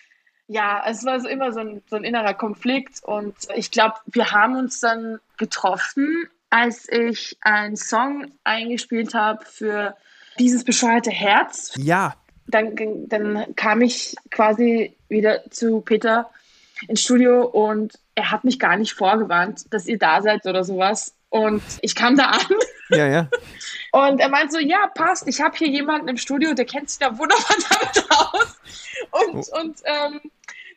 ja, 0.47 0.83
es 0.87 1.05
war 1.05 1.21
so 1.21 1.29
immer 1.29 1.53
so 1.53 1.61
ein, 1.61 1.83
so 1.89 1.97
ein 1.97 2.05
innerer 2.05 2.35
Konflikt 2.35 3.03
und 3.03 3.35
ich 3.55 3.71
glaube, 3.71 3.97
wir 4.07 4.31
haben 4.31 4.57
uns 4.57 4.81
dann 4.81 5.19
getroffen, 5.39 6.29
als 6.51 6.89
ich 6.89 7.37
einen 7.41 7.77
Song 7.77 8.31
eingespielt 8.45 9.15
habe 9.15 9.45
für 9.45 9.97
dieses 10.39 10.65
bescheuerte 10.65 11.11
Herz 11.11 11.73
Ja. 11.77 12.15
Dann, 12.47 12.75
dann 13.09 13.55
kam 13.57 13.83
ich 13.83 14.15
quasi 14.31 14.95
wieder 15.09 15.49
zu 15.51 15.81
Peter 15.81 16.31
ins 16.89 17.03
Studio 17.03 17.45
und 17.47 17.99
er 18.15 18.31
hat 18.31 18.45
mich 18.45 18.59
gar 18.59 18.77
nicht 18.77 18.93
vorgewarnt, 18.93 19.65
dass 19.73 19.87
ihr 19.87 19.99
da 19.99 20.23
seid 20.23 20.45
oder 20.47 20.65
sowas. 20.65 21.15
Und 21.31 21.63
ich 21.83 21.95
kam 21.97 22.17
da 22.17 22.27
an 22.27 22.47
Ja, 22.91 23.07
ja. 23.09 23.29
und 23.93 24.21
er 24.21 24.29
meint 24.29 24.53
so, 24.53 24.59
ja, 24.59 24.87
passt, 24.95 25.27
ich 25.27 25.41
habe 25.41 25.57
hier 25.57 25.69
jemanden 25.69 26.07
im 26.09 26.17
Studio, 26.17 26.55
der 26.55 26.65
kennt 26.65 26.91
sich 26.91 26.99
da 27.01 27.17
wunderbar 27.19 27.57
damit 27.71 28.11
aus. 28.11 28.61
Und, 29.11 29.49
und 29.61 29.77
ähm, 29.85 30.21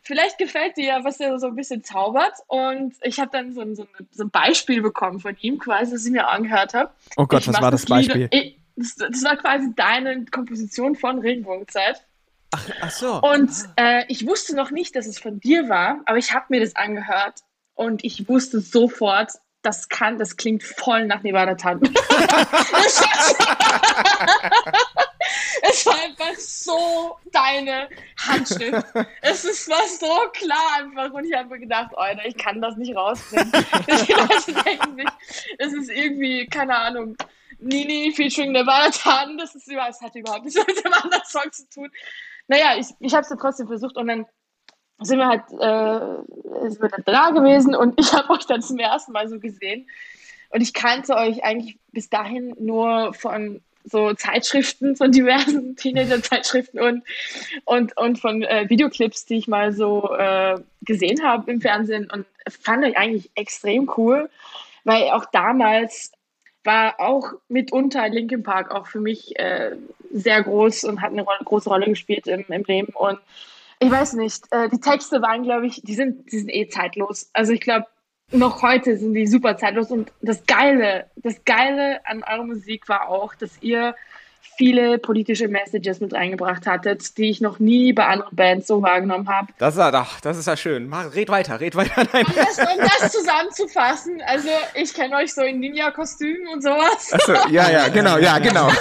vielleicht 0.03 0.37
gefällt 0.39 0.77
dir 0.77 0.85
ja, 0.85 1.03
was 1.03 1.19
er 1.19 1.37
so 1.39 1.47
ein 1.47 1.55
bisschen 1.55 1.83
zaubert. 1.83 2.33
Und 2.47 2.95
ich 3.01 3.19
habe 3.19 3.29
dann 3.31 3.53
so 3.53 3.61
ein, 3.61 3.75
so, 3.75 3.83
ein, 3.83 4.07
so 4.11 4.23
ein 4.23 4.29
Beispiel 4.31 4.81
bekommen 4.81 5.19
von 5.19 5.35
ihm, 5.41 5.59
quasi, 5.59 5.91
das 5.91 6.05
ich 6.05 6.11
mir 6.11 6.27
angehört 6.27 6.73
habe. 6.73 6.89
Oh 7.17 7.25
Gott, 7.27 7.41
Ich 7.41 7.47
was 7.49 7.61
war 7.61 7.69
das 7.71 7.85
Beispiel? 7.85 8.23
Lied- 8.23 8.33
Ich, 8.33 8.57
das, 8.77 8.95
das 8.95 9.23
war 9.23 9.35
quasi 9.37 9.73
deine 9.75 10.25
Komposition 10.25 10.95
von 10.95 11.19
Regenbogenzeit. 11.19 12.01
Ach 12.81 12.91
so. 12.91 13.21
Und 13.21 13.51
äh, 13.75 14.05
ich 14.07 14.25
wusste 14.25 14.55
noch 14.55 14.71
nicht, 14.71 14.95
dass 14.95 15.05
es 15.05 15.19
von 15.19 15.39
dir 15.39 15.67
war, 15.67 15.99
aber 16.05 16.17
ich 16.17 16.33
habe 16.33 16.45
mir 16.49 16.61
das 16.61 16.75
angehört 16.75 17.41
und 17.73 18.03
ich 18.05 18.29
wusste 18.29 18.61
sofort, 18.61 19.33
das 19.63 19.89
kann, 19.89 20.17
das 20.17 20.37
klingt 20.37 20.63
voll 20.63 21.05
nach 21.07 21.23
Nevada 21.23 21.55
Tan. 21.55 21.81
es 25.61 25.85
war 25.85 25.95
einfach 26.03 26.35
so 26.37 27.17
deine 27.33 27.89
Handschrift. 28.17 28.87
Es 29.21 29.43
ist, 29.43 29.67
war 29.69 29.85
so 29.87 30.29
klar 30.31 30.77
einfach 30.77 31.11
und 31.11 31.25
ich 31.25 31.33
habe 31.35 31.49
mir 31.49 31.59
gedacht, 31.59 31.91
Alter, 31.97 32.25
ich 32.25 32.37
kann 32.37 32.61
das 32.61 32.77
nicht 32.77 32.95
rausbringen. 32.95 33.51
Die 33.51 34.13
Leute 34.13 34.53
denken 34.63 34.95
sich, 34.95 35.09
es 35.57 35.73
ist 35.73 35.89
irgendwie, 35.89 36.47
keine 36.47 36.77
Ahnung, 36.77 37.17
Nini 37.59 38.11
featuring 38.13 38.51
Nevada 38.51 38.91
Tan, 38.91 39.37
das 39.37 39.55
ist 39.55 39.67
überhaupt, 39.67 40.01
hat 40.01 40.15
überhaupt 40.15 40.45
nichts 40.45 40.59
mit 40.67 40.83
dem 40.83 40.93
anderen 40.93 41.25
Song 41.25 41.51
zu 41.51 41.69
tun. 41.69 41.89
Naja, 42.47 42.75
ich, 42.77 42.87
ich 42.99 43.13
habe 43.13 43.23
es 43.23 43.29
dann 43.29 43.39
trotzdem 43.39 43.67
versucht 43.67 43.97
und 43.97 44.07
dann 44.07 44.25
sind 44.99 45.19
wir 45.19 45.27
halt 45.27 45.43
äh, 45.51 46.69
sind 46.69 46.81
wir 46.81 46.89
dann 46.89 47.03
da 47.05 47.29
gewesen 47.31 47.75
und 47.75 47.99
ich 47.99 48.13
habe 48.13 48.31
euch 48.31 48.45
dann 48.45 48.61
zum 48.61 48.79
ersten 48.79 49.11
Mal 49.11 49.27
so 49.27 49.39
gesehen. 49.39 49.87
Und 50.49 50.61
ich 50.61 50.73
kannte 50.73 51.15
euch 51.15 51.43
eigentlich 51.43 51.77
bis 51.91 52.09
dahin 52.09 52.55
nur 52.57 53.13
von 53.13 53.61
so 53.83 54.13
Zeitschriften, 54.13 54.95
von 54.95 55.11
diversen 55.11 55.75
Teenager-Zeitschriften 55.77 56.79
und, 56.79 57.03
und, 57.65 57.97
und 57.97 58.19
von 58.19 58.43
äh, 58.43 58.69
Videoclips, 58.69 59.25
die 59.25 59.37
ich 59.37 59.47
mal 59.47 59.71
so 59.71 60.13
äh, 60.13 60.59
gesehen 60.81 61.23
habe 61.23 61.51
im 61.51 61.61
Fernsehen 61.61 62.09
und 62.11 62.25
fand 62.49 62.85
euch 62.85 62.97
eigentlich 62.97 63.29
extrem 63.35 63.91
cool, 63.97 64.29
weil 64.83 65.09
auch 65.11 65.25
damals 65.25 66.11
war 66.67 66.99
auch 66.99 67.33
mitunter 67.47 68.07
Linkin 68.09 68.43
Park 68.43 68.69
auch 68.69 68.85
für 68.85 68.99
mich 68.99 69.39
äh, 69.39 69.75
sehr 70.11 70.43
groß 70.43 70.83
und 70.83 71.01
hat 71.01 71.11
eine 71.11 71.23
Rolle, 71.23 71.39
große 71.43 71.69
Rolle 71.69 71.87
gespielt 71.87 72.27
im, 72.27 72.45
im 72.47 72.63
Leben. 72.63 72.93
Und 72.93 73.17
ich 73.79 73.89
weiß 73.89 74.13
nicht, 74.13 74.43
äh, 74.51 74.69
die 74.69 74.79
Texte 74.79 75.21
waren, 75.21 75.43
glaube 75.43 75.65
ich, 75.65 75.81
die 75.81 75.95
sind, 75.95 76.31
die 76.31 76.37
sind 76.37 76.53
eh 76.53 76.67
zeitlos. 76.67 77.29
Also 77.33 77.53
ich 77.53 77.61
glaube, 77.61 77.87
noch 78.31 78.61
heute 78.61 78.97
sind 78.97 79.13
die 79.13 79.27
super 79.27 79.57
zeitlos. 79.57 79.89
Und 79.89 80.11
das 80.21 80.45
Geile, 80.45 81.09
das 81.15 81.43
Geile 81.45 82.05
an 82.05 82.23
eurer 82.23 82.43
Musik 82.43 82.89
war 82.89 83.07
auch, 83.07 83.33
dass 83.33 83.61
ihr 83.61 83.95
viele 84.57 84.97
politische 84.97 85.47
Messages 85.47 85.99
mit 85.99 86.13
reingebracht 86.13 86.65
hattet, 86.65 87.17
die 87.17 87.29
ich 87.29 87.41
noch 87.41 87.59
nie 87.59 87.93
bei 87.93 88.05
anderen 88.05 88.35
Bands 88.35 88.67
so 88.67 88.81
wahrgenommen 88.81 89.29
habe. 89.29 89.47
Das 89.57 89.75
ist 89.75 89.79
ja, 89.79 89.91
ach, 89.93 90.19
das 90.21 90.37
ist 90.37 90.47
ja 90.47 90.57
schön. 90.57 90.89
Mach, 90.89 91.13
red 91.15 91.29
weiter, 91.29 91.59
red 91.59 91.75
weiter. 91.75 92.07
Nein. 92.11 92.25
Das, 92.35 92.57
um 92.59 92.79
das 92.79 93.11
zusammenzufassen, 93.11 94.21
also 94.25 94.49
ich 94.75 94.93
kenne 94.93 95.15
euch 95.15 95.33
so 95.33 95.41
in 95.43 95.59
Ninja-Kostümen 95.59 96.47
und 96.53 96.63
sowas. 96.63 97.13
Achso, 97.13 97.33
ja, 97.49 97.69
ja, 97.69 97.87
genau, 97.89 98.17
ja, 98.17 98.39
genau. 98.39 98.67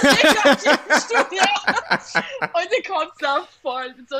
Und 2.57 2.67
ihr 2.75 2.83
kommt 2.91 3.13
da 3.19 3.41
voll 3.61 3.93
mit 3.97 4.09
so 4.09 4.17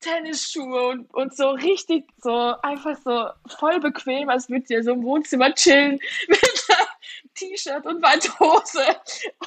Tennisschuhe 0.00 0.88
und, 0.88 1.12
und 1.12 1.36
so 1.36 1.50
richtig 1.50 2.04
so 2.18 2.54
einfach 2.62 2.96
so 3.04 3.28
voll 3.58 3.80
bequem, 3.80 4.28
als 4.28 4.48
würdet 4.48 4.70
ihr 4.70 4.82
so 4.84 4.92
im 4.92 5.02
Wohnzimmer 5.02 5.52
chillen 5.54 5.98
mit 6.28 6.40
T-Shirt 7.34 7.84
und 7.86 8.02
weite 8.02 8.28
Hose. 8.38 8.84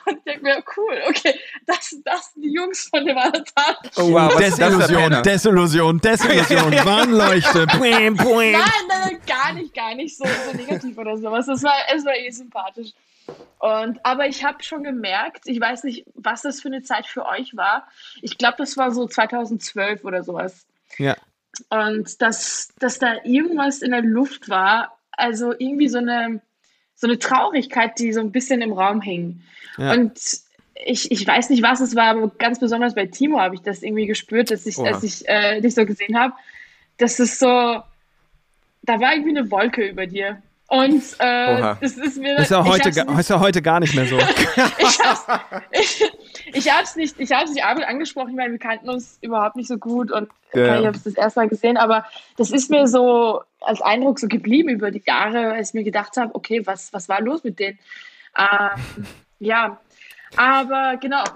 Und 0.05 0.17
ich 0.17 0.23
denke 0.23 0.43
mir, 0.43 0.63
cool, 0.77 1.01
okay, 1.09 1.39
das, 1.65 1.95
das 2.03 2.33
sind 2.33 2.43
die 2.43 2.53
Jungs 2.53 2.87
von 2.89 3.05
dem 3.05 3.17
Avatar. 3.17 3.77
Oh, 3.97 4.11
wow, 4.11 4.35
Desillusion? 4.37 5.23
Desillusion, 5.23 5.99
Desillusion, 6.01 6.85
Warnleuchte. 6.85 7.67
Nein, 7.71 8.61
nein, 8.87 9.17
gar 9.25 9.53
nicht, 9.53 9.73
gar 9.73 9.95
nicht 9.95 10.17
so, 10.17 10.25
so 10.25 10.57
negativ 10.57 10.97
oder 10.97 11.17
sowas. 11.17 11.45
Das 11.45 11.63
war, 11.63 11.73
es 11.93 12.05
war 12.05 12.15
eh 12.15 12.29
sympathisch. 12.29 12.91
Und, 13.59 14.03
aber 14.03 14.27
ich 14.27 14.43
habe 14.43 14.63
schon 14.63 14.83
gemerkt, 14.83 15.43
ich 15.45 15.59
weiß 15.59 15.83
nicht, 15.83 16.05
was 16.15 16.41
das 16.41 16.61
für 16.61 16.69
eine 16.69 16.81
Zeit 16.81 17.05
für 17.05 17.25
euch 17.25 17.55
war. 17.55 17.87
Ich 18.21 18.37
glaube, 18.37 18.55
das 18.57 18.77
war 18.77 18.91
so 18.91 19.07
2012 19.07 20.03
oder 20.03 20.23
sowas. 20.23 20.65
Ja. 20.97 21.15
Und 21.69 22.21
dass, 22.21 22.69
dass 22.79 22.99
da 22.99 23.15
irgendwas 23.23 23.81
in 23.81 23.91
der 23.91 24.01
Luft 24.01 24.49
war, 24.49 24.97
also 25.11 25.53
irgendwie 25.57 25.89
so 25.89 25.99
eine, 25.99 26.41
so 27.01 27.07
eine 27.07 27.17
Traurigkeit, 27.17 27.97
die 27.97 28.13
so 28.13 28.19
ein 28.19 28.31
bisschen 28.31 28.61
im 28.61 28.73
Raum 28.73 29.01
hing. 29.01 29.41
Ja. 29.77 29.93
Und 29.93 30.13
ich, 30.85 31.11
ich 31.11 31.27
weiß 31.27 31.49
nicht, 31.49 31.63
was 31.63 31.79
es 31.81 31.95
war, 31.95 32.11
aber 32.11 32.27
ganz 32.37 32.59
besonders 32.59 32.93
bei 32.93 33.07
Timo 33.07 33.39
habe 33.39 33.55
ich 33.55 33.61
das 33.61 33.81
irgendwie 33.81 34.05
gespürt, 34.05 34.51
dass 34.51 34.67
ich, 34.67 34.77
Oha. 34.77 34.87
als 34.89 35.03
ich 35.03 35.27
äh, 35.27 35.61
dich 35.61 35.73
so 35.73 35.85
gesehen 35.87 36.17
habe, 36.17 36.33
dass 36.97 37.17
es 37.17 37.39
so, 37.39 37.47
da 37.47 38.99
war 38.99 39.13
irgendwie 39.13 39.35
eine 39.35 39.49
Wolke 39.49 39.83
über 39.83 40.05
dir. 40.05 40.43
Und 40.71 41.03
äh, 41.19 41.75
das 41.81 41.97
ist 41.97 42.17
mir 42.17 42.37
Ist 42.37 42.49
ja, 42.49 42.63
heute, 42.63 42.87
nicht- 42.87 43.19
ist 43.19 43.29
ja 43.29 43.39
heute 43.41 43.61
gar 43.61 43.81
nicht 43.81 43.93
mehr 43.93 44.05
so. 44.05 44.17
ich 44.77 44.99
hab's, 45.01 45.25
ich, 45.71 46.11
ich 46.53 46.71
hab's 46.73 46.95
nicht, 46.95 47.19
ich 47.19 47.29
hab's 47.33 47.51
nicht 47.51 47.65
angesprochen, 47.65 48.29
ich 48.29 48.35
meine, 48.37 48.53
wir 48.53 48.57
kannten 48.57 48.89
uns 48.89 49.17
überhaupt 49.19 49.57
nicht 49.57 49.67
so 49.67 49.77
gut 49.77 50.13
und 50.13 50.29
Ja, 50.53 50.79
ich 50.79 50.85
habe 50.85 50.95
es 50.95 51.03
das 51.03 51.15
erste 51.15 51.41
Mal 51.41 51.49
gesehen, 51.49 51.75
aber 51.75 52.05
das 52.37 52.51
ist 52.51 52.69
mir 52.69 52.87
so 52.87 53.41
als 53.59 53.81
Eindruck 53.81 54.17
so 54.17 54.29
geblieben 54.29 54.69
über 54.69 54.91
die 54.91 55.03
Jahre, 55.05 55.51
als 55.51 55.69
ich 55.69 55.73
mir 55.73 55.83
gedacht 55.83 56.15
habe, 56.15 56.33
okay, 56.35 56.65
was, 56.65 56.93
was 56.93 57.09
war 57.09 57.19
los 57.19 57.43
mit 57.43 57.59
denen? 57.59 57.77
Ähm, 58.37 59.05
ja, 59.39 59.77
aber 60.37 60.97
genau. 61.01 61.23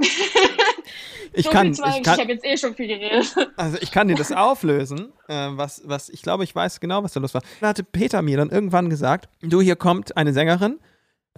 Ich 1.38 1.46
so 1.46 1.50
kann, 1.52 1.68
viel 1.68 1.76
zu 1.76 1.82
meinem- 1.82 1.96
ich 1.98 2.04
kann, 2.04 2.14
ich 2.16 2.22
habe 2.22 2.32
jetzt 2.32 2.46
eh 2.46 2.56
schon 2.58 2.76
viel 2.76 2.88
geredet. 2.88 3.36
Also 3.58 3.78
ich 3.82 3.92
kann 3.92 4.08
dir 4.08 4.16
das 4.16 4.32
auflösen, 4.32 5.12
äh, 5.28 5.50
was, 5.52 5.82
was 5.84 6.08
ich 6.08 6.22
glaube, 6.22 6.46
ich 6.46 6.56
weiß 6.56 6.80
genau, 6.80 7.04
was 7.04 7.12
da 7.12 7.20
los 7.20 7.34
war. 7.34 7.42
Da 7.60 7.68
hatte 7.68 7.84
Peter 7.84 8.22
mir 8.22 8.38
dann 8.38 8.50
irgendwann 8.52 8.90
gesagt, 8.90 9.28
du, 9.42 9.60
hier 9.60 9.76
kommt 9.76 10.16
eine 10.16 10.32
Sängerin, 10.32 10.80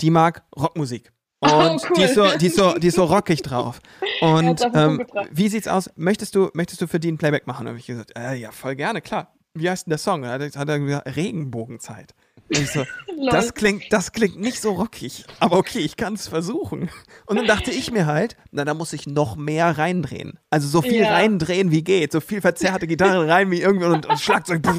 die 0.01 0.11
mag 0.11 0.43
Rockmusik. 0.55 1.11
Und 1.39 1.51
Oh, 1.51 1.77
cool. 1.89 1.95
die, 1.97 2.01
ist 2.03 2.13
so, 2.15 2.27
die, 2.37 2.45
ist 2.47 2.55
so, 2.57 2.73
die 2.77 2.87
ist 2.87 2.95
so 2.95 3.05
rockig 3.05 3.41
drauf. 3.41 3.79
Und 4.21 4.61
ähm, 4.75 5.03
wie 5.31 5.47
sieht's 5.49 5.67
aus? 5.67 5.89
Möchtest 5.95 6.35
du, 6.35 6.49
möchtest 6.53 6.81
du 6.81 6.87
für 6.87 6.99
die 6.99 7.11
ein 7.11 7.17
Playback 7.17 7.47
machen? 7.47 7.65
Da 7.65 7.69
habe 7.69 7.79
ich 7.79 7.87
gesagt, 7.87 8.11
äh, 8.15 8.35
ja, 8.35 8.51
voll 8.51 8.75
gerne, 8.75 9.01
klar. 9.01 9.33
wie 9.55 9.67
heißt 9.69 9.87
denn 9.87 9.91
der 9.91 9.97
Song? 9.99 10.25
Hat, 10.27 10.41
er- 10.41 10.59
hat 10.59 10.69
er 10.69 10.79
gesagt, 10.79 11.15
Regenbogenzeit. 11.15 12.13
So, 12.49 12.85
das 13.31 13.53
klingt, 13.53 13.83
das 13.91 14.11
klingt 14.13 14.39
nicht 14.39 14.61
so 14.61 14.71
rockig, 14.73 15.25
aber 15.39 15.57
okay, 15.57 15.79
ich 15.79 15.97
kann 15.97 16.13
es 16.13 16.27
versuchen. 16.27 16.89
Und 17.25 17.35
dann 17.37 17.45
dachte 17.47 17.71
ich 17.71 17.91
mir 17.91 18.05
halt, 18.05 18.37
na, 18.51 18.63
da 18.63 18.73
muss 18.73 18.93
ich 18.93 19.05
noch 19.07 19.35
mehr 19.35 19.77
reindrehen. 19.77 20.39
Also 20.49 20.67
so 20.67 20.81
viel 20.81 21.01
Ja. 21.01 21.11
reindrehen, 21.13 21.71
wie 21.71 21.83
geht. 21.83 22.11
So 22.11 22.21
viel 22.21 22.39
verzerrte 22.41 22.87
Gitarre 22.87 23.27
rein 23.27 23.51
wie 23.51 23.61
irgendwie 23.61 23.87
und, 23.87 24.05
und 24.05 24.19
Schlagzeug. 24.19 24.61
Brrr. 24.61 24.75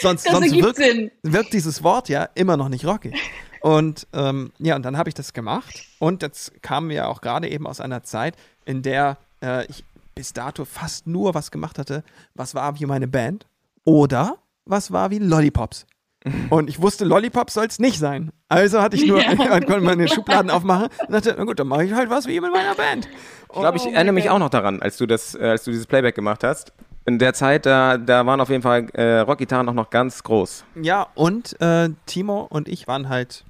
Sonst, 0.00 0.26
Das 0.26 0.32
sonst 0.32 0.52
wirkt, 0.52 0.80
wirkt 1.22 1.52
dieses 1.52 1.82
Wort 1.82 2.08
ja 2.08 2.24
immer 2.34 2.56
noch 2.56 2.68
nicht 2.68 2.84
rockig. 2.84 3.14
Und 3.60 4.06
ähm, 4.12 4.52
ja, 4.58 4.76
und 4.76 4.82
dann 4.82 4.96
habe 4.96 5.08
ich 5.08 5.14
das 5.14 5.32
gemacht. 5.32 5.84
Und 5.98 6.22
jetzt 6.22 6.62
kamen 6.62 6.88
wir 6.88 7.08
auch 7.08 7.20
gerade 7.20 7.48
eben 7.48 7.66
aus 7.66 7.80
einer 7.80 8.02
Zeit, 8.02 8.36
in 8.64 8.82
der 8.82 9.18
äh, 9.42 9.64
ich 9.66 9.84
bis 10.14 10.32
dato 10.32 10.64
fast 10.64 11.06
nur 11.06 11.34
was 11.34 11.50
gemacht 11.50 11.78
hatte, 11.78 12.02
was 12.34 12.54
war 12.54 12.78
wie 12.80 12.86
meine 12.86 13.06
Band 13.06 13.46
oder 13.84 14.38
was 14.64 14.90
war 14.90 15.10
wie 15.10 15.18
Lollipops. 15.18 15.86
Und 16.50 16.68
ich 16.68 16.80
wusste, 16.80 17.04
Lollipops 17.04 17.54
soll 17.54 17.66
es 17.66 17.78
nicht 17.78 17.98
sein. 17.98 18.30
Also 18.48 18.80
hatte 18.82 18.96
ich 18.96 19.06
nur, 19.06 19.20
dann 19.38 19.64
konnte 19.66 19.80
man 19.80 19.98
den 19.98 20.08
Schubladen 20.08 20.50
aufmachen 20.50 20.88
und 21.06 21.12
dachte, 21.12 21.34
na 21.36 21.44
gut, 21.44 21.58
dann 21.58 21.68
mache 21.68 21.84
ich 21.84 21.92
halt 21.92 22.10
was 22.10 22.26
wie 22.26 22.40
mit 22.40 22.52
meiner 22.52 22.74
Band. 22.74 23.08
Ich 23.52 23.60
glaube, 23.60 23.76
ich 23.76 23.86
erinnere 23.86 24.12
mich 24.12 24.30
auch 24.30 24.38
noch 24.38 24.50
daran, 24.50 24.82
als 24.82 24.96
du 24.96 25.06
das, 25.06 25.34
äh, 25.34 25.44
als 25.44 25.64
du 25.64 25.70
dieses 25.70 25.86
Playback 25.86 26.14
gemacht 26.14 26.44
hast. 26.44 26.72
In 27.06 27.18
der 27.18 27.34
Zeit, 27.34 27.66
da, 27.66 27.98
da 27.98 28.26
waren 28.26 28.40
auf 28.40 28.50
jeden 28.50 28.62
Fall 28.62 28.88
äh, 28.94 29.20
Rockgitarren 29.20 29.68
auch 29.68 29.74
noch 29.74 29.90
ganz 29.90 30.22
groß. 30.24 30.64
Ja, 30.82 31.06
und 31.14 31.60
äh, 31.60 31.90
Timo 32.06 32.42
und 32.50 32.68
ich 32.68 32.88
waren 32.88 33.08
halt 33.08 33.44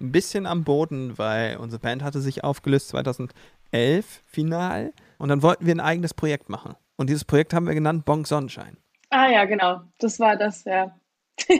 ein 0.00 0.12
bisschen 0.12 0.46
am 0.46 0.64
Boden, 0.64 1.18
weil 1.18 1.56
unsere 1.56 1.80
Band 1.80 2.02
hatte 2.02 2.20
sich 2.20 2.44
aufgelöst 2.44 2.88
2011 2.90 3.34
final 4.26 4.92
und 5.18 5.28
dann 5.28 5.42
wollten 5.42 5.66
wir 5.66 5.74
ein 5.74 5.80
eigenes 5.80 6.14
Projekt 6.14 6.48
machen. 6.48 6.74
Und 6.96 7.10
dieses 7.10 7.24
Projekt 7.24 7.52
haben 7.52 7.66
wir 7.66 7.74
genannt 7.74 8.04
Bonk 8.04 8.26
Sonnenschein. 8.26 8.76
Ah 9.10 9.28
ja, 9.28 9.44
genau. 9.44 9.80
Das 9.98 10.20
war 10.20 10.36
das, 10.36 10.64
ja. 10.64 10.94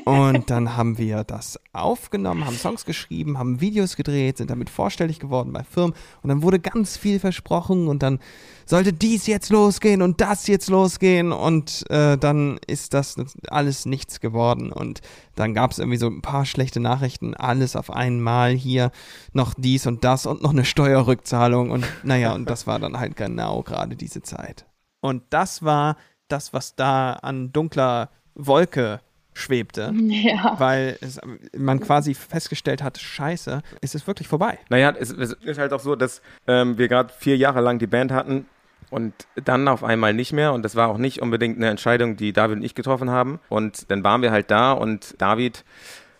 Und 0.04 0.50
dann 0.50 0.76
haben 0.76 0.98
wir 0.98 1.24
das 1.24 1.58
aufgenommen, 1.72 2.44
haben 2.44 2.56
Songs 2.56 2.84
geschrieben, 2.84 3.38
haben 3.38 3.60
Videos 3.60 3.96
gedreht, 3.96 4.36
sind 4.38 4.50
damit 4.50 4.70
vorstellig 4.70 5.18
geworden 5.18 5.52
bei 5.52 5.64
Firmen. 5.64 5.94
Und 6.22 6.28
dann 6.28 6.42
wurde 6.42 6.60
ganz 6.60 6.96
viel 6.96 7.18
versprochen 7.18 7.88
und 7.88 8.02
dann 8.02 8.20
sollte 8.66 8.92
dies 8.92 9.26
jetzt 9.26 9.50
losgehen 9.50 10.02
und 10.02 10.20
das 10.20 10.46
jetzt 10.46 10.68
losgehen. 10.68 11.32
Und 11.32 11.84
äh, 11.90 12.16
dann 12.18 12.60
ist 12.66 12.94
das 12.94 13.16
alles 13.48 13.86
nichts 13.86 14.20
geworden. 14.20 14.72
Und 14.72 15.00
dann 15.34 15.54
gab 15.54 15.72
es 15.72 15.78
irgendwie 15.78 15.98
so 15.98 16.06
ein 16.06 16.22
paar 16.22 16.44
schlechte 16.44 16.80
Nachrichten, 16.80 17.34
alles 17.34 17.74
auf 17.74 17.90
einmal 17.90 18.52
hier 18.52 18.90
noch 19.32 19.54
dies 19.56 19.86
und 19.86 20.04
das 20.04 20.26
und 20.26 20.42
noch 20.42 20.50
eine 20.50 20.64
Steuerrückzahlung. 20.64 21.70
Und 21.70 21.84
naja, 22.02 22.34
und 22.34 22.48
das 22.48 22.66
war 22.66 22.78
dann 22.78 22.98
halt 22.98 23.16
genau 23.16 23.62
gerade 23.62 23.96
diese 23.96 24.22
Zeit. 24.22 24.66
Und 25.00 25.22
das 25.30 25.62
war 25.62 25.96
das, 26.28 26.52
was 26.52 26.76
da 26.76 27.14
an 27.14 27.52
dunkler 27.52 28.10
Wolke 28.34 29.00
schwebte 29.34 29.92
Ja. 29.96 30.56
weil 30.58 30.98
es, 31.00 31.20
man 31.56 31.80
quasi 31.80 32.14
festgestellt 32.14 32.82
hat, 32.82 32.98
scheiße, 32.98 33.62
es 33.80 33.94
ist 33.94 34.06
wirklich 34.06 34.28
vorbei. 34.28 34.58
Naja, 34.68 34.94
es, 34.98 35.10
es 35.10 35.32
ist 35.32 35.58
halt 35.58 35.72
auch 35.72 35.80
so, 35.80 35.96
dass 35.96 36.22
ähm, 36.46 36.78
wir 36.78 36.88
gerade 36.88 37.12
vier 37.16 37.36
Jahre 37.36 37.60
lang 37.60 37.78
die 37.78 37.86
Band 37.86 38.12
hatten 38.12 38.46
und 38.90 39.14
dann 39.44 39.68
auf 39.68 39.84
einmal 39.84 40.12
nicht 40.14 40.32
mehr. 40.32 40.52
Und 40.52 40.62
das 40.64 40.76
war 40.76 40.88
auch 40.88 40.98
nicht 40.98 41.22
unbedingt 41.22 41.56
eine 41.56 41.68
Entscheidung, 41.68 42.16
die 42.16 42.32
David 42.32 42.58
und 42.58 42.62
ich 42.64 42.74
getroffen 42.74 43.10
haben. 43.10 43.38
Und 43.48 43.90
dann 43.90 44.02
waren 44.04 44.22
wir 44.22 44.32
halt 44.32 44.50
da 44.50 44.72
und 44.72 45.14
David 45.18 45.64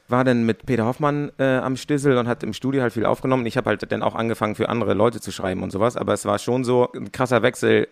war 0.09 0.25
dann 0.25 0.45
mit 0.45 0.67
Peter 0.67 0.87
Hoffmann 0.87 1.31
äh, 1.39 1.59
am 1.59 1.77
Stissel 1.77 2.17
und 2.17 2.27
hat 2.27 2.43
im 2.43 2.53
Studio 2.53 2.83
halt 2.83 2.93
viel 2.93 3.07
aufgenommen. 3.07 3.47
Ich 3.47 3.57
habe 3.57 3.71
halt 3.71 3.91
dann 3.93 4.03
auch 4.03 4.15
angefangen, 4.17 4.57
für 4.57 4.69
andere 4.69 4.95
Leute 4.95 5.21
zu 5.21 5.31
schreiben 5.31 5.63
und 5.63 5.71
sowas. 5.71 5.97
Aber 5.97 6.13
es 6.13 6.25
war 6.25 6.39
schon 6.39 6.65
so 6.65 6.91
ein 6.93 7.13
krasser 7.13 7.43
Wechsel 7.43 7.89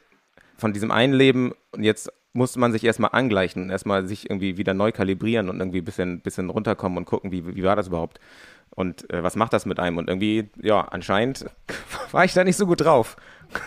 von 0.56 0.72
diesem 0.72 0.90
einen 0.90 1.12
Leben 1.12 1.52
und 1.70 1.84
jetzt 1.84 2.12
musste 2.38 2.58
man 2.58 2.72
sich 2.72 2.84
erstmal 2.84 3.10
angleichen, 3.12 3.68
erstmal 3.68 4.06
sich 4.06 4.30
irgendwie 4.30 4.56
wieder 4.56 4.72
neu 4.72 4.92
kalibrieren 4.92 5.50
und 5.50 5.60
irgendwie 5.60 5.78
ein 5.78 5.84
bisschen, 5.84 6.20
bisschen 6.20 6.48
runterkommen 6.48 6.96
und 6.96 7.04
gucken, 7.04 7.30
wie, 7.32 7.54
wie 7.54 7.62
war 7.64 7.76
das 7.76 7.88
überhaupt 7.88 8.18
und 8.70 9.12
äh, 9.12 9.22
was 9.22 9.36
macht 9.36 9.52
das 9.52 9.66
mit 9.66 9.78
einem 9.78 9.98
und 9.98 10.08
irgendwie, 10.08 10.50
ja, 10.62 10.80
anscheinend 10.80 11.46
war 12.12 12.24
ich 12.24 12.32
da 12.32 12.44
nicht 12.44 12.56
so 12.56 12.66
gut 12.66 12.80
drauf. 12.80 13.16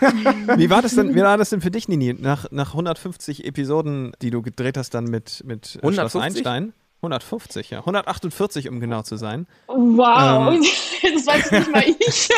Wie 0.56 0.70
war 0.70 0.80
das 0.80 0.94
denn, 0.94 1.12
wie 1.12 1.22
war 1.22 1.36
das 1.36 1.50
denn 1.50 1.60
für 1.60 1.72
dich, 1.72 1.88
Nini, 1.88 2.14
nach, 2.14 2.46
nach 2.52 2.68
150 2.68 3.44
Episoden, 3.44 4.12
die 4.22 4.30
du 4.30 4.40
gedreht 4.40 4.76
hast 4.76 4.94
dann 4.94 5.06
mit, 5.06 5.42
mit 5.44 5.74
äh, 5.74 5.80
Schloss 5.80 6.14
150? 6.14 6.22
Einstein? 6.22 6.72
150, 6.98 7.70
ja. 7.70 7.78
148, 7.80 8.68
um 8.68 8.78
genau 8.78 9.02
zu 9.02 9.16
sein. 9.16 9.48
Wow. 9.66 10.54
Ähm. 10.54 10.64
Das 11.14 11.26
weiß 11.26 11.50
nicht 11.50 11.72
mal 11.72 11.84
ich. 11.84 12.28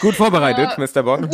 Gut 0.00 0.14
vorbereitet, 0.14 0.78
Mr. 0.78 1.02
Bock. 1.02 1.28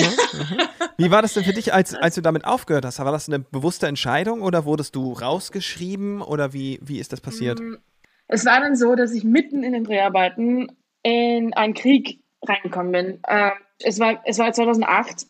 Wie 0.99 1.11
war 1.11 1.23
das 1.23 1.35
denn 1.35 1.45
für 1.45 1.53
dich, 1.53 1.73
als, 1.73 1.95
als 1.95 2.15
du 2.15 2.21
damit 2.21 2.45
aufgehört 2.45 2.85
hast? 2.85 2.99
War 2.99 3.13
das 3.13 3.29
eine 3.29 3.39
bewusste 3.39 3.87
Entscheidung 3.87 4.43
oder 4.43 4.65
wurdest 4.65 4.97
du 4.97 5.13
rausgeschrieben 5.13 6.23
oder 6.23 6.53
wie, 6.53 6.81
wie 6.83 6.99
ist 6.99 7.13
das 7.13 7.21
passiert? 7.21 7.61
Es 8.29 8.45
war 8.45 8.61
dann 8.61 8.77
so, 8.77 8.95
dass 8.95 9.13
ich 9.13 9.25
mitten 9.25 9.63
in 9.63 9.73
den 9.73 9.85
Dreharbeiten 9.85 10.73
in 11.03 11.55
einen 11.55 11.75
Krieg 11.75 12.25
reingekommen 12.43 12.93
bin. 12.93 13.21
Ähm, 13.29 13.53
es, 13.79 14.01
war, 14.01 14.21
es 14.25 14.39
war 14.39 14.53
2008. 14.53 15.27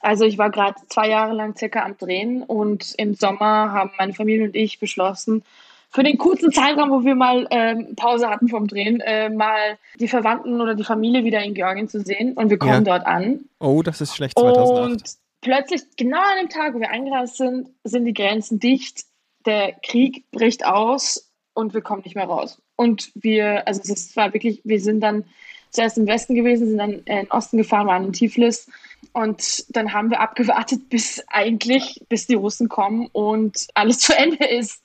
Also 0.00 0.24
ich 0.24 0.38
war 0.38 0.50
gerade 0.50 0.76
zwei 0.88 1.08
Jahre 1.08 1.32
lang 1.32 1.56
circa 1.56 1.84
am 1.84 1.96
Drehen 1.96 2.42
und 2.42 2.94
im 2.98 3.14
Sommer 3.14 3.72
haben 3.72 3.92
meine 3.98 4.12
Familie 4.12 4.44
und 4.44 4.56
ich 4.56 4.78
beschlossen, 4.78 5.44
für 5.92 6.02
den 6.02 6.16
kurzen 6.18 6.52
Zeitraum, 6.52 6.90
wo 6.90 7.04
wir 7.04 7.14
mal 7.14 7.46
ähm, 7.50 7.94
Pause 7.96 8.28
hatten 8.28 8.48
vom 8.48 8.66
Drehen, 8.66 9.00
äh, 9.00 9.28
mal 9.28 9.78
die 10.00 10.08
Verwandten 10.08 10.60
oder 10.60 10.74
die 10.74 10.84
Familie 10.84 11.24
wieder 11.24 11.42
in 11.42 11.54
Georgien 11.54 11.88
zu 11.88 12.00
sehen. 12.00 12.32
Und 12.32 12.50
wir 12.50 12.58
kommen 12.58 12.84
Ja. 12.86 12.98
dort 12.98 13.06
an. 13.06 13.44
Oh, 13.60 13.82
das 13.82 14.00
ist 14.00 14.16
schlecht 14.16 14.38
2008. 14.38 14.90
Und 14.90 15.02
plötzlich, 15.42 15.82
genau 15.96 16.18
an 16.18 16.38
dem 16.40 16.48
Tag, 16.48 16.74
wo 16.74 16.80
wir 16.80 16.90
eingereist 16.90 17.36
sind, 17.36 17.68
sind 17.84 18.06
die 18.06 18.14
Grenzen 18.14 18.58
dicht. 18.58 19.04
Der 19.44 19.72
Krieg 19.84 20.24
bricht 20.30 20.64
aus 20.64 21.30
und 21.54 21.74
wir 21.74 21.82
kommen 21.82 22.02
nicht 22.04 22.16
mehr 22.16 22.26
raus. 22.26 22.60
Und 22.76 23.10
wir, 23.14 23.66
also 23.68 23.80
es 23.92 24.16
war 24.16 24.32
wirklich, 24.32 24.62
wir 24.64 24.80
sind 24.80 25.00
dann 25.00 25.24
zuerst 25.70 25.98
im 25.98 26.06
Westen 26.06 26.34
gewesen, 26.34 26.68
sind 26.68 26.78
dann 26.78 26.92
in 26.92 27.04
den 27.04 27.30
Osten 27.30 27.58
gefahren, 27.58 27.86
waren 27.86 28.04
in 28.04 28.12
Tiflis. 28.12 28.66
Und 29.12 29.64
dann 29.76 29.92
haben 29.92 30.10
wir 30.10 30.20
abgewartet, 30.20 30.80
bis 30.88 31.22
eigentlich, 31.28 32.00
bis 32.08 32.26
die 32.26 32.34
Russen 32.34 32.68
kommen 32.70 33.08
und 33.12 33.66
alles 33.74 33.98
zu 33.98 34.16
Ende 34.16 34.46
ist. 34.46 34.82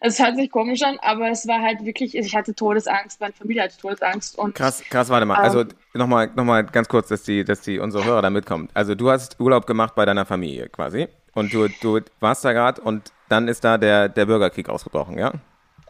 Es 0.00 0.18
hört 0.18 0.36
sich 0.36 0.50
komisch 0.50 0.82
an, 0.82 0.98
aber 1.02 1.30
es 1.30 1.46
war 1.46 1.60
halt 1.60 1.84
wirklich, 1.84 2.16
ich 2.16 2.34
hatte 2.34 2.54
Todesangst, 2.54 3.20
meine 3.20 3.32
Familie 3.32 3.64
hatte 3.64 3.76
Todesangst 3.78 4.38
und 4.38 4.54
Krass, 4.54 4.82
krass, 4.90 5.08
warte 5.08 5.26
mal. 5.26 5.36
Also 5.36 5.64
nochmal 5.92 6.30
noch 6.34 6.44
mal 6.44 6.64
ganz 6.64 6.88
kurz, 6.88 7.08
dass 7.08 7.22
die, 7.22 7.44
dass 7.44 7.60
die 7.60 7.78
unsere 7.78 8.04
Hörer 8.04 8.22
da 8.22 8.30
mitkommen. 8.30 8.68
Also 8.74 8.94
du 8.94 9.10
hast 9.10 9.40
Urlaub 9.40 9.66
gemacht 9.66 9.94
bei 9.94 10.04
deiner 10.04 10.24
Familie 10.24 10.68
quasi. 10.68 11.08
Und 11.34 11.52
du, 11.52 11.68
du 11.80 12.00
warst 12.20 12.44
da 12.44 12.52
gerade 12.52 12.80
und 12.80 13.12
dann 13.28 13.48
ist 13.48 13.64
da 13.64 13.76
der, 13.78 14.08
der 14.08 14.26
Bürgerkrieg 14.26 14.68
ausgebrochen, 14.68 15.18
ja? 15.18 15.32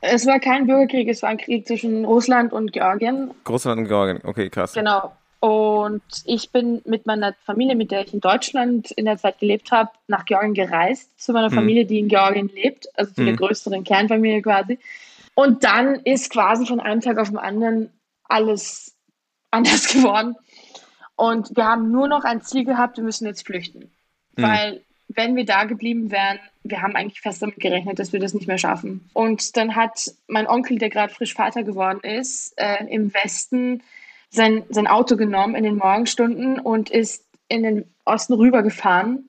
es 0.05 0.27
war 0.27 0.39
kein 0.39 0.67
Bürgerkrieg, 0.67 1.09
es 1.09 1.23
war 1.23 1.31
ein 1.31 1.39
Krieg 1.39 1.67
zwischen 1.67 2.05
Russland 2.05 2.53
und 2.53 2.73
Georgien. 2.73 3.31
Russland 3.49 3.81
und 3.81 3.89
Georgien. 3.89 4.21
Okay, 4.23 4.51
krass. 4.51 4.73
Genau. 4.73 5.13
Und 5.41 6.03
ich 6.25 6.51
bin 6.51 6.81
mit 6.87 7.07
meiner 7.07 7.35
Familie, 7.45 7.77
mit 7.77 7.91
der 7.91 8.07
ich 8.07 8.15
in 8.15 8.21
Deutschland 8.21 8.91
in 8.93 9.05
der 9.05 9.19
Zeit 9.19 9.39
gelebt 9.39 9.71
habe, 9.73 9.91
nach 10.09 10.25
Georgien 10.25 10.55
gereist, 10.55 11.21
zu 11.21 11.33
meiner 11.33 11.51
Familie, 11.51 11.85
die 11.85 11.99
in 11.99 12.09
Georgien 12.09 12.49
lebt, 12.49 12.89
also 12.99 13.13
zu 13.13 13.25
der 13.25 13.37
größeren 13.37 13.85
Kernfamilie 13.85 14.41
quasi. 14.41 14.79
Und 15.35 15.65
dann 15.65 15.97
ist 15.97 16.31
quasi 16.31 16.65
von 16.65 16.81
einem 16.81 17.01
Tag 17.01 17.19
auf 17.19 17.29
den 17.29 17.39
anderen 17.39 17.91
alles 18.25 18.95
anders 19.51 19.89
geworden. 19.93 20.37
Und 21.17 21.57
wir 21.57 21.65
haben 21.65 21.91
nur 21.91 22.09
noch 22.09 22.25
ein 22.25 22.43
Ziel 22.43 22.65
gehabt, 22.65 22.97
wir 22.97 23.05
müssen 23.05 23.27
jetzt 23.27 23.47
flüchten. 23.47 23.91
Weil 24.37 24.81
wenn 25.09 25.37
wir 25.37 25.45
da 25.45 25.65
geblieben 25.65 26.11
wären, 26.11 26.39
wir 26.63 26.83
haben 26.83 26.97
eigentlich 26.97 27.21
fest 27.21 27.43
damit 27.43 27.61
gerechnet, 27.61 27.99
dass 27.99 28.13
wir 28.13 28.21
das 28.21 28.35
nicht 28.35 28.49
mehr 28.49 28.59
schaffen. 28.59 29.09
Und 29.13 29.57
dann 29.57 29.77
hat 29.77 30.11
mein 30.27 30.49
Onkel, 30.49 30.79
der 30.79 30.91
gerade 30.91 31.13
frisch 31.13 31.35
Vater 31.35 31.63
geworden 31.63 32.01
ist, 32.03 32.55
äh, 32.57 32.85
im 32.87 33.13
Westen 33.13 33.83
sein, 34.35 34.65
sein 34.69 34.87
Auto 34.87 35.17
genommen 35.17 35.55
in 35.55 35.65
den 35.65 35.77
Morgenstunden 35.77 36.59
und 36.59 36.91
ist 36.91 37.25
in 37.49 37.63
den 37.63 37.85
Osten 38.05 38.35
rübergefahren. 38.35 39.29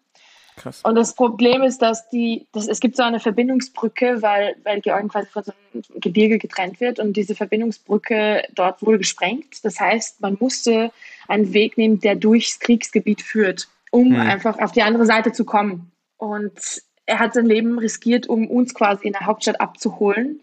Krass. 0.57 0.81
Und 0.83 0.95
das 0.95 1.13
Problem 1.13 1.63
ist, 1.63 1.81
dass 1.81 2.09
die, 2.09 2.47
dass, 2.53 2.67
es 2.67 2.79
gibt 2.79 2.95
so 2.95 3.03
eine 3.03 3.19
Verbindungsbrücke, 3.19 4.21
weil, 4.21 4.55
weil 4.63 4.79
Georgien 4.79 5.09
quasi 5.09 5.27
von 5.29 5.43
so 5.43 5.51
einem 5.73 5.83
Gebirge 5.99 6.37
getrennt 6.37 6.79
wird 6.79 6.99
und 6.99 7.17
diese 7.17 7.35
Verbindungsbrücke 7.35 8.43
dort 8.53 8.81
wurde 8.81 8.99
gesprengt. 8.99 9.63
Das 9.63 9.79
heißt, 9.79 10.21
man 10.21 10.37
musste 10.39 10.91
einen 11.27 11.53
Weg 11.53 11.77
nehmen, 11.77 11.99
der 11.99 12.15
durchs 12.15 12.59
Kriegsgebiet 12.59 13.21
führt, 13.21 13.67
um 13.91 14.15
einfach 14.15 14.59
auf 14.59 14.71
die 14.71 14.81
andere 14.81 15.05
Seite 15.05 15.33
zu 15.33 15.43
kommen. 15.43 15.91
Und 16.17 16.81
er 17.05 17.19
hat 17.19 17.33
sein 17.33 17.45
Leben 17.45 17.77
riskiert, 17.77 18.27
um 18.27 18.49
uns 18.49 18.73
quasi 18.73 19.07
in 19.07 19.13
der 19.13 19.25
Hauptstadt 19.25 19.59
abzuholen, 19.59 20.41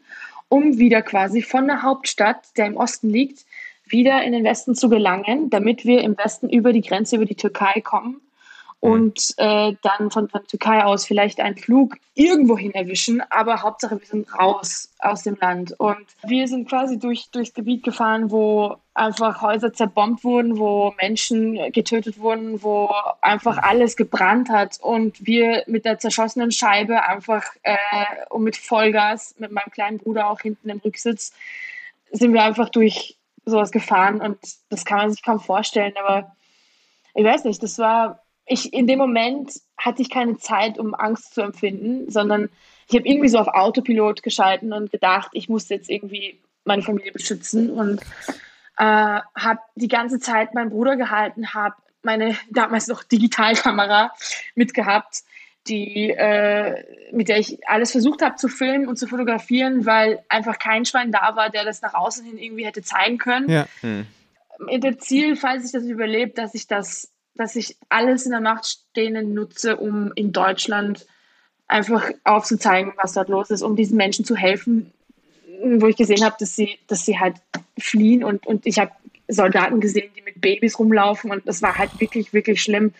um 0.48 0.78
wieder 0.78 1.00
quasi 1.00 1.40
von 1.40 1.66
der 1.66 1.82
Hauptstadt, 1.82 2.56
der 2.58 2.66
im 2.66 2.76
Osten 2.76 3.08
liegt, 3.08 3.46
wieder 3.92 4.22
in 4.22 4.32
den 4.32 4.44
Westen 4.44 4.74
zu 4.74 4.88
gelangen, 4.88 5.50
damit 5.50 5.84
wir 5.84 6.02
im 6.02 6.16
Westen 6.18 6.48
über 6.48 6.72
die 6.72 6.80
Grenze, 6.80 7.16
über 7.16 7.26
die 7.26 7.36
Türkei 7.36 7.80
kommen 7.80 8.20
und 8.82 9.34
äh, 9.36 9.74
dann 9.80 10.10
von, 10.10 10.28
von 10.28 10.44
Türkei 10.48 10.82
aus 10.82 11.06
vielleicht 11.06 11.38
einen 11.38 11.56
Flug 11.56 11.94
irgendwohin 12.14 12.72
erwischen, 12.72 13.22
aber 13.30 13.62
Hauptsache 13.62 14.00
wir 14.00 14.06
sind 14.08 14.26
raus 14.36 14.92
aus 14.98 15.22
dem 15.22 15.36
Land. 15.40 15.78
Und 15.78 16.04
wir 16.26 16.48
sind 16.48 16.68
quasi 16.68 16.98
durch, 16.98 17.30
durchs 17.30 17.54
Gebiet 17.54 17.84
gefahren, 17.84 18.32
wo 18.32 18.74
einfach 18.92 19.40
Häuser 19.40 19.72
zerbombt 19.72 20.24
wurden, 20.24 20.58
wo 20.58 20.92
Menschen 21.00 21.70
getötet 21.70 22.18
wurden, 22.18 22.60
wo 22.64 22.90
einfach 23.20 23.56
alles 23.58 23.94
gebrannt 23.96 24.48
hat. 24.48 24.80
Und 24.82 25.24
wir 25.24 25.62
mit 25.68 25.84
der 25.84 26.00
zerschossenen 26.00 26.50
Scheibe 26.50 27.04
einfach 27.04 27.44
äh, 27.62 27.76
und 28.30 28.42
mit 28.42 28.56
Vollgas, 28.56 29.36
mit 29.38 29.52
meinem 29.52 29.70
kleinen 29.70 29.98
Bruder 29.98 30.28
auch 30.28 30.40
hinten 30.40 30.70
im 30.70 30.78
Rücksitz, 30.78 31.32
sind 32.10 32.34
wir 32.34 32.42
einfach 32.42 32.68
durch 32.68 33.16
sowas 33.44 33.70
gefahren 33.70 34.20
und 34.20 34.38
das 34.68 34.84
kann 34.84 34.98
man 34.98 35.10
sich 35.10 35.22
kaum 35.22 35.40
vorstellen, 35.40 35.94
aber 36.02 36.36
ich 37.14 37.24
weiß 37.24 37.44
nicht, 37.44 37.62
das 37.62 37.78
war 37.78 38.22
ich 38.46 38.72
in 38.72 38.86
dem 38.86 38.98
Moment 38.98 39.52
hatte 39.76 40.02
ich 40.02 40.10
keine 40.10 40.36
Zeit, 40.38 40.78
um 40.78 40.94
Angst 40.94 41.34
zu 41.34 41.42
empfinden, 41.42 42.10
sondern 42.10 42.48
ich 42.88 42.96
habe 42.96 43.08
irgendwie 43.08 43.28
so 43.28 43.38
auf 43.38 43.48
Autopilot 43.48 44.22
geschalten 44.22 44.72
und 44.72 44.90
gedacht, 44.90 45.30
ich 45.32 45.48
muss 45.48 45.68
jetzt 45.68 45.88
irgendwie 45.88 46.40
meine 46.64 46.82
Familie 46.82 47.12
beschützen 47.12 47.70
und 47.70 48.00
äh, 48.78 49.20
habe 49.34 49.60
die 49.74 49.88
ganze 49.88 50.18
Zeit 50.18 50.54
meinen 50.54 50.70
Bruder 50.70 50.96
gehalten, 50.96 51.54
habe 51.54 51.74
meine 52.02 52.36
damals 52.50 52.88
noch 52.88 53.04
Digitalkamera 53.04 54.12
mitgehabt, 54.54 55.22
die 55.68 56.10
äh, 56.10 56.84
mit 57.12 57.28
der 57.28 57.38
ich 57.38 57.58
alles 57.68 57.92
versucht 57.92 58.22
habe 58.22 58.36
zu 58.36 58.48
filmen 58.48 58.88
und 58.88 58.96
zu 58.96 59.06
fotografieren, 59.06 59.86
weil 59.86 60.22
einfach 60.28 60.58
kein 60.58 60.84
Schwein 60.84 61.12
da 61.12 61.36
war, 61.36 61.50
der 61.50 61.64
das 61.64 61.82
nach 61.82 61.94
außen 61.94 62.24
hin 62.24 62.38
irgendwie 62.38 62.66
hätte 62.66 62.82
zeigen 62.82 63.18
können. 63.18 63.48
Ja. 63.48 63.66
Hm. 63.80 64.06
Mit 64.58 64.84
dem 64.84 64.98
Ziel, 64.98 65.36
falls 65.36 65.66
ich 65.66 65.72
das 65.72 65.84
überlebt, 65.84 66.38
dass 66.38 66.54
ich 66.54 66.66
das 66.66 67.12
dass 67.34 67.56
ich 67.56 67.76
alles 67.88 68.26
in 68.26 68.32
der 68.32 68.40
Macht 68.40 68.66
Stehende 68.66 69.22
nutze, 69.22 69.76
um 69.76 70.12
in 70.14 70.32
Deutschland 70.32 71.06
einfach 71.66 72.10
aufzuzeigen, 72.24 72.92
was 73.00 73.14
dort 73.14 73.28
los 73.28 73.50
ist, 73.50 73.62
um 73.62 73.76
diesen 73.76 73.96
Menschen 73.96 74.24
zu 74.24 74.36
helfen, 74.36 74.92
wo 75.64 75.86
ich 75.86 75.96
gesehen 75.96 76.24
habe, 76.24 76.36
dass 76.38 76.54
sie, 76.54 76.78
dass 76.88 77.06
sie 77.06 77.18
halt 77.18 77.36
fliehen 77.78 78.24
und, 78.24 78.46
und 78.46 78.66
ich 78.66 78.78
habe 78.78 78.92
Soldaten 79.28 79.80
gesehen, 79.80 80.10
die 80.16 80.22
mit 80.22 80.40
Babys 80.40 80.78
rumlaufen 80.78 81.30
und 81.30 81.46
das 81.48 81.62
war 81.62 81.78
halt 81.78 81.98
wirklich, 82.00 82.32
wirklich 82.32 82.62
schlimm. 82.62 82.92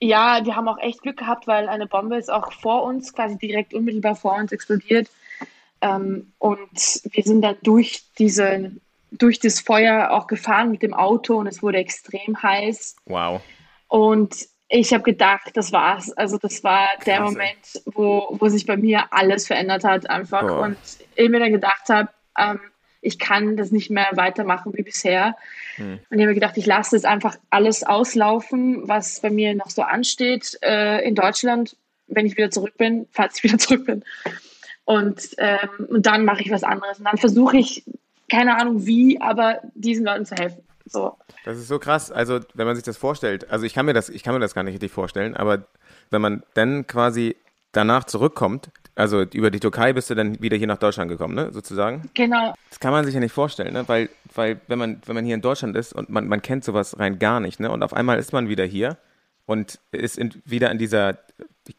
Ja, 0.00 0.44
wir 0.44 0.56
haben 0.56 0.68
auch 0.68 0.78
echt 0.78 1.02
Glück 1.02 1.16
gehabt, 1.16 1.46
weil 1.46 1.68
eine 1.68 1.86
Bombe 1.86 2.16
ist 2.16 2.30
auch 2.30 2.52
vor 2.52 2.82
uns, 2.82 3.12
quasi 3.12 3.38
direkt 3.38 3.72
unmittelbar 3.72 4.14
vor 4.14 4.34
uns 4.34 4.52
explodiert. 4.52 5.08
Ähm, 5.80 6.32
und 6.38 7.00
wir 7.04 7.22
sind 7.22 7.42
dann 7.42 7.56
durch 7.62 8.04
diese, 8.18 8.72
durch 9.10 9.38
das 9.40 9.60
Feuer 9.60 10.10
auch 10.10 10.26
gefahren 10.26 10.70
mit 10.70 10.82
dem 10.82 10.94
Auto 10.94 11.36
und 11.38 11.46
es 11.46 11.62
wurde 11.62 11.78
extrem 11.78 12.42
heiß. 12.42 12.96
Wow. 13.06 13.40
Und 13.88 14.48
ich 14.68 14.92
habe 14.92 15.04
gedacht, 15.04 15.52
das 15.54 15.72
war's. 15.72 16.12
Also 16.12 16.38
das 16.38 16.62
war 16.64 16.88
der 17.04 17.18
Krass, 17.18 17.28
ey. 17.28 17.32
Moment, 17.32 17.82
wo, 17.86 18.36
wo 18.38 18.48
sich 18.48 18.66
bei 18.66 18.76
mir 18.76 19.04
alles 19.10 19.46
verändert 19.46 19.84
hat 19.84 20.10
einfach. 20.10 20.42
Boah. 20.42 20.62
Und 20.62 20.78
ich 21.14 21.28
mir 21.28 21.40
dann 21.40 21.52
gedacht 21.52 21.88
habe, 21.88 22.08
ähm, 22.38 22.60
ich 23.00 23.18
kann 23.18 23.56
das 23.56 23.70
nicht 23.70 23.90
mehr 23.90 24.08
weitermachen 24.12 24.72
wie 24.74 24.82
bisher. 24.82 25.36
Hm. 25.76 25.98
Und 26.10 26.18
ich 26.18 26.24
habe 26.24 26.34
gedacht, 26.34 26.56
ich 26.56 26.66
lasse 26.66 26.96
jetzt 26.96 27.04
einfach 27.04 27.36
alles 27.50 27.82
auslaufen, 27.82 28.88
was 28.88 29.20
bei 29.20 29.30
mir 29.30 29.54
noch 29.54 29.70
so 29.70 29.82
ansteht 29.82 30.58
äh, 30.62 31.06
in 31.06 31.14
Deutschland, 31.14 31.76
wenn 32.08 32.26
ich 32.26 32.36
wieder 32.36 32.50
zurück 32.50 32.76
bin, 32.76 33.06
falls 33.10 33.38
ich 33.38 33.44
wieder 33.44 33.58
zurück 33.58 33.86
bin. 33.86 34.04
Und, 34.84 35.34
ähm, 35.38 35.86
und 35.88 36.06
dann 36.06 36.24
mache 36.24 36.42
ich 36.42 36.50
was 36.50 36.62
anderes. 36.62 36.98
Und 36.98 37.04
dann 37.04 37.18
versuche 37.18 37.56
ich, 37.56 37.84
keine 38.30 38.56
Ahnung 38.56 38.86
wie, 38.86 39.20
aber 39.20 39.60
diesen 39.74 40.04
Leuten 40.04 40.24
zu 40.24 40.34
helfen. 40.34 40.62
So. 40.84 41.16
Das 41.44 41.58
ist 41.58 41.68
so 41.68 41.78
krass. 41.78 42.12
Also, 42.12 42.40
wenn 42.54 42.66
man 42.66 42.76
sich 42.76 42.84
das 42.84 42.96
vorstellt, 42.96 43.50
also 43.50 43.64
ich 43.64 43.74
kann 43.74 43.86
mir 43.86 43.92
das, 43.92 44.08
ich 44.08 44.22
kann 44.22 44.34
mir 44.34 44.40
das 44.40 44.54
gar 44.54 44.62
nicht 44.62 44.74
richtig 44.74 44.92
vorstellen, 44.92 45.36
aber 45.36 45.66
wenn 46.10 46.20
man 46.20 46.42
dann 46.54 46.86
quasi 46.86 47.36
danach 47.76 48.04
zurückkommt, 48.04 48.70
also 48.94 49.22
über 49.22 49.50
die 49.50 49.60
Türkei 49.60 49.92
bist 49.92 50.08
du 50.08 50.14
dann 50.14 50.40
wieder 50.40 50.56
hier 50.56 50.66
nach 50.66 50.78
Deutschland 50.78 51.10
gekommen, 51.10 51.34
ne, 51.34 51.52
sozusagen. 51.52 52.08
Genau. 52.14 52.54
Das 52.70 52.80
kann 52.80 52.92
man 52.92 53.04
sich 53.04 53.14
ja 53.14 53.20
nicht 53.20 53.32
vorstellen, 53.32 53.74
ne? 53.74 53.84
Weil, 53.86 54.08
weil 54.34 54.60
wenn 54.68 54.78
man, 54.78 55.02
wenn 55.04 55.14
man 55.14 55.24
hier 55.24 55.34
in 55.34 55.42
Deutschland 55.42 55.76
ist 55.76 55.92
und 55.92 56.08
man, 56.08 56.26
man 56.28 56.40
kennt 56.40 56.64
sowas 56.64 56.98
rein 56.98 57.18
gar 57.18 57.40
nicht, 57.40 57.60
ne? 57.60 57.70
Und 57.70 57.82
auf 57.82 57.92
einmal 57.92 58.18
ist 58.18 58.32
man 58.32 58.48
wieder 58.48 58.64
hier 58.64 58.96
und 59.44 59.78
ist 59.92 60.18
in, 60.18 60.32
wieder 60.44 60.70
in 60.70 60.78
dieser, 60.78 61.18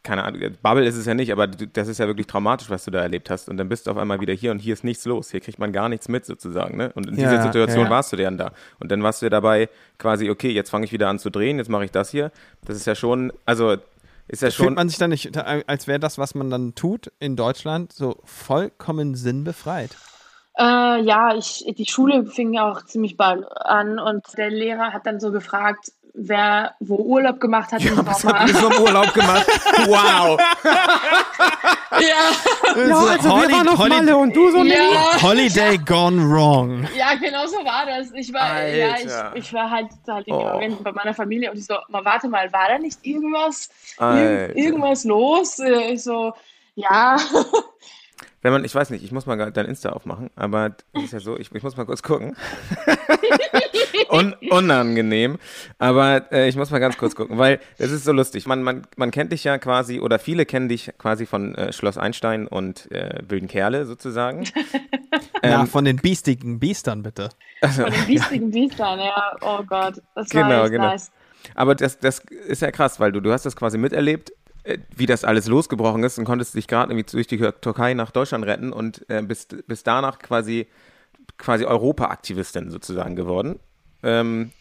keine 0.03 0.23
Ahnung, 0.23 0.41
Bubble 0.61 0.85
ist 0.85 0.95
es 0.95 1.05
ja 1.05 1.13
nicht, 1.15 1.31
aber 1.31 1.47
das 1.47 1.87
ist 1.87 1.97
ja 1.97 2.07
wirklich 2.07 2.27
traumatisch, 2.27 2.69
was 2.69 2.85
du 2.85 2.91
da 2.91 3.01
erlebt 3.01 3.29
hast. 3.29 3.49
Und 3.49 3.57
dann 3.57 3.67
bist 3.67 3.87
du 3.87 3.91
auf 3.91 3.97
einmal 3.97 4.21
wieder 4.21 4.33
hier 4.33 4.51
und 4.51 4.59
hier 4.59 4.73
ist 4.73 4.83
nichts 4.83 5.03
los. 5.05 5.31
Hier 5.31 5.39
kriegt 5.39 5.59
man 5.59 5.71
gar 5.73 5.89
nichts 5.89 6.07
mit 6.07 6.25
sozusagen, 6.25 6.77
ne? 6.77 6.91
Und 6.93 7.07
in 7.07 7.17
Ja, 7.17 7.29
dieser 7.29 7.43
Situation 7.43 7.85
ja. 7.85 7.89
warst 7.89 8.13
du 8.13 8.17
dann 8.17 8.37
da. 8.37 8.51
Und 8.79 8.91
dann 8.91 9.01
warst 9.01 9.21
du 9.21 9.25
ja 9.25 9.29
dabei 9.31 9.69
quasi, 9.97 10.29
okay, 10.29 10.51
jetzt 10.51 10.69
fange 10.69 10.85
ich 10.85 10.91
wieder 10.91 11.09
an 11.09 11.19
zu 11.19 11.29
drehen, 11.29 11.57
jetzt 11.57 11.69
mache 11.69 11.85
ich 11.85 11.91
das 11.91 12.11
hier. 12.11 12.31
Das 12.63 12.77
ist 12.77 12.85
ja 12.85 12.95
schon, 12.95 13.33
also 13.45 13.77
ist 14.27 14.41
ja 14.41 14.51
Fühlt 14.51 14.67
schon. 14.67 14.73
man 14.75 14.89
sich 14.89 14.97
dann 14.97 15.09
nicht, 15.09 15.37
als 15.37 15.87
wäre 15.87 15.99
das, 15.99 16.17
was 16.17 16.35
man 16.35 16.49
dann 16.49 16.75
tut 16.75 17.11
in 17.19 17.35
Deutschland, 17.35 17.93
so 17.93 18.17
vollkommen 18.23 19.15
sinnbefreit? 19.15 19.95
Äh, 20.57 21.01
ja, 21.03 21.35
ich, 21.35 21.65
die 21.77 21.85
Schule 21.85 22.25
fing 22.25 22.53
ja 22.53 22.71
auch 22.71 22.83
ziemlich 22.83 23.15
bald 23.15 23.45
an 23.51 23.99
und 23.99 24.25
der 24.37 24.49
Lehrer 24.49 24.91
hat 24.91 25.05
dann 25.05 25.19
so 25.19 25.31
gefragt, 25.31 25.91
wer 26.19 26.73
wo 26.79 26.95
Urlaub 26.95 27.39
gemacht 27.39 27.71
hat 27.71 27.83
im 27.85 28.05
Was 28.05 28.21
Sommer. 28.21 28.39
hat 28.39 28.49
ihr 28.49 28.55
so 28.55 28.69
im 28.71 28.81
Urlaub 28.81 29.13
gemacht? 29.13 29.45
Wow! 29.87 30.39
ja, 31.91 31.99
Ja, 31.99 32.97
also 32.97 33.29
Holi- 33.29 33.77
Holi- 33.77 34.13
und 34.13 34.35
du 34.35 34.51
so 34.51 34.63
ja, 34.63 35.21
Holiday 35.21 35.77
gone 35.77 36.21
wrong. 36.29 36.87
ja, 36.97 37.13
genau 37.15 37.45
so 37.47 37.57
war 37.57 37.85
das. 37.85 38.11
Ich 38.13 38.33
war, 38.33 38.63
ja, 38.67 38.95
ich, 38.97 39.43
ich 39.43 39.53
war 39.53 39.69
halt, 39.69 39.87
halt 40.07 40.27
in 40.27 40.33
Oh. 40.33 40.39
Georgien 40.39 40.77
bei 40.83 40.91
meiner 40.91 41.13
Familie 41.13 41.51
und 41.51 41.57
ich 41.57 41.65
so, 41.65 41.75
mal 41.89 42.03
warte 42.03 42.27
mal, 42.27 42.51
war 42.51 42.67
da 42.69 42.77
nicht 42.77 42.99
irgendwas, 43.05 43.69
irgendwas 44.55 45.03
los? 45.05 45.59
Äh, 45.59 45.93
Ich 45.93 46.03
so, 46.03 46.33
ja, 46.75 47.17
Wenn 48.41 48.53
man, 48.53 48.63
ich 48.63 48.73
weiß 48.73 48.91
nicht, 48.91 49.03
ich 49.03 49.11
muss 49.11 49.25
mal 49.25 49.51
dein 49.51 49.65
Insta 49.65 49.89
aufmachen, 49.89 50.29
aber 50.35 50.75
es 50.93 51.05
ist 51.05 51.13
ja 51.13 51.19
so, 51.19 51.37
ich, 51.37 51.51
ich 51.53 51.63
muss 51.63 51.75
mal 51.75 51.85
kurz 51.85 52.03
gucken. 52.03 52.35
Un, 54.09 54.33
unangenehm, 54.51 55.37
aber 55.79 56.31
äh, 56.31 56.47
ich 56.47 56.55
muss 56.55 56.71
mal 56.71 56.79
ganz 56.79 56.97
kurz 56.97 57.13
gucken, 57.15 57.37
weil 57.37 57.59
es 57.77 57.91
ist 57.91 58.05
so 58.05 58.13
lustig. 58.13 58.45
Man, 58.47 58.63
man, 58.63 58.83
man 58.95 59.11
kennt 59.11 59.31
dich 59.33 59.43
ja 59.43 59.57
quasi, 59.57 59.99
oder 59.99 60.17
viele 60.17 60.45
kennen 60.45 60.69
dich 60.69 60.91
quasi 60.97 61.25
von 61.25 61.55
äh, 61.55 61.73
Schloss 61.73 61.97
Einstein 61.97 62.47
und 62.47 62.89
äh, 62.91 63.19
Wilden 63.27 63.47
Kerle 63.49 63.85
sozusagen. 63.85 64.43
Ja, 64.43 64.51
Ähm, 65.61 65.67
von 65.67 65.85
den 65.85 65.97
biestigen 65.97 66.59
Biestern 66.59 67.03
bitte. 67.03 67.29
von 67.61 67.91
den 67.91 68.05
biestigen 68.07 68.49
Biestern, 68.49 68.99
ja, 68.99 69.35
oh 69.41 69.61
Gott, 69.63 70.01
das 70.15 70.33
war 70.33 70.43
Genau, 70.43 70.63
echt 70.63 70.71
genau. 70.71 70.87
nice. 70.87 71.11
Aber 71.53 71.75
das, 71.75 71.99
das 71.99 72.19
ist 72.47 72.61
ja 72.63 72.71
krass, 72.71 72.99
weil 72.99 73.11
du, 73.11 73.19
du 73.21 73.31
hast 73.31 73.45
das 73.45 73.55
quasi 73.55 73.77
miterlebt, 73.77 74.31
wie 74.95 75.05
das 75.05 75.23
alles 75.23 75.47
losgebrochen 75.47 76.03
ist 76.03 76.17
und 76.19 76.25
konntest 76.25 76.55
dich 76.55 76.67
gerade 76.67 76.91
irgendwie 76.91 77.09
durch 77.11 77.27
die 77.27 77.37
Türkei 77.37 77.93
nach 77.93 78.11
Deutschland 78.11 78.45
retten 78.45 78.73
und 78.73 79.05
äh, 79.09 79.21
bist, 79.21 79.55
bist 79.67 79.87
danach 79.87 80.19
quasi, 80.19 80.67
quasi 81.37 81.65
Europa-Aktivistin 81.65 82.69
sozusagen 82.71 83.15
geworden. 83.15 83.59
Ähm, 84.03 84.51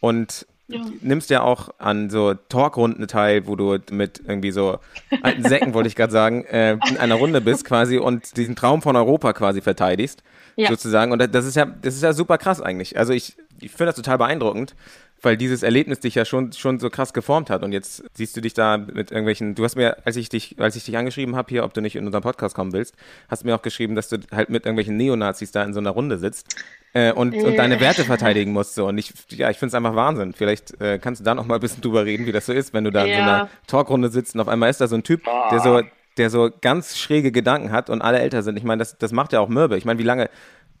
und 0.00 0.46
Ja. 0.66 0.80
nimmst 1.02 1.28
ja 1.28 1.42
auch 1.42 1.68
an 1.78 2.08
so 2.08 2.32
Talkrunden 2.34 3.06
teil, 3.06 3.46
wo 3.46 3.54
du 3.54 3.78
mit 3.90 4.22
irgendwie 4.26 4.50
so 4.50 4.78
alten 5.20 5.42
Säcken, 5.42 5.74
wollte 5.74 5.88
ich 5.88 5.94
gerade 5.96 6.12
sagen, 6.12 6.44
äh, 6.46 6.78
in 6.86 6.96
einer 6.96 7.16
Runde 7.16 7.40
bist 7.42 7.66
quasi 7.66 7.98
und 7.98 8.36
diesen 8.38 8.56
Traum 8.56 8.80
von 8.80 8.96
Europa 8.96 9.34
quasi 9.34 9.60
verteidigst, 9.60 10.22
Ja. 10.56 10.68
sozusagen. 10.68 11.12
Und 11.12 11.34
das 11.34 11.44
ist 11.44 11.54
ja, 11.56 11.66
das 11.66 11.94
ist 11.94 12.02
ja 12.02 12.12
super 12.14 12.38
krass 12.38 12.62
eigentlich. 12.62 12.98
Also 12.98 13.12
ich, 13.12 13.36
ich 13.60 13.70
finde 13.72 13.86
das 13.86 13.96
total 13.96 14.16
beeindruckend, 14.18 14.74
weil 15.22 15.36
dieses 15.36 15.62
Erlebnis 15.62 16.00
dich 16.00 16.14
ja 16.14 16.24
schon, 16.24 16.52
schon 16.52 16.78
so 16.78 16.90
krass 16.90 17.12
geformt 17.12 17.50
hat. 17.50 17.62
Und 17.62 17.72
jetzt 17.72 18.04
siehst 18.14 18.36
du 18.36 18.40
dich 18.40 18.54
da 18.54 18.76
mit 18.76 19.10
irgendwelchen, 19.10 19.54
du 19.54 19.64
hast 19.64 19.76
mir, 19.76 19.96
als 20.06 20.16
ich 20.16 20.28
dich, 20.28 20.56
als 20.58 20.76
ich 20.76 20.84
dich 20.84 20.96
angeschrieben 20.96 21.36
habe 21.36 21.48
hier, 21.48 21.64
ob 21.64 21.72
du 21.74 21.80
nicht 21.80 21.96
in 21.96 22.06
unseren 22.06 22.22
Podcast 22.22 22.54
kommen 22.54 22.72
willst, 22.72 22.94
hast 23.28 23.42
du 23.42 23.46
mir 23.46 23.54
auch 23.54 23.62
geschrieben, 23.62 23.94
dass 23.94 24.08
du 24.08 24.18
halt 24.30 24.50
mit 24.50 24.66
irgendwelchen 24.66 24.96
Neonazis 24.96 25.50
da 25.50 25.62
in 25.64 25.72
so 25.72 25.80
einer 25.80 25.90
Runde 25.90 26.18
sitzt 26.18 26.54
äh, 26.92 27.12
und, 27.12 27.34
und 27.34 27.56
deine 27.56 27.80
Werte 27.80 28.04
verteidigen 28.04 28.52
musst. 28.52 28.74
So. 28.74 28.86
Und 28.86 28.98
ich, 28.98 29.12
ja, 29.30 29.50
ich 29.50 29.58
finde 29.58 29.68
es 29.68 29.74
einfach 29.74 29.94
Wahnsinn. 29.94 30.34
Vielleicht 30.34 30.80
äh, 30.80 30.98
kannst 30.98 31.20
du 31.20 31.24
da 31.24 31.34
noch 31.34 31.46
mal 31.46 31.56
ein 31.56 31.60
bisschen 31.60 31.82
drüber 31.82 32.04
reden, 32.04 32.26
wie 32.26 32.32
das 32.32 32.46
so 32.46 32.52
ist, 32.52 32.74
wenn 32.74 32.84
du 32.84 32.90
da 32.90 33.04
in 33.04 33.16
so 33.16 33.22
einer 33.22 33.48
Talkrunde 33.66 34.10
sitzt 34.10 34.34
und 34.34 34.40
auf 34.40 34.48
einmal 34.48 34.70
ist 34.70 34.80
da 34.80 34.88
so 34.88 34.96
ein 34.96 35.02
Typ, 35.02 35.22
der 35.50 35.60
so, 35.60 35.82
der 36.16 36.30
so 36.30 36.50
ganz 36.60 36.98
schräge 36.98 37.32
Gedanken 37.32 37.72
hat 37.72 37.90
und 37.90 38.02
alle 38.02 38.18
älter 38.18 38.42
sind. 38.42 38.56
Ich 38.56 38.64
meine, 38.64 38.80
das, 38.80 38.98
das 38.98 39.12
macht 39.12 39.32
ja 39.32 39.40
auch 39.40 39.48
Mürbe. 39.48 39.76
Ich 39.76 39.84
meine, 39.84 39.98
wie 39.98 40.04
lange, 40.04 40.28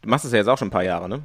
du 0.02 0.08
machst 0.08 0.24
das 0.24 0.32
ja 0.32 0.38
jetzt 0.38 0.48
auch 0.48 0.58
schon 0.58 0.68
ein 0.68 0.72
paar 0.72 0.84
Jahre, 0.84 1.08
ne? 1.08 1.22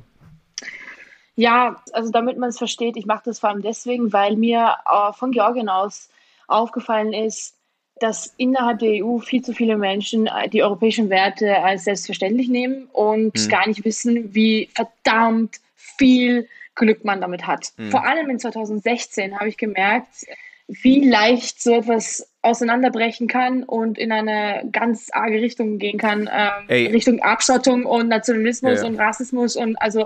Ja, 1.39 1.82
also 1.93 2.12
damit 2.12 2.38
man 2.38 2.49
es 2.49 2.58
versteht, 2.58 2.97
ich 2.97 3.06
mache 3.06 3.23
das 3.23 3.39
vor 3.39 3.49
allem 3.49 3.62
deswegen, 3.62 4.12
weil 4.12 4.36
mir 4.36 4.75
äh, 4.86 5.13
von 5.13 5.32
Georgien 5.32 5.69
aus 5.69 6.10
aufgefallen 6.47 7.13
ist, 7.13 7.56
dass 8.02 8.34
innerhalb 8.36 8.80
der 8.80 9.06
EU 9.06 9.19
viel 9.19 9.41
zu 9.41 9.54
viele 9.54 9.78
Menschen 9.78 10.28
äh, 10.28 10.49
die 10.49 10.63
europäischen 10.63 11.10
Werte 11.10 11.63
als 11.63 11.86
selbstverständlich 11.86 12.49
nehmen 12.49 12.89
und 12.91 13.36
Mhm. 13.36 13.49
gar 13.49 13.65
nicht 13.69 13.86
wissen, 13.86 14.36
wie 14.36 14.69
verdammt 14.75 15.62
viel 15.75 16.49
Glück 16.75 17.06
man 17.06 17.21
damit 17.21 17.47
hat. 17.47 17.71
Mhm. 17.78 17.91
Vor 17.91 18.06
allem 18.06 18.30
in 18.30 18.39
2016 18.39 19.39
habe 19.39 19.47
ich 19.47 19.56
gemerkt, 19.56 20.25
wie 20.70 21.10
leicht 21.10 21.62
so 21.62 21.74
etwas 21.74 22.32
auseinanderbrechen 22.44 23.28
kann 23.28 23.64
und 23.64 23.98
in 23.98 24.12
eine 24.12 24.70
ganz 24.72 25.10
arge 25.12 25.42
Richtung 25.42 25.80
gehen 25.80 25.98
kann, 25.98 26.30
ähm. 26.32 26.92
Richtung 26.92 27.20
Abschottung 27.22 27.86
und 27.86 28.08
Nationalismus 28.08 28.82
Ja, 28.82 28.88
und 28.88 28.96
Rassismus 28.98 29.56
und 29.56 29.76
also 29.78 30.06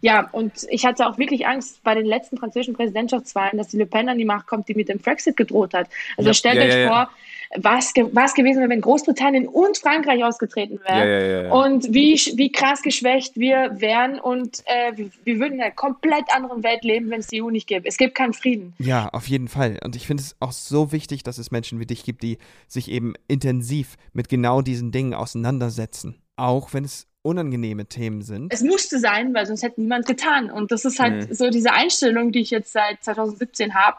ja, 0.00 0.28
und 0.32 0.52
ich 0.70 0.86
hatte 0.86 1.06
auch 1.06 1.18
wirklich 1.18 1.46
Angst 1.46 1.82
bei 1.82 1.94
den 1.94 2.06
letzten 2.06 2.36
französischen 2.36 2.74
Präsidentschaftswahlen, 2.74 3.58
dass 3.58 3.68
die 3.68 3.78
Le 3.78 3.86
Pen 3.86 4.08
an 4.08 4.18
die 4.18 4.24
Macht 4.24 4.46
kommt, 4.46 4.68
die 4.68 4.74
mit 4.74 4.88
dem 4.88 4.98
Brexit 4.98 5.36
gedroht 5.36 5.74
hat. 5.74 5.88
Also 6.16 6.30
Ja. 6.30 6.34
stellt 6.34 6.56
Ja, 6.56 6.62
euch 6.62 6.88
vor, 6.88 7.10
was, 7.56 7.94
ge 7.94 8.06
was 8.12 8.34
gewesen 8.34 8.60
wäre, 8.60 8.70
wenn 8.70 8.80
Großbritannien 8.80 9.48
und 9.48 9.78
Frankreich 9.78 10.24
ausgetreten 10.24 10.80
wären 10.86 10.98
Ja, 10.98 11.04
ja, 11.04 11.42
ja, 11.44 11.52
und 11.52 11.92
wie, 11.92 12.14
wie 12.36 12.50
krass 12.52 12.82
geschwächt 12.82 13.36
wir 13.36 13.80
wären 13.80 14.18
und 14.18 14.62
äh, 14.66 14.96
wir, 14.96 15.10
wir 15.24 15.38
würden 15.38 15.54
in 15.54 15.60
einer 15.62 15.70
komplett 15.70 16.24
anderen 16.34 16.62
Welt 16.62 16.84
leben, 16.84 17.10
wenn 17.10 17.20
es 17.20 17.28
die 17.28 17.42
EU 17.42 17.50
nicht 17.50 17.66
gäbe. 17.66 17.86
Es 17.88 17.96
gibt 17.96 18.14
keinen 18.14 18.32
Frieden. 18.32 18.74
Ja, 18.78 19.08
auf 19.10 19.28
jeden 19.28 19.48
Fall. 19.48 19.78
Und 19.84 19.96
ich 19.96 20.06
finde 20.06 20.22
es 20.22 20.36
auch 20.40 20.52
so 20.52 20.92
wichtig, 20.92 21.22
dass 21.22 21.38
es 21.38 21.50
Menschen 21.50 21.80
wie 21.80 21.86
dich 21.86 22.04
gibt, 22.04 22.22
die 22.22 22.38
sich 22.68 22.90
eben 22.90 23.14
intensiv 23.28 23.96
mit 24.12 24.28
genau 24.28 24.62
diesen 24.62 24.92
Dingen 24.92 25.14
auseinandersetzen. 25.14 26.20
Auch 26.36 26.72
wenn 26.74 26.84
es 26.84 27.06
unangenehme 27.22 27.86
Themen 27.86 28.20
sind. 28.22 28.52
Es 28.52 28.62
musste 28.62 28.98
sein, 28.98 29.32
weil 29.34 29.46
sonst 29.46 29.62
hätte 29.62 29.80
niemand 29.80 30.06
getan. 30.06 30.50
Und 30.50 30.70
das 30.70 30.84
ist 30.84 30.98
halt 30.98 31.30
Mhm. 31.30 31.34
so 31.34 31.48
diese 31.48 31.72
Einstellung, 31.72 32.32
die 32.32 32.40
ich 32.40 32.50
jetzt 32.50 32.72
seit 32.72 33.02
2017 33.02 33.74
habe. 33.74 33.96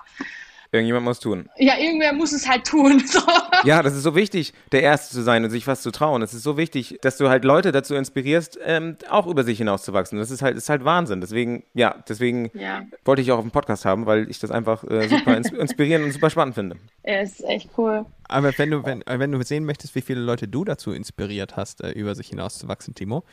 Irgendjemand 0.72 1.06
muss 1.06 1.20
tun. 1.20 1.50
Ja, 1.58 1.78
irgendwer 1.78 2.14
muss 2.14 2.34
es 2.34 2.48
halt 2.48 2.66
tun. 2.66 3.02
So. 3.16 3.20
Ja, 3.64 3.82
das 3.84 3.96
ist 3.96 4.04
so 4.04 4.16
wichtig, 4.16 4.54
der 4.72 4.82
Erste 4.82 5.14
zu 5.16 5.22
sein 5.22 5.44
und 5.44 5.50
sich 5.50 5.68
was 5.68 5.82
zu 5.82 5.92
trauen. 5.92 6.22
Es 6.22 6.34
ist 6.34 6.44
so 6.44 6.58
wichtig, 6.58 6.98
dass 7.02 7.18
du 7.18 7.30
halt 7.30 7.46
Leute 7.46 7.72
dazu 7.72 7.96
inspirierst, 7.96 8.60
ähm, 8.64 8.98
auch 9.10 9.28
über 9.28 9.44
sich 9.44 9.58
hinauszuwachsen. 9.60 10.18
Das 10.18 10.32
ist 10.32 10.42
halt, 10.42 10.58
ist 10.58 10.70
halt 10.70 10.84
Wahnsinn. 10.84 11.22
Deswegen, 11.22 11.64
ja, 11.74 12.04
deswegen 12.10 12.52
Ja, 12.54 12.82
wollte 13.06 13.22
ich 13.22 13.32
auch 13.32 13.38
auf 13.38 13.44
dem 13.46 13.52
Podcast 13.52 13.86
haben, 13.86 14.06
weil 14.06 14.30
ich 14.30 14.40
das 14.40 14.52
einfach 14.52 14.84
äh, 14.84 15.08
super 15.08 15.38
ins 15.38 15.52
inspirierend 15.52 16.06
und 16.06 16.12
super 16.12 16.30
spannend 16.30 16.56
finde. 16.56 16.78
er 17.04 17.22
ist 17.22 17.44
echt 17.46 17.70
cool. 17.78 18.06
Aber 18.28 18.58
wenn 18.58 18.72
du, 18.72 18.84
wenn, 18.84 19.04
wenn 19.08 19.32
du 19.32 19.42
sehen 19.44 19.66
möchtest, 19.66 19.94
wie 19.96 20.02
viele 20.02 20.22
Leute 20.22 20.48
du 20.48 20.66
dazu 20.66 20.92
inspiriert 20.92 21.56
hast, 21.56 21.82
äh, 21.84 21.92
über 21.92 22.16
sich 22.16 22.30
hinauszuwachsen, 22.30 22.96
Timo, 22.96 23.24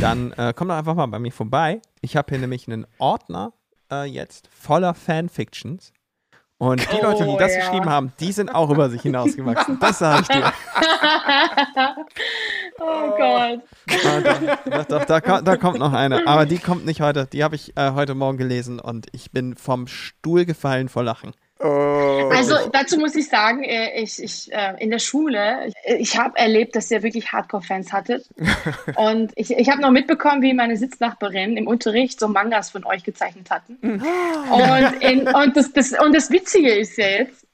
dann 0.00 0.32
äh, 0.36 0.52
komm 0.54 0.68
doch 0.68 0.76
einfach 0.76 0.94
mal 0.94 1.06
bei 1.06 1.18
mir 1.18 1.32
vorbei. 1.32 1.80
Ich 2.02 2.16
habe 2.16 2.28
hier 2.30 2.38
nämlich 2.38 2.68
einen 2.68 2.86
Ordner 2.98 3.52
äh, 3.90 4.04
jetzt 4.04 4.48
voller 4.52 4.94
Fanfictions. 4.94 5.92
Und 6.62 6.80
die 6.92 6.96
Oh, 7.00 7.02
Leute, 7.02 7.24
die 7.24 7.36
das 7.38 7.56
ja. 7.56 7.58
geschrieben 7.58 7.90
haben, 7.90 8.12
die 8.20 8.30
sind 8.30 8.54
auch 8.54 8.70
über 8.70 8.88
sich 8.88 9.02
hinausgewachsen. 9.02 9.80
Das 9.80 9.98
sage 9.98 10.22
ich 10.22 10.28
dir. 10.28 10.52
Oh 12.78 13.10
Gott. 13.16 13.60
Doch, 14.70 14.84
doch, 14.86 15.04
da, 15.04 15.20
kommt, 15.20 15.46
da 15.46 15.56
kommt 15.56 15.78
noch 15.78 15.92
eine. 15.92 16.26
Aber 16.26 16.46
die 16.46 16.58
kommt 16.58 16.84
nicht 16.84 17.00
heute. 17.00 17.26
Die 17.32 17.44
habe 17.44 17.54
ich 17.54 17.76
äh, 17.76 17.92
heute 17.92 18.14
Morgen 18.14 18.38
gelesen 18.38 18.80
und 18.80 19.06
ich 19.12 19.30
bin 19.30 19.56
vom 19.56 19.86
Stuhl 19.86 20.44
gefallen 20.44 20.88
vor 20.88 21.02
Lachen. 21.04 21.32
Also 21.62 22.68
dazu 22.72 22.98
muss 22.98 23.14
ich 23.14 23.28
sagen, 23.28 23.62
äh, 23.62 24.00
ich, 24.00 24.22
ich 24.22 24.52
äh, 24.52 24.74
in 24.78 24.90
der 24.90 24.98
Schule, 24.98 25.72
ich, 25.98 26.18
habe 26.18 26.36
erlebt, 26.36 26.74
dass 26.74 26.90
ihr 26.90 27.02
wirklich 27.02 27.32
Hardcore-Fans 27.32 27.92
hattet. 27.92 28.26
Und 28.96 29.32
ich, 29.36 29.52
ich 29.52 29.68
habe 29.70 29.80
noch 29.80 29.90
mitbekommen, 29.90 30.42
wie 30.42 30.54
meine 30.54 30.76
Sitznachbarin 30.76 31.56
im 31.56 31.66
Unterricht 31.66 32.18
so 32.18 32.28
Mangas 32.28 32.70
von 32.70 32.84
euch 32.84 33.04
gezeichnet 33.04 33.50
hatten. 33.50 33.78
Und, 33.82 35.02
in, 35.02 35.28
und, 35.28 35.56
das, 35.56 35.72
das, 35.72 35.92
und 35.92 36.14
das 36.14 36.30
Witzige 36.30 36.72
ist 36.72 36.98
ja 36.98 37.06
jetzt, 37.06 37.46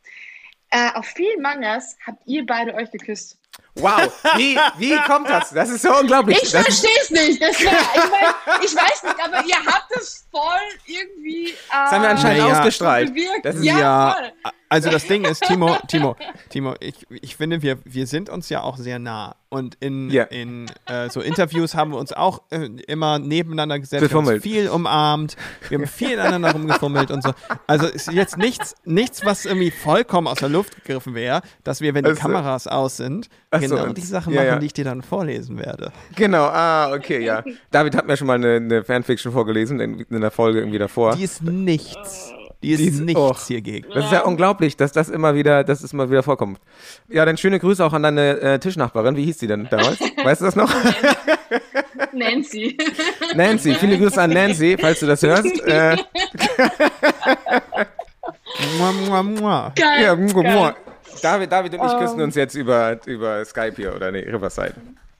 äh, 0.70 0.90
auf 0.94 1.06
vielen 1.06 1.40
Mangas 1.40 1.96
habt 2.06 2.22
ihr 2.26 2.44
beide 2.44 2.74
euch 2.74 2.90
geküsst. 2.90 3.38
Wow, 3.80 4.12
wie, 4.36 4.58
wie 4.78 4.96
kommt 5.06 5.28
das? 5.28 5.50
Das 5.50 5.68
ist 5.70 5.82
so 5.82 5.94
unglaublich. 5.96 6.42
Ich 6.42 6.50
verstehe 6.50 6.90
es 7.02 7.10
nicht. 7.10 7.40
Das 7.42 7.56
war, 7.64 7.72
ich, 7.72 8.10
mein, 8.10 8.60
ich 8.64 8.74
weiß 8.76 9.02
nicht, 9.04 9.16
aber 9.24 9.44
ihr 9.46 9.56
habt 9.66 9.90
es 9.96 10.26
voll 10.30 10.42
irgendwie. 10.86 11.50
Äh, 11.50 11.54
das 11.70 11.92
haben 11.92 12.02
wir 12.02 12.10
anscheinend 12.10 12.42
Naja. 12.42 12.58
ausgestrahlt. 12.58 13.08
bewirkt. 13.14 13.44
Das 13.44 13.56
ist, 13.56 13.64
ja, 13.64 14.16
voll. 14.18 14.52
Also 14.70 14.90
das 14.90 15.07
Ding 15.07 15.24
ist, 15.24 15.42
Timo, 15.44 15.76
Timo, 15.88 16.16
Timo, 16.50 16.74
ich, 16.81 17.07
ich 17.11 17.37
finde, 17.37 17.62
wir, 17.62 17.78
wir 17.85 18.07
sind 18.07 18.28
uns 18.28 18.48
ja 18.50 18.62
auch 18.62 18.76
sehr 18.76 18.98
nah. 18.98 19.35
Und 19.50 19.76
in, 19.81 20.11
Ja. 20.11 20.24
in 20.24 20.66
äh, 20.87 21.09
so 21.09 21.22
Interviews 21.22 21.74
haben 21.74 21.92
wir 21.92 21.98
uns 21.98 22.12
auch 22.12 22.42
äh, 22.50 22.66
immer 22.87 23.18
nebeneinander 23.18 23.78
gesetzt, 23.78 24.02
wir 24.02 24.11
haben 24.18 24.40
viel 24.42 24.68
umarmt, 24.68 25.37
wir 25.70 25.78
haben 25.78 25.87
viel 25.87 26.20
aneinander 26.20 26.52
rumgefummelt 26.52 27.11
und 27.11 27.22
so. 27.22 27.33
Also 27.66 27.87
ist 27.87 28.12
jetzt 28.12 28.37
nichts, 28.37 28.74
nichts, 28.85 29.24
was 29.24 29.46
irgendwie 29.46 29.70
vollkommen 29.70 30.26
aus 30.26 30.38
der 30.38 30.50
Luft 30.50 30.76
gegriffen 30.76 31.14
wäre, 31.14 31.40
dass 31.64 31.81
wir, 31.81 31.94
wenn 31.94 32.04
die 32.04 32.11
Also- 32.11 32.20
Kameras 32.20 32.66
aus 32.66 32.98
sind, 32.98 33.31
so, 33.52 33.59
genau 33.61 33.87
die 33.87 34.00
Sachen 34.02 34.35
ja, 34.35 34.40
machen, 34.42 34.48
ja. 34.52 34.59
die 34.59 34.66
ich 34.66 34.74
dir 34.74 34.85
dann 34.85 35.00
vorlesen 35.00 35.57
werde. 35.57 35.92
Genau, 36.14 36.44
ah, 36.44 36.92
okay, 36.92 37.24
ja. 37.24 37.42
David 37.70 37.94
hat 37.96 38.07
mir 38.07 38.18
schon 38.18 38.26
mal 38.26 38.35
eine, 38.35 38.57
eine 38.57 38.85
Fanfiction 38.85 39.33
vorgelesen, 39.33 39.81
in, 39.81 40.00
in 40.00 40.20
der 40.20 40.31
Folge 40.31 40.59
irgendwie 40.59 40.78
davor. 40.78 41.16
Die 41.16 41.24
ist 41.24 41.42
nichts. 41.42 42.35
Die 42.62 42.70
ist, 42.72 42.80
Die 42.80 42.88
ist- 42.88 43.00
nichts 43.00 43.20
och. 43.20 43.38
hiergegen. 43.46 43.86
Das 43.94 44.06
ist 44.06 44.12
ja 44.12 44.22
unglaublich, 44.24 44.76
dass 44.76 44.90
das 44.92 45.08
immer 45.08 45.34
wieder, 45.36 45.62
dass 45.62 45.82
es 45.84 45.92
immer 45.92 46.10
wieder 46.10 46.22
vorkommt. 46.24 46.58
Ja, 47.08 47.24
dann 47.24 47.36
schöne 47.36 47.60
Grüße 47.60 47.84
auch 47.84 47.92
an 47.92 48.02
deine 48.02 48.40
äh, 48.40 48.58
Tischnachbarin. 48.58 49.14
Wie 49.16 49.24
hieß 49.24 49.38
sie 49.38 49.46
denn 49.46 49.68
damals? 49.70 50.00
Weißt 50.24 50.40
du 50.40 50.46
das 50.46 50.56
noch? 50.56 50.72
Nancy. 52.12 52.76
Nancy. 53.36 53.74
Viele 53.74 53.96
Grüße 53.98 54.20
an 54.20 54.30
Nancy, 54.30 54.76
falls 54.80 54.98
du 55.00 55.06
das 55.06 55.22
hörst. 55.22 55.46
Äh, 55.66 55.96
Mua, 58.78 58.92
mua, 58.92 59.22
mua. 59.22 59.72
Geil. 59.76 60.02
ja, 60.02 60.16
mua, 60.16 60.42
geil. 60.42 60.52
mua. 60.54 60.74
David, 61.22 61.52
David 61.52 61.74
und 61.74 61.86
ich 61.86 61.92
Ähm. 61.92 61.98
küssen 61.98 62.20
uns 62.20 62.34
jetzt 62.34 62.54
über, 62.54 62.98
über 63.06 63.44
Skype 63.44 63.74
hier 63.76 63.94
oder 63.94 64.10
nee, 64.10 64.20
Riverside. 64.20 64.74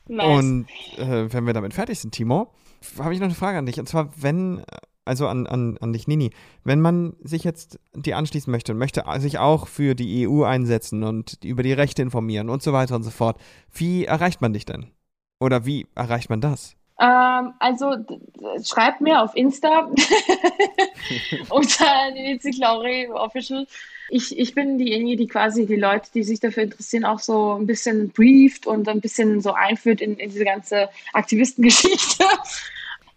Nice. 0.07 0.27
Und 0.27 0.67
äh, 0.97 1.33
wenn 1.33 1.47
wir 1.47 1.53
damit 1.53 1.75
fertig 1.75 1.99
sind, 2.01 2.13
Timo, 2.15 2.53
habe 2.99 3.13
ich 3.15 3.21
noch 3.21 3.27
eine 3.27 3.35
Frage 3.35 3.59
an 3.59 3.67
dich. 3.67 3.79
Und 3.79 3.89
zwar, 3.89 4.11
wenn, 4.17 4.63
also 5.09 5.27
an, 5.27 5.47
an, 5.47 5.79
an 5.81 5.93
dich, 5.93 6.07
Nini, 6.07 6.31
wenn 6.65 6.81
man 6.81 7.15
sich 7.23 7.45
jetzt 7.45 7.81
dir 7.95 8.17
anschließen 8.17 8.51
möchte 8.51 8.73
und 8.73 8.79
möchte 8.79 9.05
sich 9.19 9.39
auch 9.39 9.67
für 9.67 9.95
die 9.95 10.29
EU 10.29 10.45
einsetzen 10.45 11.03
und 11.03 11.43
über 11.45 11.63
die 11.63 11.73
Rechte 11.73 12.03
informieren 12.03 12.49
und 12.51 12.63
so 12.63 12.73
weiter 12.73 12.95
und 12.95 13.03
so 13.03 13.11
fort, 13.11 13.41
wie 13.73 14.05
erreicht 14.05 14.41
man 14.41 14.53
dich 14.53 14.65
denn? 14.65 14.91
Oder 15.41 15.67
wie 15.67 15.87
erreicht 15.95 16.31
man 16.31 16.41
das? 16.41 16.77
Ähm, 17.01 17.53
also 17.61 17.95
schreibt 18.65 19.01
mir 19.01 19.23
auf 19.23 19.37
Insta 19.37 19.89
unter 21.49 22.11
Nancy 22.15 22.51
Claure 22.51 23.15
Official. 23.15 23.67
Ich, 24.11 24.37
ich 24.37 24.55
bin 24.55 24.79
diejenige, 24.79 25.17
die 25.17 25.27
quasi 25.27 25.67
die 25.67 25.77
Leute, 25.77 26.11
die 26.13 26.23
sich 26.23 26.41
dafür 26.41 26.65
interessieren, 26.65 27.05
auch 27.05 27.21
so 27.21 27.55
ein 27.55 27.67
bisschen 27.67 28.11
brieft 28.11 28.67
und 28.67 28.89
ein 28.89 29.01
bisschen 29.01 29.41
so 29.41 29.53
einführt 29.53 30.01
in, 30.01 30.17
in 30.17 30.31
diese 30.31 30.45
ganze 30.45 30.89
Aktivistengeschichte. 31.13 32.25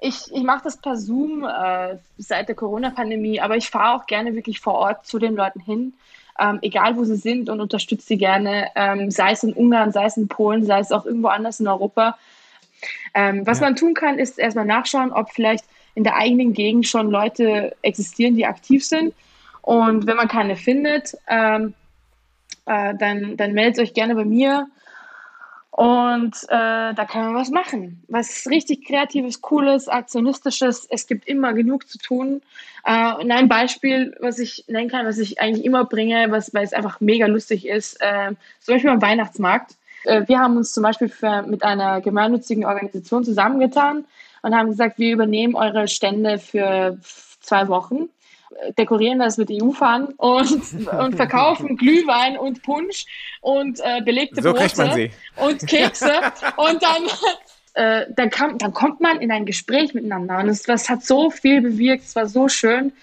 Ich, 0.04 0.34
ich 0.34 0.44
mache 0.44 0.64
das 0.64 0.78
per 0.78 0.98
Zoom 0.98 1.46
äh, 1.46 1.96
seit 2.18 2.48
der 2.48 2.56
Corona-Pandemie, 2.56 3.40
aber 3.40 3.56
ich 3.56 3.70
fahre 3.70 3.96
auch 3.96 4.08
gerne 4.08 4.34
wirklich 4.34 4.60
vor 4.60 4.74
Ort 4.74 5.06
zu 5.06 5.20
den 5.20 5.36
Leuten 5.36 5.60
hin, 5.60 5.94
ähm, 6.40 6.58
egal 6.64 6.98
wo 6.98 7.04
sie 7.04 7.18
sind 7.18 7.50
und 7.50 7.62
unterstütze 7.62 8.08
sie 8.08 8.18
gerne, 8.18 8.70
ähm, 8.76 9.12
sei 9.12 9.32
es 9.34 9.44
in 9.44 9.54
Ungarn, 9.54 9.92
sei 9.92 10.06
es 10.06 10.18
in 10.18 10.28
Polen, 10.28 10.66
sei 10.66 10.80
es 10.80 10.92
auch 10.92 11.06
irgendwo 11.06 11.28
anders 11.28 11.60
in 11.60 11.68
Europa. 11.68 12.18
Ähm, 13.14 13.46
was 13.46 13.60
Ja. 13.60 13.68
man 13.68 13.76
tun 13.76 13.94
kann, 13.94 14.18
ist 14.18 14.40
erstmal 14.40 14.66
nachschauen, 14.66 15.14
ob 15.14 15.30
vielleicht 15.32 15.66
in 15.94 16.04
der 16.04 16.16
eigenen 16.16 16.54
Gegend 16.54 16.88
schon 16.88 17.12
Leute 17.12 17.76
existieren, 17.84 18.36
die 18.36 18.48
aktiv 18.48 18.84
sind. 18.84 19.14
Und 19.62 20.08
wenn 20.08 20.18
man 20.18 20.28
keine 20.28 20.56
findet, 20.56 21.16
ähm, 21.28 21.76
äh, 22.66 22.96
dann, 22.96 23.38
dann 23.38 23.54
meldet 23.54 23.84
euch 23.84 23.94
gerne 23.94 24.16
bei 24.16 24.26
mir. 24.26 24.68
Und 25.82 26.36
äh, 26.44 26.94
da 26.94 27.06
kann 27.10 27.26
man 27.26 27.41
was 27.41 27.50
machen. 27.50 28.04
Was 28.08 28.46
richtig 28.48 28.86
Kreatives, 28.86 29.41
Cooles, 29.41 29.88
Aktionistisches. 29.88 30.86
Es 30.88 31.08
gibt 31.08 31.28
immer 31.28 31.54
genug 31.54 31.89
zu 31.89 31.98
tun. 31.98 32.44
Äh, 32.86 33.15
und 33.15 33.32
ein 33.32 33.50
Beispiel, 33.50 34.15
was 34.20 34.38
ich 34.38 34.65
nennen 34.67 34.91
kann, 34.91 35.08
was 35.08 35.17
ich 35.17 35.41
eigentlich 35.41 35.65
immer 35.65 35.86
bringe, 35.86 36.30
was, 36.30 36.54
weil 36.54 36.65
es 36.65 36.74
einfach 36.74 37.00
mega 37.00 37.26
lustig 37.26 37.67
ist, 37.67 38.00
äh, 38.00 38.34
zum 38.60 38.76
Beispiel 38.76 38.91
am 38.91 39.02
Weihnachtsmarkt. 39.02 39.72
Äh, 40.04 40.28
wir 40.28 40.38
haben 40.38 40.56
uns 40.56 40.72
zum 40.72 40.84
Beispiel 40.84 41.10
für, 41.10 41.41
mit 41.41 41.63
einer 41.63 42.00
gemeinnützigen 42.00 42.63
Organisation 42.63 43.24
zusammengetan 43.24 44.06
und 44.44 44.56
haben 44.56 44.70
gesagt, 44.70 45.00
wir 45.00 45.12
übernehmen 45.12 45.56
eure 45.56 45.88
Stände 45.88 46.38
für 46.38 47.00
zwei 47.39 47.67
Wochen, 47.70 48.08
dekorieren 48.78 49.20
das 49.20 49.38
mit 49.38 49.50
EU-Fahnen 49.52 50.08
und, 50.18 50.88
und 51.00 51.16
verkaufen 51.16 51.78
Glühwein 51.78 52.38
und 52.38 52.64
Punsch 52.64 53.06
und 53.42 53.80
äh, 53.80 54.02
belegte 54.02 54.42
So 54.42 54.54
Brote 54.54 55.12
und 55.38 55.68
Kekse 55.68 56.12
und 56.58 56.82
dann, 56.82 57.04
äh, 57.74 58.06
dann, 58.16 58.30
kam, 58.30 58.58
dann 58.58 58.74
kommt 58.74 59.02
man 59.02 59.22
in 59.22 59.32
ein 59.32 59.46
Gespräch 59.46 59.94
miteinander 59.94 60.40
und 60.40 60.50
es, 60.50 60.64
das 60.64 60.90
hat 60.90 61.04
so 61.04 61.30
viel 61.30 61.62
bewirkt, 61.62 62.04
es 62.06 62.16
war 62.16 62.28
so 62.28 62.48
schön. 62.48 62.94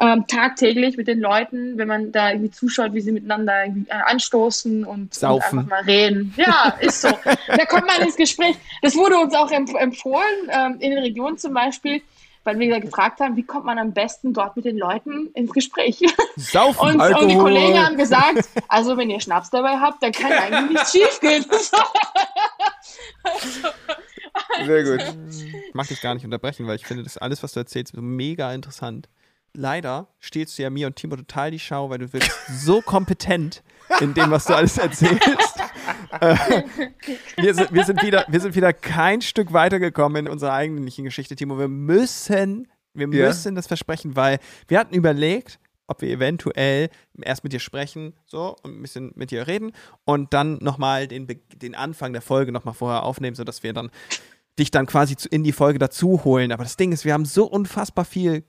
Ähm, 0.00 0.28
tagtäglich 0.28 0.96
mit 0.96 1.08
den 1.08 1.18
Leuten, 1.18 1.76
wenn 1.76 1.88
man 1.88 2.12
da 2.12 2.30
irgendwie 2.30 2.52
zuschaut, 2.52 2.94
wie 2.94 3.00
sie 3.00 3.10
miteinander 3.10 3.64
irgendwie, 3.64 3.90
äh, 3.90 3.94
anstoßen 3.94 4.84
und, 4.84 5.12
Saufen. 5.12 5.58
und 5.58 5.64
einfach 5.64 5.70
mal 5.70 5.82
reden. 5.82 6.32
Ja, 6.36 6.72
ist 6.78 7.00
so. 7.00 7.08
da 7.48 7.64
kommt 7.64 7.88
man 7.88 8.06
ins 8.06 8.14
Gespräch. 8.14 8.54
Das 8.80 8.94
wurde 8.94 9.18
uns 9.18 9.34
auch 9.34 9.50
empf 9.50 9.74
empfohlen, 9.74 10.22
ähm, 10.50 10.76
in 10.78 10.92
den 10.92 11.00
Regionen 11.00 11.36
zum 11.36 11.52
Beispiel, 11.52 12.00
weil 12.48 12.58
wir 12.58 12.80
gefragt 12.80 13.20
haben, 13.20 13.36
wie 13.36 13.42
kommt 13.42 13.66
man 13.66 13.78
am 13.78 13.92
besten 13.92 14.32
dort 14.32 14.56
mit 14.56 14.64
den 14.64 14.78
Leuten 14.78 15.26
ins 15.34 15.52
Gespräch. 15.52 16.02
Saufen, 16.36 16.80
Und, 16.80 16.92
und 16.92 16.98
die 16.98 17.02
Alkohol. 17.02 17.42
Kollegen 17.42 17.78
haben 17.78 17.98
gesagt, 17.98 18.48
also 18.68 18.96
wenn 18.96 19.10
ihr 19.10 19.20
Schnaps 19.20 19.50
dabei 19.50 19.78
habt, 19.78 20.02
dann 20.02 20.12
kann 20.12 20.32
eigentlich 20.32 20.70
nichts 20.70 20.92
schief 20.92 21.20
gehen. 21.20 21.44
Sehr 24.64 24.84
gut. 24.84 25.04
Ich 25.30 25.74
mag 25.74 25.86
dich 25.88 26.00
gar 26.00 26.14
nicht 26.14 26.24
unterbrechen, 26.24 26.66
weil 26.66 26.76
ich 26.76 26.86
finde 26.86 27.02
das 27.02 27.18
alles, 27.18 27.42
was 27.42 27.52
du 27.52 27.60
erzählst, 27.60 27.94
mega 27.96 28.50
interessant. 28.54 29.10
leider 29.52 30.08
stehlst 30.20 30.56
du 30.58 30.62
ja 30.62 30.70
mir 30.70 30.86
und 30.86 30.96
Timo 30.96 31.16
total 31.16 31.50
die 31.50 31.58
Schau, 31.58 31.90
weil 31.90 31.98
du 31.98 32.08
bist 32.08 32.30
so 32.50 32.80
kompetent 32.80 33.62
in 34.00 34.14
dem, 34.14 34.30
was 34.30 34.46
du 34.46 34.54
alles 34.54 34.78
erzählst. 34.78 35.60
Äh, 36.20 36.36
wir, 37.36 37.54
sind, 37.54 37.72
wir, 37.72 37.84
sind 37.84 38.02
wieder, 38.02 38.24
wir 38.28 38.40
sind 38.40 38.54
wieder 38.54 38.72
kein 38.72 39.20
Stück 39.22 39.52
weitergekommen 39.52 40.26
in 40.26 40.32
unserer 40.32 40.52
eigentlichen 40.52 41.04
Geschichte, 41.04 41.36
Timo. 41.36 41.58
Wir 41.58 41.68
müssen, 41.68 42.68
wir 42.94 43.08
Ja. 43.08 43.26
müssen 43.26 43.54
das 43.54 43.66
versprechen, 43.66 44.16
weil 44.16 44.38
wir 44.68 44.78
hatten 44.78 44.94
überlegt, 44.94 45.58
ob 45.86 46.02
wir 46.02 46.10
eventuell 46.10 46.90
erst 47.22 47.44
mit 47.44 47.52
dir 47.52 47.60
sprechen, 47.60 48.14
so, 48.26 48.56
und 48.62 48.78
ein 48.78 48.82
bisschen 48.82 49.12
mit 49.14 49.30
dir 49.30 49.46
reden 49.46 49.72
und 50.04 50.34
dann 50.34 50.58
nochmal 50.60 51.08
den, 51.08 51.26
den 51.54 51.74
Anfang 51.74 52.12
der 52.12 52.20
Folge 52.22 52.52
nochmal 52.52 52.74
vorher 52.74 53.04
aufnehmen, 53.04 53.34
sodass 53.36 53.62
wir 53.62 53.72
dann 53.72 53.90
dich 54.58 54.70
dann 54.70 54.86
quasi 54.86 55.16
in 55.30 55.44
die 55.44 55.52
Folge 55.52 55.78
dazu 55.78 56.24
holen. 56.24 56.52
Aber 56.52 56.64
das 56.64 56.76
Ding 56.76 56.92
ist, 56.92 57.04
wir 57.04 57.12
haben 57.12 57.24
so 57.24 57.46
unfassbar 57.46 58.04
viel 58.04 58.44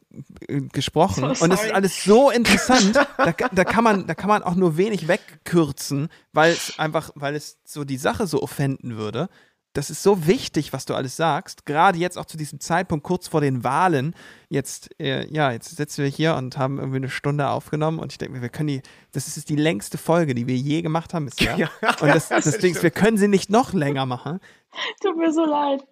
äh, 0.48 0.62
gesprochen 0.62 1.36
So 1.36 1.44
und 1.44 1.52
es 1.52 1.64
ist 1.64 1.72
alles 1.72 2.04
so 2.04 2.32
interessant, 2.32 2.96
da, 2.96 3.32
da, 3.32 3.64
kann 3.64 3.84
man, 3.84 4.08
da 4.08 4.16
kann 4.16 4.30
man 4.30 4.44
auch 4.44 4.56
nur 4.56 4.78
wenig 4.78 5.08
wegkürzen, 5.08 6.10
weil 6.34 6.54
es 6.54 6.78
einfach, 6.80 7.12
weil 7.16 7.36
es 7.36 7.60
so 7.64 7.84
die 7.84 7.98
Sache 7.98 8.28
so 8.28 8.42
offenden 8.42 8.98
würde. 8.98 9.30
Das 9.74 9.92
ist 9.92 10.02
so 10.02 10.26
wichtig, 10.26 10.74
was 10.74 10.86
du 10.86 10.96
alles 10.96 11.16
sagst. 11.16 11.68
Gerade 11.68 12.00
jetzt 12.00 12.18
auch 12.18 12.26
zu 12.26 12.38
diesem 12.38 12.60
Zeitpunkt, 12.60 13.06
kurz 13.06 13.28
vor 13.28 13.40
den 13.40 13.64
Wahlen. 13.64 14.16
Jetzt, 14.50 14.90
äh, 15.00 15.32
ja, 15.32 15.52
jetzt 15.52 15.76
sitzen 15.78 16.04
wir 16.04 16.10
hier 16.10 16.36
und 16.36 16.58
haben 16.58 16.80
irgendwie 16.80 16.98
eine 16.98 17.10
Stunde 17.10 17.48
aufgenommen 17.50 18.00
und 18.00 18.12
ich 18.12 18.18
denke 18.18 18.36
mir, 18.36 18.42
wir 18.42 18.50
können 18.50 18.68
die, 18.68 18.82
das 19.12 19.38
ist 19.38 19.48
die 19.48 19.56
längste 19.56 20.00
Folge, 20.00 20.34
die 20.34 20.48
wir 20.48 20.56
je 20.56 20.82
gemacht 20.82 21.14
haben 21.14 21.26
bisher. 21.26 21.56
Ja, 21.58 21.70
und 22.02 22.08
das, 22.14 22.30
das 22.30 22.58
Ding 22.58 22.74
ist, 22.74 22.82
wir 22.82 22.90
können 22.90 23.18
sie 23.18 23.28
nicht 23.28 23.52
noch 23.52 23.74
länger 23.74 24.08
machen. 24.08 24.40
Tut 25.02 25.18
mir 25.18 25.32
so 25.32 25.46
leid. 25.46 25.86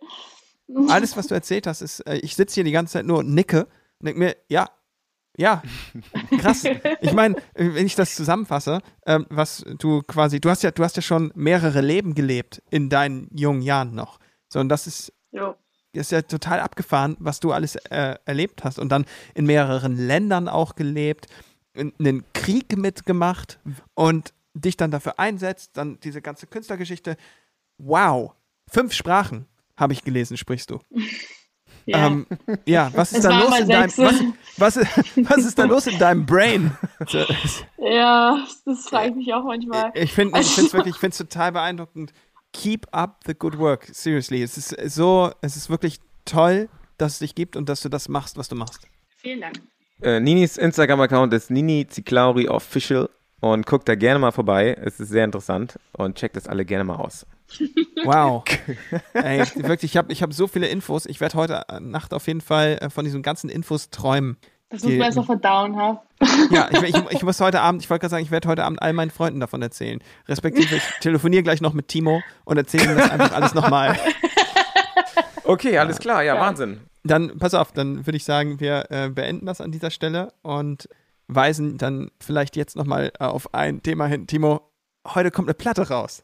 Alles, 0.90 1.16
was 1.16 1.28
du 1.28 1.34
erzählt 1.34 1.66
hast, 1.68 1.82
ist, 1.82 2.02
äh, 2.02 2.18
ich 2.18 2.36
sitze 2.36 2.56
hier 2.56 2.64
die 2.66 2.72
ganze 2.72 2.94
Zeit 2.94 3.06
nur 3.06 3.20
und 3.20 3.34
nicke 3.34 3.66
und 4.00 4.06
denke 4.08 4.20
mir, 4.20 4.36
ja, 4.50 4.70
ja, 5.38 5.62
krass. 6.40 6.66
Ich 7.02 7.14
meine, 7.14 7.36
wenn 7.54 7.86
ich 7.86 7.96
das 7.96 8.16
zusammenfasse, 8.16 8.82
ähm, 9.06 9.26
was 9.30 9.64
du 9.80 10.02
quasi, 10.02 10.40
du 10.42 10.50
hast 10.50 10.64
ja, 10.64 10.72
du 10.72 10.84
hast 10.84 10.96
ja 10.96 11.02
schon 11.02 11.32
mehrere 11.36 11.82
Leben 11.82 12.16
gelebt 12.16 12.62
in 12.70 12.90
deinen 12.90 13.30
jungen 13.34 13.62
Jahren 13.62 13.94
noch. 13.96 14.20
So, 14.50 14.60
und 14.60 14.68
das 14.70 14.88
ist, 14.88 15.14
Jo. 15.32 15.56
ist 15.94 16.12
ja 16.12 16.22
total 16.24 16.60
abgefahren, 16.60 17.16
was 17.20 17.40
du 17.40 17.52
alles 17.54 17.76
äh, 17.76 18.16
erlebt 18.26 18.64
hast 18.64 18.78
und 18.80 18.90
dann 18.90 19.06
in 19.36 19.46
mehreren 19.46 19.96
Ländern 19.96 20.50
auch 20.50 20.76
gelebt, 20.76 21.28
in- 21.74 21.94
einen 22.00 22.24
Krieg 22.34 22.76
mitgemacht 22.76 23.60
und 23.94 24.34
dich 24.54 24.76
dann 24.76 24.90
dafür 24.92 25.20
einsetzt, 25.20 25.78
dann 25.78 26.00
diese 26.02 26.22
ganze 26.22 26.48
Künstlergeschichte. 26.48 27.16
Wow, 27.78 28.34
fünf 28.70 28.94
Sprachen 28.94 29.48
habe 29.76 29.94
ich 29.94 30.04
gelesen, 30.04 30.38
sprichst 30.38 30.70
du. 30.70 30.80
Ja. 31.90 32.08
Ähm, 32.08 32.28
ja, 32.66 32.92
was 32.94 33.14
ist 33.14 33.20
Es 33.20 33.24
da 33.24 33.40
los 33.40 33.60
in 33.60 33.70
deinem, 33.70 33.90
was, 33.96 34.22
was, 34.58 34.78
was 35.16 35.38
ist 35.38 35.58
da 35.58 35.64
los 35.64 35.88
in 35.88 35.98
deinem 35.98 36.26
Brain? 36.26 36.76
Ja, 37.78 38.46
das 38.66 38.90
frage 38.90 39.12
ich 39.12 39.16
mich 39.16 39.34
auch 39.34 39.46
manchmal. 39.46 39.92
Ich 39.94 40.12
finde 40.12 40.38
ich 40.38 40.48
find's 40.48 40.74
wirklich, 40.74 40.96
ich 40.96 41.00
finde 41.00 41.14
es 41.14 41.18
total 41.18 41.54
beeindruckend. 41.54 42.12
Keep 42.52 42.88
up 42.92 43.22
the 43.26 43.34
good 43.34 43.58
work. 43.58 43.88
Seriously. 43.90 44.44
Es 44.44 44.58
ist 44.58 44.76
so, 44.94 45.32
es 45.40 45.56
ist 45.56 45.70
wirklich 45.70 46.02
toll, 46.26 46.68
dass 46.98 47.14
es 47.14 47.20
dich 47.20 47.36
gibt 47.36 47.56
und 47.56 47.70
dass 47.70 47.80
du 47.80 47.88
das 47.88 48.10
machst, 48.10 48.38
was 48.38 48.50
du 48.50 48.56
machst. 48.56 48.86
Vielen 49.16 49.40
Dank. 49.40 49.62
Äh, 50.02 50.20
Ninis 50.20 50.58
Instagram-Account 50.58 51.34
ist 51.34 51.50
Nini 51.50 51.88
Ziklauri 51.88 52.50
Official 52.50 53.10
und 53.40 53.66
guckt 53.66 53.88
da 53.88 53.96
gerne 53.96 54.20
mal 54.20 54.32
vorbei. 54.32 54.78
Es 54.82 55.00
ist 55.00 55.10
sehr 55.10 55.24
interessant 55.24 55.80
und 55.94 56.18
checkt 56.18 56.36
das 56.36 56.48
alle 56.48 56.66
gerne 56.66 56.84
mal 56.84 56.96
aus. 56.98 57.26
Wow. 58.04 58.44
Ey, 59.14 59.40
wirklich, 59.56 59.92
ich 59.92 59.98
habe 59.98 60.12
ich 60.12 60.22
hab 60.22 60.34
so 60.34 60.48
viele 60.48 60.68
Infos. 60.68 61.06
Ich 61.06 61.20
werde 61.22 61.36
heute 61.36 61.66
Nacht 61.80 62.14
auf 62.14 62.28
jeden 62.28 62.42
Fall 62.42 62.78
äh, 62.82 62.90
von 62.90 63.06
diesen 63.06 63.22
ganzen 63.22 63.50
Infos 63.50 63.90
träumen. 63.90 64.38
Das 64.70 64.84
muss 64.84 64.92
man 64.92 65.02
erst 65.02 65.18
noch 65.18 65.26
verdauen 65.26 65.78
haben. 65.78 66.00
Ja, 66.52 66.68
ich, 66.72 66.84
ich, 66.84 66.96
ich 67.12 67.24
muss 67.24 67.40
heute 67.40 67.62
Abend, 67.62 67.82
ich 67.82 67.90
wollte 67.90 68.02
gerade 68.02 68.12
sagen, 68.12 68.24
ich 68.24 68.32
werde 68.32 68.50
heute 68.50 68.66
Abend 68.66 68.82
all 68.82 68.92
meinen 68.92 69.12
Freunden 69.12 69.40
davon 69.40 69.62
erzählen. 69.62 70.00
Respektive, 70.28 70.76
ich 70.76 70.84
telefoniere 71.00 71.44
gleich 71.44 71.62
noch 71.62 71.72
mit 71.74 71.88
Timo 71.88 72.22
und 72.44 72.58
erzähle 72.58 72.92
ihm 72.92 72.98
das 72.98 73.10
einfach 73.10 73.32
alles 73.34 73.54
nochmal. 73.54 73.98
Okay, 75.44 75.78
alles 75.78 76.00
klar. 76.00 76.24
Ja, 76.24 76.36
Ja. 76.36 76.42
Wahnsinn. 76.42 76.82
Dann, 77.04 77.38
pass 77.38 77.54
auf, 77.54 77.72
dann 77.72 78.06
würde 78.06 78.18
ich 78.18 78.26
sagen, 78.26 78.60
wir 78.60 78.92
äh, 78.92 79.10
beenden 79.10 79.46
das 79.46 79.62
an 79.62 79.72
dieser 79.72 79.92
Stelle 79.92 80.34
und 80.42 80.90
weisen 81.28 81.78
dann 81.78 82.12
vielleicht 82.20 82.58
jetzt 82.58 82.76
nochmal 82.76 83.14
äh, 83.20 83.24
auf 83.24 83.54
ein 83.54 83.82
Thema 83.82 84.08
hin. 84.08 84.28
Timo, 84.28 84.70
heute 85.08 85.32
kommt 85.32 85.48
eine 85.48 85.54
Platte 85.54 85.88
raus. 85.88 86.24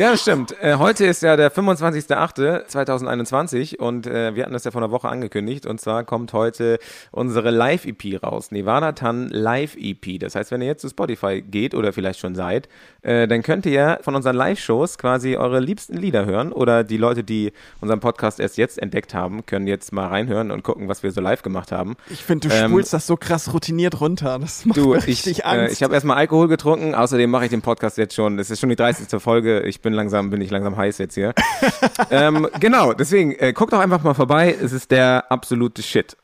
Ja, 0.00 0.12
das 0.12 0.22
stimmt. 0.22 0.54
Äh, 0.62 0.76
heute 0.76 1.04
ist 1.04 1.22
ja 1.22 1.36
der 1.36 1.52
25.08.2021 1.52 3.76
und 3.76 4.06
äh, 4.06 4.34
wir 4.34 4.44
hatten 4.44 4.54
das 4.54 4.64
ja 4.64 4.70
vor 4.70 4.80
einer 4.80 4.90
Woche 4.90 5.10
angekündigt 5.10 5.66
und 5.66 5.78
zwar 5.78 6.04
kommt 6.04 6.32
heute 6.32 6.78
unsere 7.10 7.50
Live-EP 7.50 8.22
raus. 8.22 8.50
Nevada 8.50 8.92
Tan 8.92 9.28
Live-EP. 9.28 10.18
Das 10.18 10.34
heißt, 10.36 10.52
wenn 10.52 10.62
ihr 10.62 10.68
jetzt 10.68 10.80
zu 10.80 10.88
Spotify 10.88 11.42
geht 11.42 11.74
oder 11.74 11.92
vielleicht 11.92 12.18
schon 12.18 12.34
seid, 12.34 12.70
äh, 13.02 13.28
dann 13.28 13.42
könnt 13.42 13.66
ihr 13.66 13.98
von 14.00 14.16
unseren 14.16 14.36
Live-Shows 14.36 14.96
quasi 14.96 15.36
eure 15.36 15.60
liebsten 15.60 15.98
Lieder 15.98 16.24
hören 16.24 16.50
oder 16.52 16.82
die 16.82 16.96
Leute, 16.96 17.22
die 17.22 17.52
unseren 17.82 18.00
Podcast 18.00 18.40
erst 18.40 18.56
jetzt 18.56 18.78
entdeckt 18.80 19.12
haben, 19.12 19.44
können 19.44 19.66
jetzt 19.66 19.92
mal 19.92 20.06
reinhören 20.06 20.50
und 20.50 20.62
gucken, 20.62 20.88
was 20.88 21.02
wir 21.02 21.12
so 21.12 21.20
live 21.20 21.42
gemacht 21.42 21.72
haben. 21.72 21.96
Ich 22.08 22.24
finde, 22.24 22.48
du 22.48 22.54
Ähm, 22.54 22.70
spulst 22.70 22.94
das 22.94 23.06
so 23.06 23.18
krass 23.18 23.52
routiniert 23.52 24.00
runter. 24.00 24.38
Das 24.38 24.64
macht 24.64 24.78
Du, 24.78 24.94
ich, 24.94 25.06
richtig 25.06 25.40
äh, 25.40 25.42
Angst. 25.42 25.74
ich 25.74 25.82
habe 25.82 25.92
erstmal 25.92 26.16
Alkohol 26.16 26.48
getrunken, 26.48 26.94
außerdem 26.94 27.30
mache 27.30 27.44
ich 27.44 27.50
den 27.50 27.60
Podcast 27.60 27.98
jetzt 27.98 28.14
schon. 28.14 28.38
Es 28.38 28.48
ist 28.48 28.60
schon 28.60 28.70
die 28.70 28.76
30. 28.76 29.20
Folge. 29.20 29.60
Ich 29.60 29.82
bin 29.82 29.89
langsam, 29.92 30.30
bin 30.30 30.40
ich 30.40 30.50
langsam 30.50 30.76
heiß 30.76 30.98
jetzt 30.98 31.14
hier. 31.14 31.34
ähm, 32.10 32.48
genau, 32.58 32.92
deswegen, 32.92 33.32
äh, 33.32 33.52
guckt 33.52 33.72
doch 33.72 33.80
einfach 33.80 34.02
mal 34.02 34.14
vorbei. 34.14 34.56
Es 34.60 34.72
ist 34.72 34.90
der 34.90 35.30
absolute 35.30 35.82
Shit. 35.82 36.16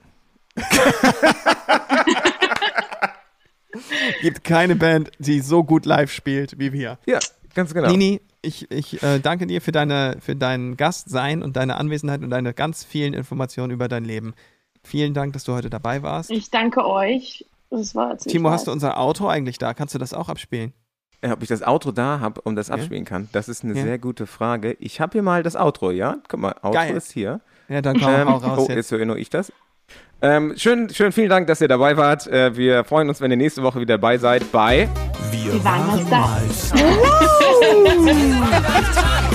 gibt 4.22 4.44
keine 4.44 4.76
Band, 4.76 5.10
die 5.18 5.40
so 5.40 5.64
gut 5.64 5.86
live 5.86 6.10
spielt 6.10 6.58
wie 6.58 6.72
wir. 6.72 6.98
Ja, 7.06 7.18
ganz 7.54 7.74
genau. 7.74 7.90
Nini, 7.90 8.20
ich, 8.42 8.70
ich 8.70 9.02
äh, 9.02 9.18
danke 9.18 9.46
dir 9.46 9.60
für, 9.60 9.72
deine, 9.72 10.16
für 10.20 10.36
dein 10.36 10.76
Gastsein 10.76 11.42
und 11.42 11.56
deine 11.56 11.76
Anwesenheit 11.76 12.22
und 12.22 12.30
deine 12.30 12.54
ganz 12.54 12.84
vielen 12.84 13.14
Informationen 13.14 13.72
über 13.72 13.88
dein 13.88 14.04
Leben. 14.04 14.34
Vielen 14.82 15.14
Dank, 15.14 15.32
dass 15.32 15.44
du 15.44 15.52
heute 15.52 15.70
dabei 15.70 16.02
warst. 16.02 16.30
Ich 16.30 16.50
danke 16.50 16.86
euch. 16.86 17.44
Das 17.70 17.94
war 17.96 18.16
Timo, 18.16 18.50
hast 18.50 18.68
du 18.68 18.72
unser 18.72 18.98
Outro 18.98 19.28
eigentlich 19.28 19.58
da? 19.58 19.74
Kannst 19.74 19.94
du 19.94 19.98
das 19.98 20.14
auch 20.14 20.28
abspielen? 20.28 20.72
Äh, 21.26 21.32
Ob 21.32 21.42
ich 21.42 21.48
das 21.48 21.62
Outro 21.62 21.92
da 21.92 22.20
habe, 22.20 22.40
um 22.42 22.56
das 22.56 22.70
abspielen 22.70 23.04
kann, 23.04 23.28
das 23.32 23.48
ist 23.48 23.64
eine 23.64 23.74
Ja. 23.74 23.82
sehr 23.82 23.98
gute 23.98 24.26
Frage. 24.26 24.76
Ich 24.78 25.00
habe 25.00 25.12
hier 25.12 25.22
mal 25.22 25.42
das 25.42 25.56
Outro, 25.56 25.90
ja? 25.90 26.18
Guck 26.28 26.40
mal, 26.40 26.52
Outro 26.62 26.72
Geil. 26.72 26.96
ist 26.96 27.10
hier. 27.12 27.40
Ja, 27.68 27.80
dann 27.82 27.98
komm, 27.98 28.14
Ähm, 28.14 28.28
hau 28.28 28.36
raus 28.36 28.58
oh, 28.58 28.62
jetzt. 28.68 28.76
jetzt 28.76 28.90
höre 28.92 29.04
nur 29.06 29.16
ich 29.16 29.30
das. 29.30 29.52
Ähm, 30.22 30.54
schön, 30.56 30.88
schön, 30.90 31.12
vielen 31.12 31.28
Dank, 31.28 31.46
dass 31.46 31.60
ihr 31.60 31.68
dabei 31.68 31.96
wart. 31.96 32.26
Äh, 32.26 32.56
wir 32.56 32.84
freuen 32.84 33.08
uns, 33.08 33.20
wenn 33.20 33.30
ihr 33.30 33.36
nächste 33.36 33.62
Woche 33.62 33.80
wieder 33.80 33.96
dabei 33.98 34.18
seid 34.18 34.50
bei 34.52 34.88
Wir 35.30 35.52
Die 35.52 35.64
waren 35.64 36.04
Nevada 38.04 38.80
Tan. 38.94 39.26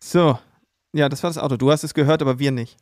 So, 0.00 0.38
ja, 0.92 1.08
das 1.08 1.22
war 1.22 1.30
das 1.30 1.38
Auto. 1.38 1.56
Du 1.56 1.70
hast 1.70 1.84
es 1.84 1.94
gehört, 1.94 2.22
aber 2.22 2.38
wir 2.38 2.50
nicht. 2.52 2.76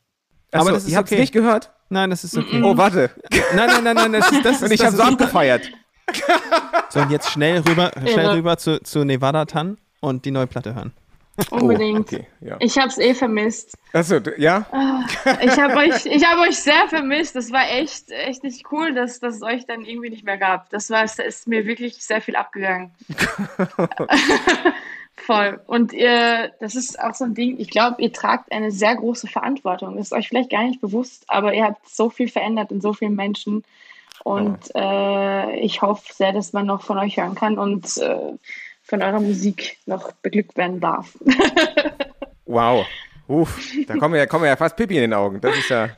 Achso, 0.53 0.67
Aber 0.67 0.73
das 0.73 0.85
ist 0.85 0.93
ihr 0.93 0.99
okay. 0.99 1.21
nicht 1.21 1.33
gehört? 1.33 1.71
Nein, 1.89 2.11
das 2.11 2.25
ist 2.25 2.37
okay. 2.37 2.63
Oh, 2.63 2.77
warte. 2.77 3.11
Nein, 3.55 3.67
nein, 3.67 3.85
nein, 3.85 3.95
nein, 3.97 4.13
das 4.13 4.31
ist 4.31 4.45
das. 4.45 4.57
Ist, 4.63 4.63
Und 4.63 4.73
ich 4.73 4.85
habe 4.85 4.97
so 4.97 5.03
abgefeiert. 5.03 5.71
So, 6.89 6.99
und 6.99 7.11
jetzt 7.13 7.31
schnell 7.31 7.61
rüber, 7.61 7.93
schnell 8.01 8.25
Irre. 8.25 8.35
rüber 8.35 8.59
zu, 8.59 8.83
zu 8.83 9.05
Nevada 9.05 9.45
Tan 9.45 9.79
und 10.01 10.25
die 10.25 10.33
neue 10.33 10.49
Platte 10.49 10.75
hören. 10.75 10.93
Unbedingt. 11.51 12.13
Oh, 12.13 12.17
okay, 12.17 12.27
ja. 12.41 12.57
Ich 12.59 12.77
hab's 12.79 12.99
eh 12.99 13.15
vermisst. 13.15 13.75
Achso, 13.93 14.17
ja? 14.37 14.67
Ich 15.41 15.59
habe 15.59 15.77
euch, 15.77 16.05
ich 16.07 16.25
hab 16.25 16.39
euch 16.41 16.59
sehr 16.59 16.89
vermisst. 16.89 17.37
Das 17.37 17.53
war 17.53 17.63
echt, 17.71 18.11
echt 18.11 18.43
nicht 18.43 18.67
cool, 18.73 18.93
dass, 18.93 19.21
dass 19.21 19.37
es 19.37 19.43
euch 19.43 19.67
dann 19.67 19.85
irgendwie 19.85 20.11
nicht 20.11 20.25
mehr 20.25 20.37
gab. 20.37 20.69
Das 20.71 20.91
war, 20.91 21.05
es 21.05 21.19
ist 21.19 21.47
mir 21.47 21.65
wirklich 21.65 22.05
sehr 22.05 22.21
viel 22.21 22.35
abgegangen. 22.37 22.91
Voll. 25.27 25.61
Und 25.67 25.93
ihr, 25.93 26.53
das 26.61 26.75
ist 26.75 26.99
auch 26.99 27.15
so 27.15 27.25
ein 27.25 27.35
Ding, 27.35 27.57
ich 27.59 27.71
glaube, 27.71 28.03
ihr 28.03 28.13
tragt 28.13 28.53
eine 28.53 28.71
sehr 28.71 28.97
große 28.97 29.27
Verantwortung. 29.27 29.97
Das 29.97 30.07
ist 30.07 30.13
euch 30.13 30.29
vielleicht 30.29 30.51
gar 30.51 30.65
nicht 30.65 30.81
bewusst, 30.81 31.25
aber 31.29 31.55
ihr 31.55 31.65
habt 31.65 31.89
so 31.89 32.11
viel 32.11 32.29
verändert 32.29 32.71
in 32.71 32.81
so 32.81 32.93
vielen 32.93 33.17
Menschen. 33.17 33.65
Und 34.25 34.75
äh, 34.75 35.57
ich 35.57 35.83
hoffe 35.83 36.13
sehr, 36.13 36.33
dass 36.33 36.53
man 36.53 36.67
noch 36.67 36.83
von 36.83 36.99
euch 36.99 37.17
hören 37.17 37.35
kann 37.35 37.59
und 37.59 37.97
äh, 37.99 38.33
von 38.83 39.03
eurer 39.03 39.21
Musik 39.21 39.79
noch 39.87 40.13
beglückt 40.13 40.57
werden 40.57 40.81
darf. 40.81 41.17
Wow. 42.47 42.85
Uff, 43.29 43.65
da 43.87 43.95
kommen 43.95 44.17
ja, 44.17 44.27
kommen 44.27 44.45
ja 44.45 44.57
fast 44.57 44.75
Pipi 44.75 44.97
in 44.97 45.03
den 45.03 45.15
Augen. 45.15 45.41
Das 45.41 45.57
ist 45.57 45.69
ja. 45.69 45.91